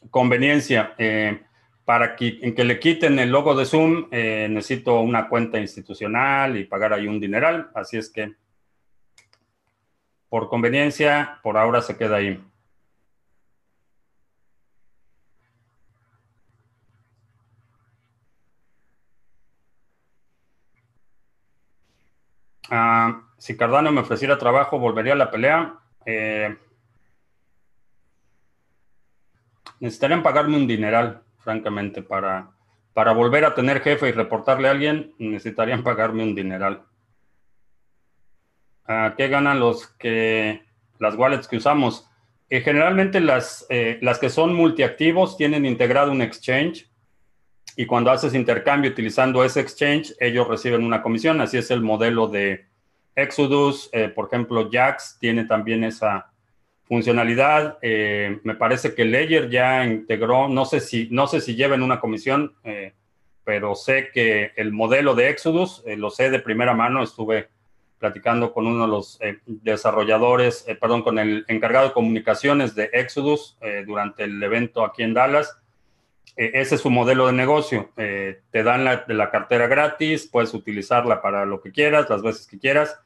conveniencia. 0.10 0.94
Eh, 0.98 1.42
para 1.86 2.16
que, 2.16 2.40
en 2.42 2.56
que 2.56 2.64
le 2.64 2.80
quiten 2.80 3.20
el 3.20 3.32
logo 3.32 3.56
de 3.56 3.66
Zoom, 3.66 4.08
eh, 4.12 4.48
necesito 4.50 5.02
una 5.02 5.28
cuenta 5.28 5.60
institucional 5.60 6.58
y 6.58 6.66
pagar 6.66 6.94
ahí 6.94 7.08
un 7.08 7.20
dineral. 7.20 7.70
Así 7.74 7.98
es 7.98 8.10
que, 8.10 8.34
por 10.30 10.48
conveniencia, 10.48 11.40
por 11.44 11.58
ahora 11.58 11.82
se 11.82 11.98
queda 11.98 12.18
ahí. 12.18 12.42
Ah, 22.70 23.24
si 23.38 23.58
Cardano 23.58 23.92
me 23.92 24.00
ofreciera 24.00 24.38
trabajo, 24.38 24.80
volvería 24.80 25.14
a 25.14 25.18
la 25.18 25.30
pelea. 25.30 25.74
Eh, 26.06 26.56
necesitarían 29.82 30.24
pagarme 30.24 30.56
un 30.56 30.68
dineral, 30.68 31.24
francamente, 31.40 32.02
para, 32.02 32.52
para 32.94 33.12
volver 33.12 33.44
a 33.44 33.56
tener 33.56 33.82
jefe 33.82 34.08
y 34.08 34.12
reportarle 34.14 34.70
a 34.70 34.72
alguien, 34.72 35.14
necesitarían 35.18 35.84
pagarme 35.84 36.24
un 36.24 36.36
dineral. 36.36 36.84
Ah, 38.88 39.16
¿Qué 39.18 39.28
ganan 39.28 39.60
los 39.60 39.88
que 39.88 40.62
las 41.00 41.16
wallets 41.16 41.48
que 41.48 41.58
usamos? 41.58 42.08
Eh, 42.50 42.62
generalmente 42.62 43.20
las, 43.20 43.66
eh, 43.70 43.98
las 44.02 44.20
que 44.20 44.30
son 44.30 44.54
multiactivos 44.54 45.38
tienen 45.38 45.66
integrado 45.66 46.12
un 46.12 46.22
exchange 46.22 46.90
y 47.78 47.86
cuando 47.86 48.12
haces 48.12 48.34
intercambio 48.34 48.92
utilizando 48.92 49.44
ese 49.44 49.62
exchange, 49.62 50.14
ellos 50.20 50.48
reciben 50.48 50.84
una 50.84 51.02
comisión. 51.02 51.40
Así 51.40 51.58
es 51.58 51.72
el 51.72 51.82
modelo 51.82 52.28
de 52.28 52.66
Exodus. 53.16 53.90
Eh, 53.94 54.10
por 54.10 54.28
ejemplo, 54.28 54.70
Jax 54.70 55.18
tiene 55.20 55.46
también 55.46 55.86
esa 55.86 56.31
funcionalidad. 56.92 57.78
me 57.82 58.56
parece 58.56 58.94
que 58.94 59.06
Ledger 59.06 59.50
ya 59.50 59.86
integró, 59.86 60.50
no 60.50 60.66
sé 60.66 60.82
si, 60.82 61.08
no 61.10 61.26
sé 61.26 61.40
si 61.40 61.56
lleven 61.56 61.84
una 61.84 62.02
comisión, 62.02 62.54
pero 63.46 63.76
sé 63.76 64.10
que 64.14 64.52
el 64.58 64.74
modelo 64.74 65.16
de 65.16 65.30
Exodus, 65.30 65.84
lo 65.86 66.10
sé 66.10 66.30
de 66.30 66.40
primera 66.40 66.74
mano, 66.74 67.02
estuve 67.02 67.48
platicando 68.02 68.52
con 68.52 68.66
uno 68.66 68.86
de 68.86 68.92
los 68.92 69.22
eh, 69.22 69.38
desarrolladores, 69.46 70.66
eh, 70.68 70.76
perdón, 70.76 71.04
con 71.04 71.20
el 71.20 71.46
encargado 71.48 71.88
de 71.88 71.94
comunicaciones 71.94 72.74
de 72.74 72.90
Exodus 72.92 73.58
eh, 73.62 73.84
durante 73.86 74.24
el 74.24 74.42
evento 74.42 74.84
aquí 74.84 75.04
en 75.04 75.14
Dallas. 75.14 75.56
ese 76.36 76.76
es 76.76 76.82
su 76.82 76.90
modelo 76.90 77.28
de 77.28 77.34
negocio. 77.34 77.92
te 77.96 78.64
dan 78.64 78.84
la, 78.84 79.06
la, 79.08 79.30
cartera 79.30 79.68
gratis, 79.68 80.28
puedes 80.28 80.54
utilizarla 80.56 81.22
para 81.22 81.46
lo 81.46 81.62
que 81.62 81.72
quieras, 81.72 82.10
las 82.10 82.24
veces 82.24 82.48
que 82.48 82.58
quieras, 82.58 83.00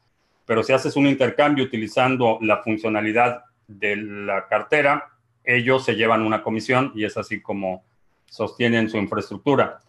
pero 0.46 0.64
si 0.64 0.72
haces 0.72 0.96
un 0.96 1.08
intercambio 1.08 1.66
utilizando 1.66 2.38
la 2.42 2.64
funcionalidad 2.64 3.44
de 3.68 3.96
la 3.96 4.48
cartera, 4.48 5.12
ellos 5.44 5.86
se 5.86 5.96
llevan 5.96 6.22
una 6.22 6.44
comisión 6.44 6.92
y 6.96 7.06
es 7.06 7.18
así 7.18 7.42
como 7.42 7.84
sostienen 8.26 8.90
su 8.90 8.98
infraestructura. 8.98 9.82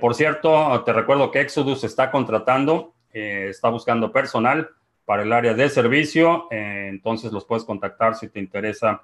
por 0.00 0.14
cierto, 0.14 0.82
te 0.84 0.92
recuerdo 0.92 1.30
que 1.30 1.40
Exodus 1.40 1.84
está 1.84 2.10
contratando 2.10 2.94
eh, 3.14 3.46
está 3.48 3.68
buscando 3.68 4.10
personal 4.10 4.70
para 5.04 5.22
el 5.22 5.32
área 5.32 5.54
de 5.54 5.68
servicio, 5.68 6.48
eh, 6.50 6.88
entonces 6.90 7.30
los 7.30 7.44
puedes 7.44 7.64
contactar 7.64 8.16
si 8.16 8.28
te 8.28 8.40
interesa 8.40 9.02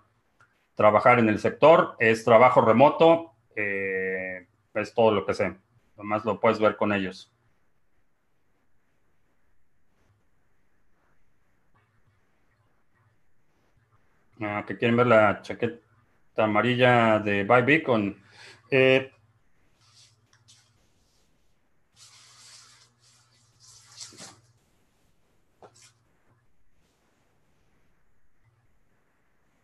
trabajar 0.74 1.20
en 1.20 1.28
el 1.28 1.38
sector. 1.38 1.94
Es 2.00 2.24
trabajo 2.24 2.60
remoto, 2.60 3.34
eh, 3.54 4.48
es 4.74 4.94
todo 4.94 5.12
lo 5.12 5.24
que 5.24 5.34
sé. 5.34 5.54
Además 5.96 6.24
lo 6.24 6.40
puedes 6.40 6.58
ver 6.58 6.76
con 6.76 6.92
ellos. 6.92 7.32
Ah, 14.40 14.64
que 14.66 14.76
quieren 14.78 14.96
ver 14.96 15.06
la 15.06 15.42
chaqueta 15.42 15.80
amarilla 16.44 17.18
de 17.18 17.44
Buy 17.44 17.62
Beacon. 17.62 18.16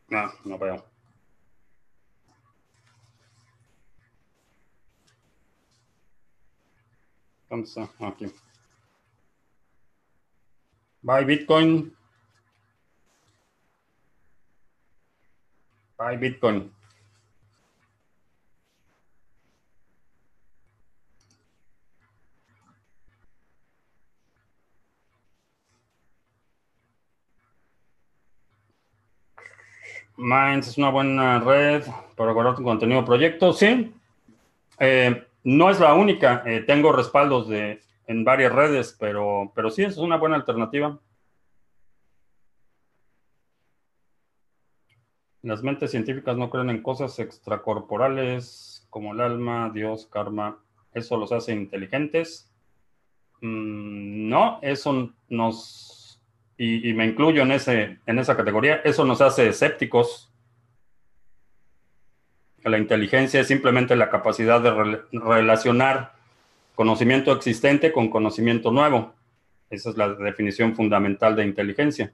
No, 0.08 0.32
no 0.44 0.58
veo. 0.58 0.84
¿Dónde 7.48 7.66
está? 7.68 7.88
Aquí. 8.00 8.26
Buy 11.02 11.24
Bitcoin. 11.24 11.96
Buy 15.98 16.16
Bitcoin. 16.18 16.70
Minds 30.18 30.68
es 30.68 30.78
una 30.78 30.90
buena 30.90 31.40
red 31.40 31.84
para 32.16 32.32
guardar 32.32 32.56
tu 32.56 32.62
contenido 32.62 33.04
proyecto. 33.04 33.52
Sí, 33.52 33.94
eh, 34.78 35.26
no 35.44 35.70
es 35.70 35.78
la 35.80 35.94
única. 35.94 36.42
Eh, 36.46 36.60
tengo 36.66 36.92
respaldos 36.92 37.48
de, 37.48 37.80
en 38.06 38.24
varias 38.24 38.52
redes, 38.52 38.96
pero, 38.98 39.52
pero 39.54 39.70
sí, 39.70 39.84
es 39.84 39.96
una 39.98 40.16
buena 40.16 40.36
alternativa. 40.36 40.98
Las 45.46 45.62
mentes 45.62 45.92
científicas 45.92 46.36
no 46.36 46.50
creen 46.50 46.70
en 46.70 46.82
cosas 46.82 47.20
extracorporales 47.20 48.84
como 48.90 49.14
el 49.14 49.20
alma, 49.20 49.70
Dios, 49.72 50.08
karma. 50.10 50.58
¿Eso 50.92 51.16
los 51.16 51.30
hace 51.30 51.52
inteligentes? 51.52 52.50
Mm, 53.42 54.28
no, 54.28 54.58
eso 54.60 55.12
nos 55.28 56.20
y, 56.58 56.92
me 56.94 57.04
incluyo 57.06 57.42
en, 57.42 57.52
ese, 57.52 58.00
en 58.06 58.18
esa 58.18 58.36
categoría, 58.36 58.80
eso 58.82 59.04
nos 59.04 59.20
hace 59.20 59.46
escépticos. 59.46 60.32
La 62.64 62.78
inteligencia 62.78 63.40
es 63.40 63.46
simplemente 63.46 63.94
la 63.94 64.10
capacidad 64.10 64.60
de 64.60 65.04
relacionar 65.12 66.14
conocimiento 66.74 67.30
existente 67.30 67.92
con 67.92 68.10
conocimiento 68.10 68.72
nuevo. 68.72 69.14
Esa 69.70 69.90
es 69.90 69.96
la 69.96 70.08
definición 70.08 70.74
fundamental 70.74 71.36
de 71.36 71.44
inteligencia. 71.44 72.12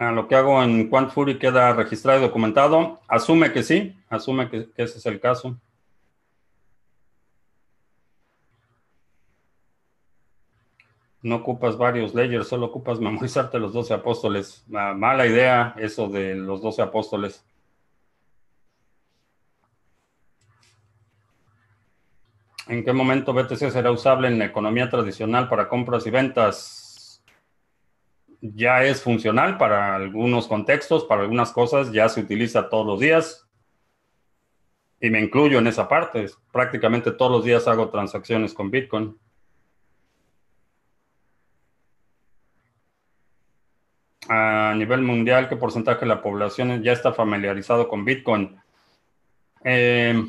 Lo 0.00 0.28
que 0.28 0.34
hago 0.34 0.62
en 0.62 0.88
Quant 0.88 1.10
Fury 1.10 1.38
queda 1.38 1.74
registrado 1.74 2.18
y 2.20 2.22
documentado. 2.22 3.00
Asume 3.06 3.52
que 3.52 3.62
sí, 3.62 3.94
asume 4.08 4.48
que, 4.48 4.68
ese 4.76 4.98
es 4.98 5.06
el 5.06 5.20
caso. 5.20 5.56
No 11.22 11.36
ocupas 11.36 11.76
varios 11.76 12.14
layers, 12.14 12.48
solo 12.48 12.66
ocupas 12.66 12.98
memorizarte 12.98 13.58
los 13.58 13.74
12 13.74 13.92
apóstoles. 13.92 14.64
mala 14.68 15.26
idea 15.26 15.74
eso 15.76 16.08
de 16.08 16.34
los 16.34 16.62
12 16.62 16.80
apóstoles. 16.80 17.44
¿En 22.68 22.84
qué 22.84 22.92
momento 22.94 23.34
BTC 23.34 23.70
será 23.70 23.90
usable 23.90 24.28
en 24.28 24.38
la 24.38 24.46
economía 24.46 24.88
tradicional 24.88 25.48
para 25.48 25.68
compras 25.68 26.06
y 26.06 26.10
ventas? 26.10 26.89
Ya 28.40 28.84
es 28.84 29.02
funcional 29.02 29.58
para 29.58 29.94
algunos 29.94 30.46
contextos, 30.48 31.04
para 31.04 31.22
algunas 31.22 31.52
cosas, 31.52 31.92
ya 31.92 32.08
se 32.08 32.20
utiliza 32.20 32.68
todos 32.68 32.86
los 32.86 33.00
días. 33.00 33.46
Y 35.00 35.10
me 35.10 35.20
incluyo 35.20 35.58
en 35.58 35.66
esa 35.66 35.88
parte. 35.88 36.26
Prácticamente 36.52 37.12
todos 37.12 37.32
los 37.32 37.44
días 37.44 37.66
hago 37.68 37.88
transacciones 37.88 38.52
con 38.54 38.70
Bitcoin. 38.70 39.16
A 44.28 44.74
nivel 44.76 45.02
mundial, 45.02 45.48
¿qué 45.48 45.56
porcentaje 45.56 46.00
de 46.00 46.06
la 46.06 46.22
población 46.22 46.82
ya 46.82 46.92
está 46.92 47.12
familiarizado 47.12 47.88
con 47.88 48.04
Bitcoin? 48.04 48.60
Eh, 49.64 50.22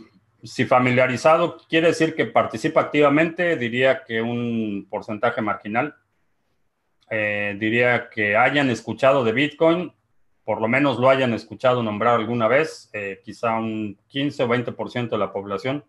si 0.43 0.65
familiarizado 0.65 1.57
quiere 1.69 1.89
decir 1.89 2.15
que 2.15 2.25
participa 2.25 2.81
activamente, 2.81 3.55
diría 3.57 4.03
que 4.03 4.21
un 4.21 4.87
porcentaje 4.89 5.41
marginal. 5.41 5.95
Eh, 7.13 7.57
diría 7.59 8.09
que 8.09 8.37
hayan 8.37 8.69
escuchado 8.69 9.25
de 9.25 9.33
Bitcoin, 9.33 9.91
por 10.45 10.61
lo 10.61 10.69
menos 10.69 10.97
lo 10.97 11.09
hayan 11.09 11.33
escuchado 11.33 11.83
nombrar 11.83 12.15
alguna 12.15 12.47
vez, 12.47 12.89
eh, 12.93 13.21
quizá 13.21 13.59
un 13.59 13.97
15 14.07 14.43
o 14.43 14.47
20% 14.47 15.09
de 15.09 15.17
la 15.17 15.33
población. 15.33 15.83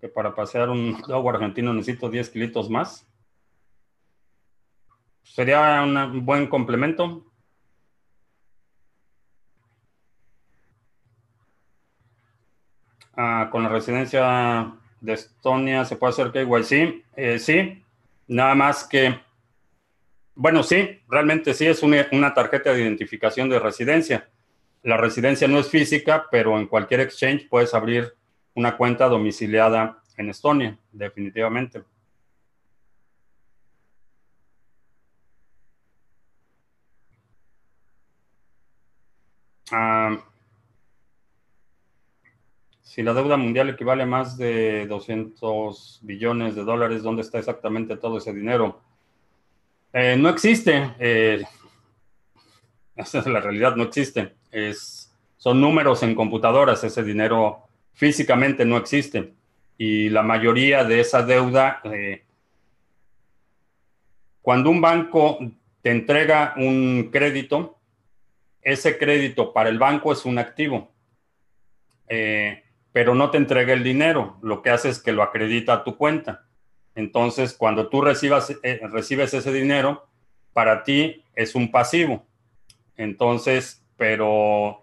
Que 0.00 0.08
para 0.08 0.34
pasear 0.34 0.70
un 0.70 0.96
agua 1.12 1.34
argentino 1.34 1.72
necesito 1.72 2.10
10 2.10 2.30
kilitos 2.30 2.68
más. 2.68 3.06
Sería 5.22 5.82
un 5.84 6.26
buen 6.26 6.48
complemento. 6.48 7.27
Ah, 13.20 13.48
con 13.50 13.64
la 13.64 13.68
residencia 13.68 14.72
de 15.00 15.12
Estonia 15.12 15.84
se 15.84 15.96
puede 15.96 16.12
hacer 16.12 16.30
KYC. 16.30 17.04
Eh, 17.16 17.40
sí, 17.40 17.82
nada 18.28 18.54
más 18.54 18.84
que, 18.84 19.18
bueno, 20.36 20.62
sí, 20.62 21.00
realmente 21.08 21.52
sí 21.52 21.66
es 21.66 21.82
una, 21.82 22.32
tarjeta 22.32 22.72
de 22.72 22.82
identificación 22.82 23.48
de 23.48 23.58
residencia. 23.58 24.28
La 24.84 24.96
residencia 24.96 25.48
no 25.48 25.58
es 25.58 25.68
física, 25.68 26.26
pero 26.30 26.56
en 26.60 26.68
cualquier 26.68 27.00
exchange 27.00 27.48
puedes 27.48 27.74
abrir 27.74 28.14
una 28.54 28.76
cuenta 28.76 29.08
domiciliada 29.08 30.00
en 30.16 30.30
Estonia, 30.30 30.78
definitivamente. 30.92 31.82
Ah, 39.72 40.16
si 42.88 43.02
la 43.02 43.12
deuda 43.12 43.36
mundial 43.36 43.68
equivale 43.68 44.04
a 44.04 44.06
más 44.06 44.38
de 44.38 44.86
200 44.86 46.00
billones 46.04 46.54
de 46.54 46.64
dólares, 46.64 47.02
¿dónde 47.02 47.20
está 47.20 47.38
exactamente 47.38 47.98
todo 47.98 48.16
ese 48.16 48.32
dinero? 48.32 48.80
Eh, 49.92 50.16
no 50.18 50.30
existe. 50.30 50.94
Eh, 50.98 51.44
esa 52.96 53.18
es 53.18 53.26
la 53.26 53.40
realidad, 53.40 53.76
no 53.76 53.82
existe. 53.82 54.36
Es, 54.50 55.14
son 55.36 55.60
números 55.60 56.02
en 56.02 56.14
computadoras, 56.14 56.82
ese 56.82 57.02
dinero 57.02 57.68
físicamente 57.92 58.64
no 58.64 58.78
existe. 58.78 59.34
Y 59.76 60.08
la 60.08 60.22
mayoría 60.22 60.82
de 60.82 61.00
esa 61.00 61.22
deuda, 61.22 61.82
eh, 61.84 62.24
cuando 64.40 64.70
un 64.70 64.80
banco 64.80 65.38
te 65.82 65.90
entrega 65.90 66.54
un 66.56 67.10
crédito, 67.12 67.76
ese 68.62 68.96
crédito 68.96 69.52
para 69.52 69.68
el 69.68 69.78
banco 69.78 70.10
es 70.10 70.24
un 70.24 70.38
activo, 70.38 70.90
eh, 72.08 72.62
pero 72.92 73.14
no 73.14 73.30
te 73.30 73.38
entrega 73.38 73.72
el 73.72 73.84
dinero. 73.84 74.38
Lo 74.42 74.62
que 74.62 74.70
hace 74.70 74.88
es 74.88 75.00
que 75.00 75.12
lo 75.12 75.22
acredita 75.22 75.72
a 75.72 75.84
tu 75.84 75.96
cuenta. 75.96 76.46
Entonces, 76.94 77.54
cuando 77.54 77.88
tú 77.88 78.00
recibas, 78.00 78.50
eh, 78.62 78.80
recibes 78.90 79.32
ese 79.34 79.52
dinero, 79.52 80.08
para 80.52 80.82
ti 80.82 81.24
es 81.34 81.54
un 81.54 81.70
pasivo. 81.70 82.26
Entonces, 82.96 83.84
pero 83.96 84.82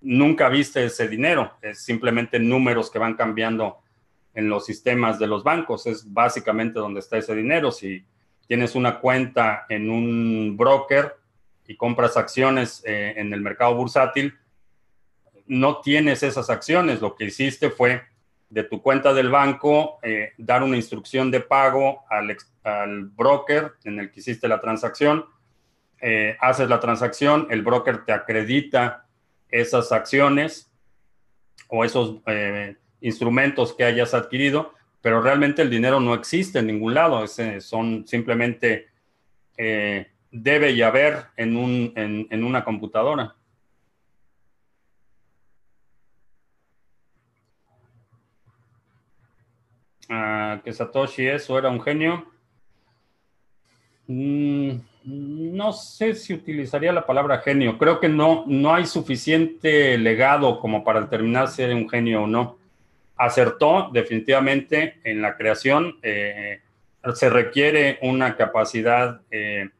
nunca 0.00 0.48
viste 0.48 0.84
ese 0.84 1.08
dinero. 1.08 1.52
Es 1.62 1.82
simplemente 1.82 2.38
números 2.38 2.90
que 2.90 2.98
van 2.98 3.14
cambiando 3.14 3.78
en 4.34 4.48
los 4.48 4.66
sistemas 4.66 5.18
de 5.18 5.26
los 5.26 5.42
bancos. 5.42 5.86
Es 5.86 6.12
básicamente 6.12 6.78
donde 6.78 7.00
está 7.00 7.18
ese 7.18 7.34
dinero. 7.34 7.72
Si 7.72 8.04
tienes 8.46 8.74
una 8.74 9.00
cuenta 9.00 9.66
en 9.68 9.90
un 9.90 10.56
broker 10.56 11.16
y 11.66 11.76
compras 11.76 12.16
acciones 12.16 12.82
eh, 12.84 13.14
en 13.16 13.32
el 13.32 13.40
mercado 13.40 13.74
bursátil, 13.74 14.34
no 15.46 15.80
tienes 15.80 16.22
esas 16.22 16.50
acciones. 16.50 17.00
Lo 17.00 17.14
que 17.14 17.24
hiciste 17.24 17.70
fue 17.70 18.02
de 18.48 18.64
tu 18.64 18.82
cuenta 18.82 19.14
del 19.14 19.30
banco 19.30 19.98
eh, 20.02 20.32
dar 20.36 20.62
una 20.62 20.76
instrucción 20.76 21.30
de 21.30 21.40
pago 21.40 22.04
al, 22.10 22.36
broker 23.10 23.72
en 23.84 23.98
el 23.98 24.10
que 24.10 24.20
hiciste 24.20 24.48
la 24.48 24.60
transacción. 24.60 25.24
Eh, 26.00 26.36
haces 26.40 26.68
la 26.68 26.80
transacción, 26.80 27.46
el 27.50 27.62
broker 27.62 28.04
te 28.04 28.12
acredita 28.12 29.06
esas 29.48 29.92
acciones 29.92 30.70
o 31.68 31.84
esos 31.84 32.20
instrumentos 33.00 33.74
que 33.74 33.84
hayas 33.84 34.14
adquirido 34.14 34.72
pero 35.02 35.20
realmente 35.20 35.60
el 35.60 35.68
dinero 35.68 36.00
no 36.00 36.14
existe 36.14 36.60
en 36.60 36.68
ningún 36.68 36.94
lado, 36.94 37.26
son 37.26 38.06
simplemente 38.06 38.86
eh, 39.58 40.06
debe 40.30 40.70
y 40.70 40.80
haber 40.80 41.24
en, 41.36 42.44
una 42.44 42.64
computadora. 42.64 43.34
Que 50.64 50.72
Satoshi 50.72 51.26
eso 51.26 51.58
era 51.58 51.68
un 51.70 51.80
genio. 51.80 52.26
Mm, 54.06 54.72
no 55.04 55.72
sé 55.72 56.14
si 56.14 56.34
utilizaría 56.34 56.92
la 56.92 57.06
palabra 57.06 57.38
genio. 57.38 57.78
Creo 57.78 57.98
que 58.00 58.08
no, 58.08 58.44
no 58.46 58.74
hay 58.74 58.86
suficiente 58.86 59.96
legado 59.98 60.60
como 60.60 60.84
para 60.84 61.00
determinar 61.00 61.48
si 61.48 61.62
era 61.62 61.74
un 61.74 61.88
genio 61.88 62.22
o 62.22 62.26
no 62.26 62.62
acertó 63.16 63.90
definitivamente 63.92 64.98
en 65.04 65.22
la 65.22 65.36
creación. 65.36 65.98
Eh, 66.02 66.60
se 67.14 67.30
requiere 67.30 67.98
una 68.02 68.36
capacidad, 68.36 69.20
eh, 69.30 69.70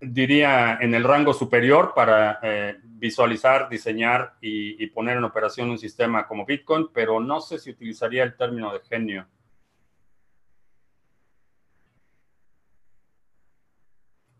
diría, 0.00 0.78
en 0.80 0.94
el 0.94 1.04
rango 1.04 1.34
superior 1.34 1.92
para 1.94 2.38
eh, 2.42 2.78
visualizar, 2.82 3.68
diseñar 3.68 4.34
y, 4.40 4.86
poner 4.88 5.16
en 5.16 5.24
operación 5.24 5.70
un 5.70 5.78
sistema 5.78 6.26
como 6.26 6.46
Bitcoin, 6.46 6.88
pero 6.92 7.20
no 7.20 7.40
sé 7.40 7.58
si 7.58 7.70
utilizaría 7.70 8.22
el 8.22 8.36
término 8.36 8.72
de 8.72 8.80
genio. 8.80 9.26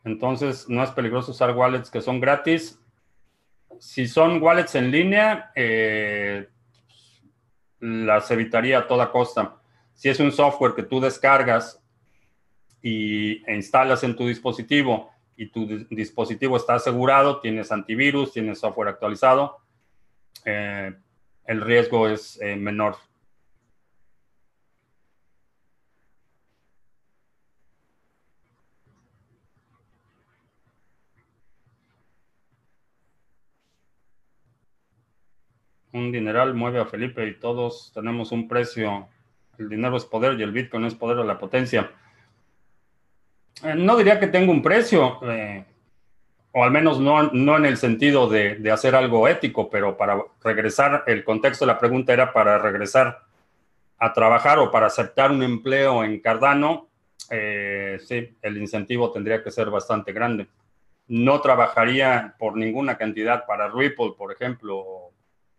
Entonces, 0.05 0.69
no 0.69 0.83
es 0.83 0.91
peligroso 0.91 1.33
usar 1.33 1.55
wallets 1.55 1.91
que 1.91 2.01
son 2.01 2.21
gratis. 2.21 2.81
Si 3.79 4.07
son 4.07 4.43
wallets 4.43 4.75
en 4.75 4.91
línea, 4.91 5.53
las 7.81 8.31
evitaría 8.31 8.79
a 8.79 8.87
toda 8.87 9.11
costa. 9.11 9.57
Si 9.95 10.09
es 10.09 10.19
un 10.21 10.33
software 10.33 10.75
que 10.75 10.83
tú 10.83 11.01
descargas 11.01 11.83
y, 12.81 13.45
e 13.45 13.55
instalas 13.55 14.03
en 14.05 14.17
tu 14.17 14.27
dispositivo 14.27 15.11
y 15.39 15.47
tu 15.47 15.67
dispositivo 15.89 16.57
está 16.57 16.75
asegurado, 16.75 17.41
tienes 17.41 17.71
antivirus, 17.71 18.33
tienes 18.33 18.59
software 18.59 18.89
actualizado, 18.89 19.59
eh, 20.45 20.93
el 21.45 21.61
riesgo 21.61 22.09
es 22.09 22.41
eh, 22.43 22.57
menor. 22.57 22.97
un 35.91 36.13
dineral 36.13 36.55
mueve 36.55 36.81
a 36.81 36.87
Felipe 36.87 37.27
y 37.27 37.35
todos 37.35 37.91
tenemos 37.93 38.31
un 38.31 38.47
precio. 38.47 39.09
El 39.59 39.69
dinero 39.69 39.97
es 39.97 40.05
poder 40.05 40.39
y 40.39 40.43
el 40.45 40.53
Bitcoin 40.53 40.85
es 40.85 40.95
poder 40.95 41.17
de 41.17 41.25
la 41.25 41.39
potencia. 41.39 41.91
Eh, 43.65 43.75
no 43.77 43.97
diría 43.97 44.21
que 44.21 44.29
tenga 44.29 44.53
un 44.53 44.63
precio, 44.63 45.19
eh, 45.23 45.65
o 46.53 46.65
al 46.65 46.71
menos 46.71 47.01
no, 47.01 47.31
no 47.33 47.57
en 47.57 47.67
el 47.67 47.77
sentido 47.77 48.29
de, 48.29 48.57
de, 48.57 48.71
hacer 48.71 48.95
algo 48.95 49.29
ético, 49.29 49.69
pero 49.69 49.97
para 49.97 50.23
regresar, 50.43 51.05
el 51.07 51.25
contexto 51.25 51.65
de 51.65 51.73
la 51.73 51.79
pregunta 51.79 52.13
era 52.13 52.33
para 52.33 52.59
regresar 52.59 53.21
a 53.99 54.13
trabajar 54.13 54.59
o 54.59 54.71
para 54.71 54.87
aceptar 54.87 55.31
un 55.31 55.43
empleo 55.43 56.05
en 56.05 56.21
Cardano, 56.21 56.89
eh, 57.31 57.99
sí, 58.01 58.37
el 58.41 58.57
incentivo 58.57 59.11
tendría 59.11 59.43
que 59.43 59.51
ser 59.51 59.71
bastante 59.71 60.13
grande. 60.13 60.49
No 61.09 61.41
trabajaría 61.41 62.35
por 62.39 62.57
ninguna 62.57 62.97
cantidad 62.97 63.45
para 63.47 63.69
Ripple, 63.69 64.13
por 64.17 64.33
ejemplo, 64.33 65.13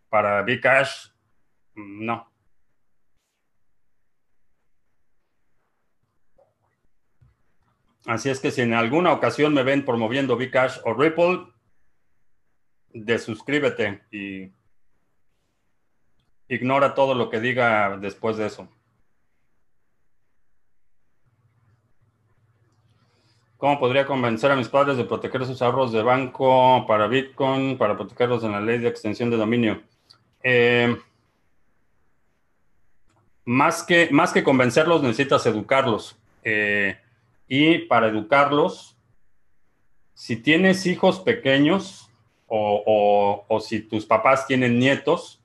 para 0.08 0.42
Bcash, 0.42 1.10
no. 1.74 2.29
Así 8.06 8.30
es 8.30 8.40
que 8.40 8.50
si 8.50 8.62
en 8.62 8.74
alguna 8.74 9.12
ocasión 9.12 9.52
me 9.52 9.62
ven 9.62 9.84
promoviendo 9.84 10.36
Bcash 10.36 10.78
o 10.84 10.94
Ripple, 10.94 11.46
desuscríbete 12.92 14.02
y 14.10 14.50
ignora 16.48 16.94
todo 16.94 17.14
lo 17.14 17.30
que 17.30 17.40
diga 17.40 17.96
después 17.98 18.36
de 18.36 18.46
eso. 18.46 18.68
¿Cómo 23.60 23.78
podría 23.78 24.06
convencer 24.06 24.50
a 24.50 24.56
mis 24.56 24.68
padres 24.68 24.96
de 24.96 25.04
proteger 25.04 25.44
sus 25.44 25.60
ahorros 25.60 25.92
de 25.92 26.02
banco 26.02 26.86
para 26.88 27.06
Bitcoin, 27.06 27.76
para 27.76 27.94
protegerlos 27.94 28.42
en 28.42 28.52
la 28.52 28.60
ley 28.60 28.78
de 28.78 28.88
extensión 28.88 29.28
de 29.28 29.36
dominio? 29.36 29.82
Eh, 30.42 30.96
más, 33.44 33.82
que, 33.82 34.08
más 34.10 34.32
que 34.32 34.42
convencerlos, 34.42 35.02
necesitas 35.02 35.44
educarlos. 35.44 36.16
Eh, 36.42 36.98
y 37.50 37.80
para 37.80 38.06
educarlos, 38.06 38.96
si 40.14 40.36
tienes 40.36 40.86
hijos 40.86 41.18
pequeños 41.18 42.08
o, 42.46 43.44
o 43.48 43.60
si 43.60 43.80
tus 43.80 44.06
papás 44.06 44.46
tienen 44.46 44.78
nietos, 44.78 45.42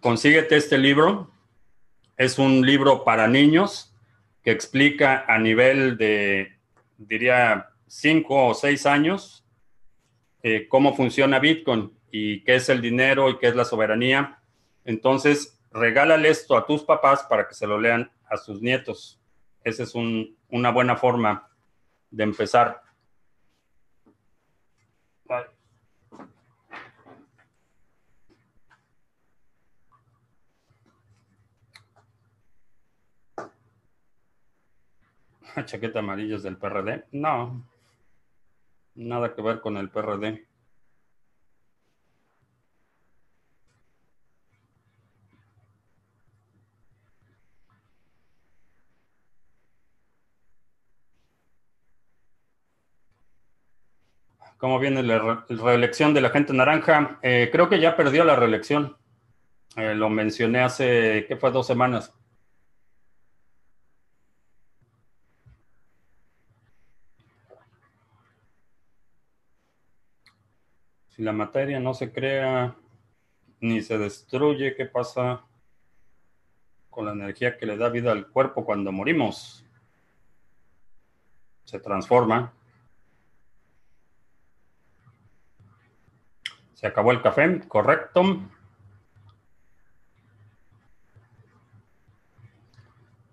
consíguete 0.00 0.56
este 0.56 0.76
libro. 0.76 1.30
Es 2.16 2.38
un 2.38 2.66
libro 2.66 3.04
para 3.04 3.28
niños 3.28 3.94
que 4.42 4.50
explica 4.50 5.24
a 5.26 5.38
nivel 5.38 5.96
de, 5.96 6.58
diría, 6.98 7.70
cinco 7.86 8.48
o 8.48 8.54
seis 8.54 8.86
años 8.86 9.44
eh, 10.46 10.68
cómo 10.68 10.94
funciona 10.94 11.38
Bitcoin 11.38 11.90
y 12.10 12.44
qué 12.44 12.56
es 12.56 12.68
el 12.68 12.82
dinero 12.82 13.30
y 13.30 13.38
qué 13.38 13.46
es 13.46 13.56
la 13.56 13.64
soberanía. 13.64 14.40
Entonces, 14.84 15.58
regálale 15.70 16.28
esto 16.28 16.56
a 16.56 16.66
tus 16.66 16.82
papás 16.82 17.24
para 17.24 17.48
que 17.48 17.54
se 17.54 17.66
lo 17.66 17.80
lean 17.80 18.10
a 18.28 18.36
sus 18.36 18.60
nietos. 18.60 19.20
Esa 19.62 19.82
es 19.82 19.94
una 19.94 20.70
buena 20.70 20.96
forma 20.96 21.50
de 22.10 22.24
empezar. 22.24 22.82
Chaqueta 35.64 36.00
amarillas 36.00 36.42
del 36.42 36.56
PRD. 36.56 37.04
No, 37.12 37.64
Nada 38.94 39.34
que 39.34 39.42
ver 39.42 39.60
con 39.60 39.76
el 39.76 39.90
PRD. 39.90 40.46
¿Cómo 54.64 54.78
viene 54.78 55.02
la 55.02 55.44
reelección 55.46 56.14
de 56.14 56.22
la 56.22 56.30
gente 56.30 56.54
naranja? 56.54 57.18
Eh, 57.20 57.50
creo 57.52 57.68
que 57.68 57.78
ya 57.78 57.98
perdió 57.98 58.24
la 58.24 58.34
reelección. 58.34 58.96
Eh, 59.76 59.94
lo 59.94 60.08
mencioné 60.08 60.60
hace, 60.60 61.26
¿qué 61.28 61.36
fue? 61.36 61.50
Dos 61.50 61.66
semanas. 61.66 62.14
Si 71.10 71.20
la 71.20 71.32
materia 71.32 71.78
no 71.78 71.92
se 71.92 72.10
crea 72.10 72.74
ni 73.60 73.82
se 73.82 73.98
destruye, 73.98 74.74
¿qué 74.74 74.86
pasa 74.86 75.44
con 76.88 77.04
la 77.04 77.12
energía 77.12 77.58
que 77.58 77.66
le 77.66 77.76
da 77.76 77.90
vida 77.90 78.12
al 78.12 78.28
cuerpo 78.28 78.64
cuando 78.64 78.90
morimos? 78.92 79.62
Se 81.64 81.78
transforma. 81.80 82.54
Se 86.74 86.86
acabó 86.86 87.12
el 87.12 87.22
café, 87.22 87.60
correcto. 87.68 88.40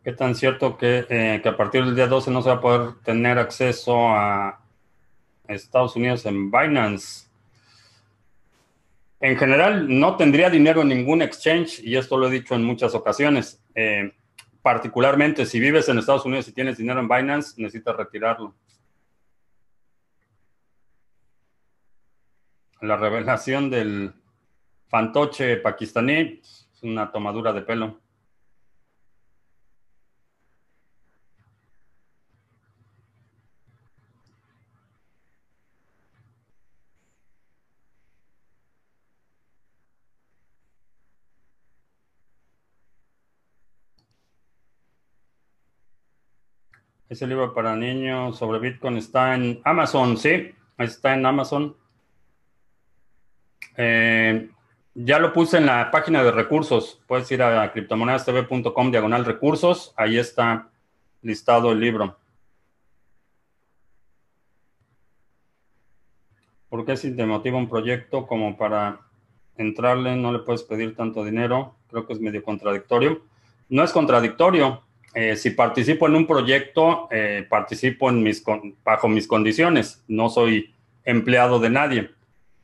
¿Qué 0.03 0.13
tan 0.13 0.33
cierto 0.33 0.77
que, 0.77 1.05
eh, 1.09 1.39
que, 1.43 1.49
a 1.49 1.57
partir 1.57 1.85
del 1.85 1.95
día 1.95 2.07
12 2.07 2.31
no 2.31 2.41
se 2.41 2.49
va 2.49 2.55
a 2.55 2.61
poder 2.61 2.95
tener 3.03 3.37
acceso 3.37 4.09
a 4.09 4.59
Estados 5.47 5.95
Unidos 5.95 6.25
en 6.25 6.49
Binance? 6.49 7.27
En 9.19 9.37
general, 9.37 9.99
no 9.99 10.17
tendría 10.17 10.49
dinero 10.49 10.81
en 10.81 10.87
ningún 10.87 11.21
exchange, 11.21 11.79
y 11.83 11.95
esto 11.95 12.17
lo 12.17 12.27
he 12.27 12.31
dicho 12.31 12.55
en 12.55 12.63
muchas 12.63 12.95
ocasiones. 12.95 13.61
Eh, 13.75 14.11
particularmente 14.61 15.45
si 15.45 15.59
vives 15.59 15.89
en 15.89 15.97
Estados 15.99 16.25
Unidos 16.25 16.47
y 16.47 16.53
tienes 16.53 16.77
dinero 16.77 16.99
en 16.99 17.07
Binance, 17.07 17.61
necesitas 17.61 17.95
retirarlo. 17.95 18.55
La 22.81 22.97
revelación 22.97 23.69
del 23.69 24.11
fantoche 24.87 25.57
pakistaní 25.57 26.41
es 26.41 26.67
una 26.81 27.11
tomadura 27.11 27.53
de 27.53 27.61
pelo. 27.61 27.99
Ese 47.07 47.27
libro 47.27 47.53
para 47.53 47.75
niños 47.75 48.39
sobre 48.39 48.57
Bitcoin 48.57 48.97
está 48.97 49.35
en 49.35 49.61
Amazon, 49.65 50.17
sí, 50.17 50.55
está 50.79 51.13
en 51.13 51.25
Amazon. 51.27 51.80
Eh, 53.77 54.49
ya 54.93 55.19
lo 55.19 55.31
puse 55.31 55.57
en 55.57 55.65
la 55.65 55.89
página 55.91 56.23
de 56.23 56.31
recursos. 56.31 57.01
Puedes 57.07 57.31
ir 57.31 57.41
a 57.41 57.71
criptomonedastv.com 57.71 58.91
diagonal 58.91 59.25
recursos. 59.25 59.93
Ahí 59.95 60.17
está 60.17 60.69
listado 61.21 61.71
el 61.71 61.79
libro. 61.79 62.17
¿Por 66.69 66.85
qué 66.85 66.95
si 66.95 67.15
te 67.15 67.25
motiva 67.25 67.57
un 67.57 67.69
proyecto 67.69 68.25
como 68.25 68.57
para 68.57 69.01
entrarle 69.57 70.15
no 70.15 70.31
le 70.31 70.39
puedes 70.39 70.63
pedir 70.63 70.95
tanto 70.95 71.23
dinero? 71.23 71.75
Creo 71.89 72.07
que 72.07 72.13
es 72.13 72.19
medio 72.19 72.43
contradictorio. 72.43 73.21
No 73.69 73.83
es 73.83 73.91
contradictorio. 73.91 74.81
Eh, 75.13 75.35
si 75.35 75.51
participo 75.51 76.07
en 76.07 76.15
un 76.15 76.25
proyecto, 76.25 77.09
eh, 77.11 77.45
participo 77.49 78.09
bajo 78.83 79.09
mis 79.09 79.27
condiciones. 79.27 80.03
No 80.07 80.29
soy 80.29 80.73
empleado 81.03 81.59
de 81.59 81.69
nadie. 81.69 82.11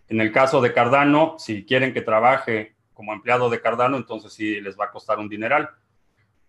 En 0.08 0.22
el 0.22 0.32
caso 0.32 0.62
de 0.62 0.74
Cardano, 0.74 1.36
si 1.38 1.66
quieren 1.66 1.94
que 1.94 2.02
trabaje 2.02 2.76
como 2.94 3.14
empleado 3.14 3.50
de 3.50 3.62
Cardano, 3.62 3.98
entonces 3.98 4.34
sí 4.34 4.62
les 4.62 4.80
va 4.80 4.86
a 4.86 4.92
costar 4.92 5.20
un 5.20 5.30
dineral. 5.30 5.70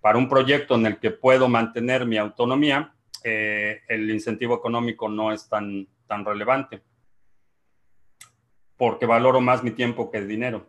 Para 0.01 0.19
un 0.19 0.29
proyecto 0.29 0.77
en 0.77 0.87
el 0.87 0.99
que 0.99 1.11
puedo 1.11 1.49
mantener 1.49 2.07
mi 2.07 2.17
autonomía, 2.17 2.95
eh, 3.25 3.83
el 3.89 4.11
incentivo 4.11 4.57
económico 4.57 5.09
no 5.09 5.33
es 5.33 5.49
tan, 5.49 5.89
tan 6.07 6.25
relevante, 6.25 6.83
porque 8.77 9.07
valoro 9.07 9.41
más 9.41 9.63
mi 9.65 9.73
tiempo 9.73 10.11
que 10.11 10.19
el 10.19 10.29
dinero. 10.29 10.67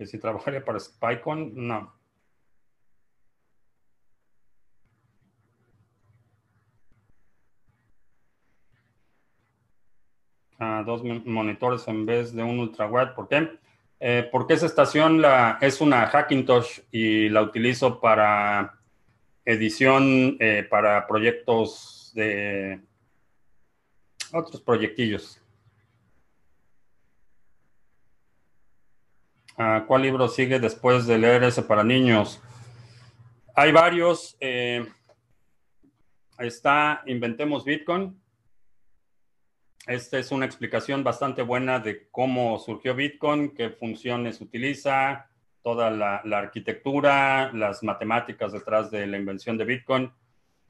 que 0.00 0.06
si 0.06 0.18
trabajaría 0.18 0.64
para 0.64 0.80
SpyCon, 0.80 1.52
no. 1.54 1.99
Dos 10.84 11.02
monitores 11.04 11.86
en 11.88 12.06
vez 12.06 12.34
de 12.34 12.42
un 12.42 12.58
ultrawide. 12.58 13.14
¿Por 13.14 13.28
qué? 13.28 13.58
Eh, 13.98 14.28
porque 14.32 14.54
esa 14.54 14.66
estación 14.66 15.22
es 15.60 15.80
una 15.80 16.06
Hackintosh 16.06 16.80
y 16.90 17.28
la 17.28 17.42
utilizo 17.42 18.00
para 18.00 18.78
edición, 19.44 20.36
eh, 20.40 20.66
para 20.68 21.06
proyectos 21.06 22.12
de 22.14 22.80
otros 24.32 24.60
proyectillos. 24.62 25.40
Ah, 29.56 29.84
¿Cuál 29.86 30.02
libro 30.02 30.28
sigue 30.28 30.58
después 30.58 31.06
de 31.06 31.18
leer 31.18 31.44
ese 31.44 31.62
para 31.62 31.84
niños? 31.84 32.40
Hay 33.54 33.72
varios. 33.72 34.36
Eh, 34.40 34.86
está 36.38 37.02
Inventemos 37.06 37.64
Bitcoin. 37.64 38.19
Esta 39.86 40.18
es 40.18 40.30
una 40.30 40.46
explicación 40.46 41.02
bastante 41.02 41.42
buena 41.42 41.78
de 41.78 42.08
cómo 42.10 42.58
surgió 42.58 42.94
Bitcoin, 42.94 43.54
qué 43.54 43.70
funciones 43.70 44.40
utiliza, 44.40 45.26
toda 45.62 45.90
la, 45.90 46.16
arquitectura, 46.36 47.50
las 47.52 47.82
matemáticas 47.82 48.52
detrás 48.52 48.90
de 48.90 49.06
la 49.06 49.16
invención 49.16 49.56
de 49.56 49.64
Bitcoin. 49.64 50.12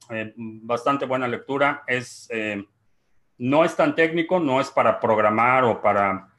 Eh, 0.09 0.33
bastante 0.35 1.05
buena 1.05 1.27
lectura. 1.27 1.83
Es, 1.87 2.27
eh, 2.31 2.63
no 3.37 3.65
es 3.65 3.75
tan 3.75 3.95
técnico, 3.95 4.39
no 4.39 4.59
es 4.59 4.69
para 4.69 4.99
programar 4.99 5.63
o 5.63 5.81
para 5.81 6.29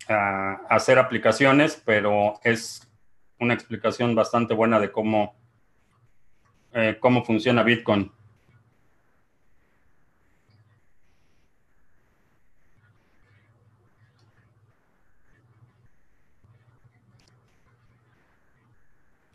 hacer 0.68 0.98
aplicaciones, 0.98 1.80
pero 1.84 2.34
es 2.42 2.88
una 3.38 3.54
explicación 3.54 4.14
bastante 4.14 4.54
buena 4.54 4.78
de 4.78 4.90
cómo, 4.90 5.34
eh, 6.72 6.96
cómo 7.00 7.24
funciona 7.24 7.62
Bitcoin. 7.62 8.12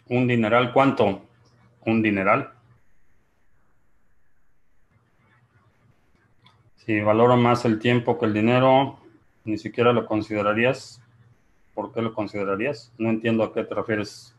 ¿Un 0.10 0.26
dineral 0.26 0.72
cuánto? 0.72 1.22
¿Un 1.86 2.02
dineral? 2.02 2.52
Si 6.78 7.02
valoro 7.02 7.36
más 7.36 7.66
el 7.66 7.80
tiempo 7.80 8.18
que 8.18 8.26
el 8.26 8.34
dinero, 8.34 9.00
ni 9.44 9.58
siquiera 9.58 9.92
lo 9.92 10.06
considerarías. 10.06 11.02
¿Por 11.74 11.92
qué 11.92 12.02
lo 12.02 12.14
considerarías? 12.14 12.94
No 12.98 13.10
entiendo 13.10 13.44
a 13.44 13.54
qué 13.54 13.66
te 13.66 13.76
refieres. 13.76 14.34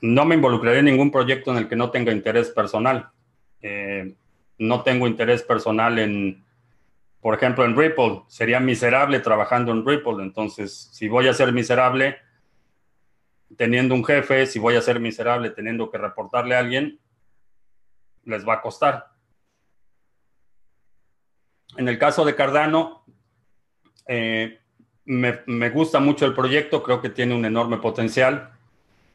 No 0.00 0.24
me 0.24 0.34
involucraré 0.34 0.78
en 0.78 0.86
ningún 0.86 1.10
proyecto 1.10 1.50
en 1.50 1.58
el 1.58 1.68
que 1.68 1.76
no 1.76 1.90
tenga 1.90 2.10
interés 2.10 2.48
personal. 2.48 3.10
Eh, 3.60 4.14
no 4.56 4.82
tengo 4.82 5.06
interés 5.06 5.42
personal 5.42 5.98
en, 5.98 6.42
por 7.20 7.34
ejemplo, 7.34 7.64
en 7.64 7.76
Ripple. 7.76 8.22
Sería 8.28 8.60
miserable 8.60 9.20
trabajando 9.20 9.72
en 9.72 9.86
Ripple. 9.86 10.22
Entonces, 10.22 10.90
si 10.92 11.08
voy 11.08 11.28
a 11.28 11.34
ser 11.34 11.52
miserable, 11.52 12.16
teniendo 13.56 13.94
un 13.94 14.04
jefe, 14.04 14.46
si 14.46 14.58
voy 14.58 14.76
a 14.76 14.82
ser 14.82 15.00
miserable 15.00 15.50
teniendo 15.50 15.90
que 15.90 15.98
reportarle 15.98 16.54
a 16.54 16.60
alguien, 16.60 16.98
les 18.24 18.46
va 18.46 18.54
a 18.54 18.62
costar. 18.62 19.08
En 21.76 21.88
el 21.88 21.98
caso 21.98 22.24
de 22.24 22.34
Cardano, 22.34 23.04
eh, 24.06 24.58
me, 25.04 25.70
gusta 25.70 26.00
mucho 26.00 26.26
el 26.26 26.34
proyecto, 26.34 26.82
creo 26.82 27.00
que 27.00 27.10
tiene 27.10 27.34
un 27.34 27.44
enorme 27.44 27.78
potencial, 27.78 28.52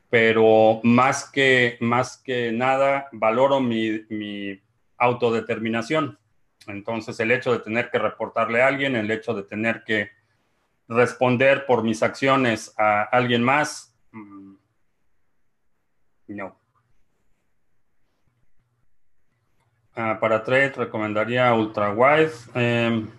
pero 0.09 0.79
más 0.83 1.29
que, 1.29 1.77
más 1.81 2.17
que 2.17 2.51
nada 2.51 3.07
valoro 3.11 3.59
mi, 3.59 4.05
mi 4.09 4.59
autodeterminación. 4.97 6.17
Entonces, 6.67 7.19
el 7.19 7.31
hecho 7.31 7.51
de 7.51 7.59
tener 7.59 7.89
que 7.89 7.99
reportarle 7.99 8.61
a 8.61 8.67
alguien, 8.67 8.95
el 8.95 9.11
hecho 9.11 9.33
de 9.33 9.43
tener 9.43 9.83
que 9.83 10.11
responder 10.87 11.65
por 11.65 11.83
mis 11.83 12.03
acciones 12.03 12.73
a 12.77 13.03
alguien 13.03 13.43
más, 13.43 13.95
Mm. 14.15 14.55
No. 16.27 16.55
Ah, 19.95 20.17
para 20.19 20.43
trade 20.43 20.71
recomendaría 20.71 21.53
ultra 21.53 21.91
wide. 21.91 22.31
Em, 22.53 23.09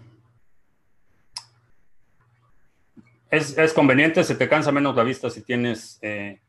Es, 3.28 3.59
es, 3.59 3.72
conveniente, 3.72 4.22
se 4.22 4.36
te 4.36 4.49
cansa 4.49 4.70
menos 4.70 4.94
la 4.94 5.03
vista 5.03 5.28
si 5.28 5.42
tienes 5.42 5.99
eh, 6.01 6.40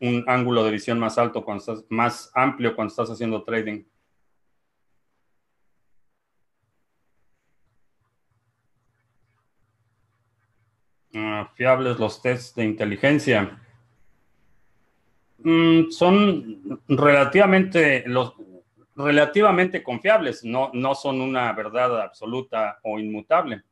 un 0.00 0.24
ángulo 0.26 0.64
de 0.64 0.70
visión 0.70 0.98
más 0.98 1.18
alto, 1.18 1.44
cuando 1.44 1.60
estás, 1.60 1.84
más 1.90 2.30
amplio 2.34 2.74
cuando 2.74 2.90
estás 2.90 3.10
haciendo 3.10 3.44
trading. 3.44 3.84
Uh, 11.14 11.44
fiables 11.54 11.98
los 11.98 12.22
tests 12.22 12.54
de 12.54 12.64
inteligencia. 12.64 13.58
Mm, 15.44 15.90
son 15.90 16.80
relativamente, 16.88 18.04
relativamente 18.94 19.82
confiables, 19.82 20.44
no, 20.44 20.70
no 20.72 20.94
son 20.94 21.20
una 21.20 21.52
verdad 21.52 22.00
absoluta 22.00 22.78
o 22.82 22.98
inmutable, 22.98 23.62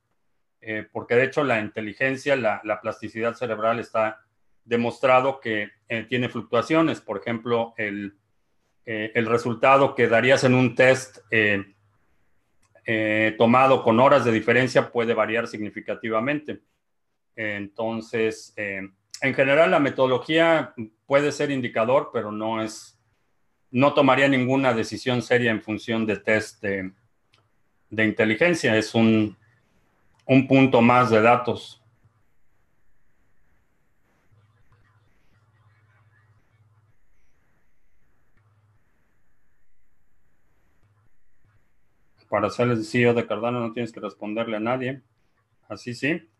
eh, 0.60 0.86
porque 0.92 1.14
de 1.14 1.24
hecho 1.24 1.44
la 1.44 1.60
inteligencia, 1.60 2.34
la, 2.34 2.60
la 2.64 2.80
plasticidad 2.80 3.34
cerebral 3.34 3.78
está 3.78 4.18
demostrado 4.64 5.38
que 5.38 5.70
eh, 5.88 6.06
tiene 6.08 6.28
fluctuaciones. 6.28 7.00
Por 7.00 7.18
ejemplo, 7.18 7.72
el, 7.76 8.16
eh, 8.84 9.12
el, 9.14 9.26
resultado 9.26 9.94
que 9.94 10.08
darías 10.08 10.42
en 10.44 10.54
un 10.54 10.74
test 10.74 11.18
tomado 13.38 13.84
con 13.84 14.00
horas 14.00 14.24
de 14.24 14.32
diferencia 14.32 14.90
puede 14.90 15.14
variar 15.14 15.46
significativamente. 15.46 16.60
Entonces, 17.36 18.52
en 18.56 19.34
general, 19.34 19.70
la 19.70 19.80
metodología 19.80 20.74
puede 21.06 21.32
ser 21.32 21.50
indicador, 21.50 22.10
pero 22.12 22.32
no 22.32 22.62
es, 22.62 22.98
no 23.70 23.94
tomaría 23.94 24.28
ninguna 24.28 24.72
decisión 24.72 25.22
seria 25.22 25.50
en 25.50 25.62
función 25.62 26.06
de 26.06 26.16
test 26.16 26.62
de, 26.62 26.92
de 27.90 28.04
inteligencia. 28.04 28.76
Es 28.76 28.94
un, 28.94 29.36
un 30.26 30.46
punto 30.46 30.80
más 30.80 31.10
de 31.10 31.20
datos. 31.20 31.82
Para 42.28 42.48
ser 42.48 42.68
el 42.68 42.84
CEO 42.84 43.12
de 43.12 43.26
Cardano 43.26 43.58
no 43.58 43.72
tienes 43.72 43.90
que 43.90 43.98
responderle 43.98 44.56
a 44.56 44.60
nadie. 44.60 45.02
Así 45.68 45.94
sí. 45.94 46.30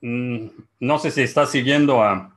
Mm, 0.00 0.46
no 0.80 0.98
sé 0.98 1.10
si 1.10 1.22
está 1.22 1.46
siguiendo 1.46 2.02
a 2.02 2.34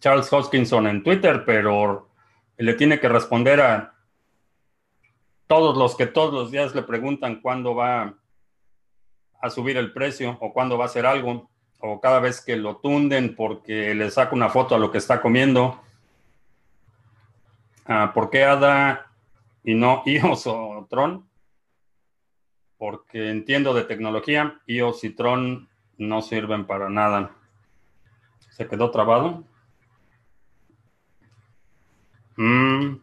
Charles 0.00 0.32
Hoskinson 0.32 0.86
en 0.86 1.02
Twitter, 1.02 1.44
pero 1.44 2.08
le 2.58 2.74
tiene 2.74 3.00
que 3.00 3.08
responder 3.08 3.60
a 3.60 3.94
todos 5.46 5.76
los 5.76 5.96
que 5.96 6.06
todos 6.06 6.34
los 6.34 6.50
días 6.50 6.74
le 6.74 6.82
preguntan 6.82 7.40
cuándo 7.40 7.74
va 7.74 8.14
a 9.40 9.50
subir 9.50 9.76
el 9.76 9.92
precio 9.92 10.36
o 10.40 10.52
cuándo 10.52 10.76
va 10.76 10.84
a 10.84 10.88
hacer 10.88 11.06
algo, 11.06 11.48
o 11.78 12.00
cada 12.00 12.20
vez 12.20 12.40
que 12.40 12.56
lo 12.56 12.76
tunden 12.76 13.36
porque 13.36 13.94
le 13.94 14.10
saca 14.10 14.34
una 14.34 14.48
foto 14.48 14.74
a 14.74 14.78
lo 14.78 14.90
que 14.90 14.98
está 14.98 15.20
comiendo. 15.20 15.80
Ah, 17.86 18.10
¿Por 18.12 18.30
qué 18.30 18.44
ADA 18.44 19.06
y 19.62 19.74
no 19.74 20.02
IOS 20.06 20.46
o 20.48 20.86
Tron? 20.90 21.28
Porque 22.76 23.30
entiendo 23.30 23.72
de 23.72 23.84
tecnología, 23.84 24.60
IOS 24.66 25.04
y 25.04 25.10
Tron 25.10 25.68
no 25.98 26.22
sirven 26.22 26.66
para 26.66 26.88
nada. 26.88 27.30
¿Se 28.50 28.66
quedó 28.66 28.90
trabado? 28.90 29.44
Mm. 32.36 32.96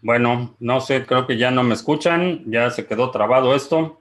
Bueno, 0.00 0.56
no 0.58 0.80
sé, 0.80 1.06
creo 1.06 1.26
que 1.26 1.36
ya 1.36 1.50
no 1.50 1.62
me 1.62 1.74
escuchan, 1.74 2.42
ya 2.50 2.70
se 2.70 2.86
quedó 2.86 3.10
trabado 3.10 3.54
esto. 3.54 4.00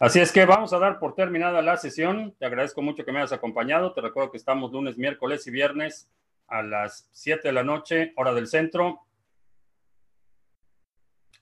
Así 0.00 0.18
es 0.18 0.32
que 0.32 0.46
vamos 0.46 0.72
a 0.72 0.78
dar 0.78 0.98
por 0.98 1.14
terminada 1.14 1.62
la 1.62 1.76
sesión. 1.76 2.34
Te 2.38 2.46
agradezco 2.46 2.82
mucho 2.82 3.04
que 3.04 3.12
me 3.12 3.18
hayas 3.18 3.32
acompañado. 3.32 3.92
Te 3.92 4.00
recuerdo 4.00 4.30
que 4.30 4.38
estamos 4.38 4.72
lunes, 4.72 4.96
miércoles 4.96 5.46
y 5.46 5.50
viernes 5.50 6.10
a 6.48 6.62
las 6.62 7.08
7 7.12 7.48
de 7.48 7.52
la 7.52 7.62
noche, 7.62 8.12
hora 8.16 8.32
del 8.32 8.48
centro. 8.48 9.00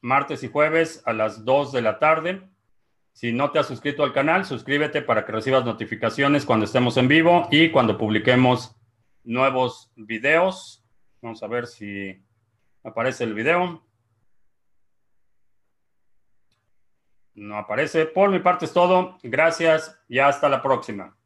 Martes 0.01 0.43
y 0.43 0.49
jueves 0.49 1.03
a 1.07 1.13
las 1.13 1.45
2 1.45 1.73
de 1.73 1.83
la 1.83 1.99
tarde. 1.99 2.43
Si 3.19 3.33
no 3.33 3.51
te 3.51 3.59
has 3.59 3.67
suscrito 3.67 4.05
al 4.05 4.13
canal, 4.13 4.45
suscríbete 4.45 5.03
para 5.03 5.27
que 5.27 5.33
recibas 5.33 5.65
notificaciones 5.65 6.47
cuando 6.47 6.67
estemos 6.67 6.97
en 6.99 7.09
vivo 7.09 7.49
y 7.51 7.73
cuando 7.73 7.99
publiquemos 7.99 8.77
nuevos 9.25 9.91
videos. 9.97 10.85
Vamos 11.21 11.43
a 11.43 11.49
ver 11.49 11.67
si 11.67 12.25
aparece 12.85 13.25
el 13.25 13.35
video. 13.35 13.83
No 17.35 17.59
aparece. 17.59 18.07
Por 18.07 18.31
mi 18.31 18.39
parte 18.39 18.67
es 18.67 18.73
todo. 18.73 19.19
Gracias 19.25 20.01
y 20.07 20.21
hasta 20.21 20.49
la 20.49 20.63
próxima. 20.63 21.18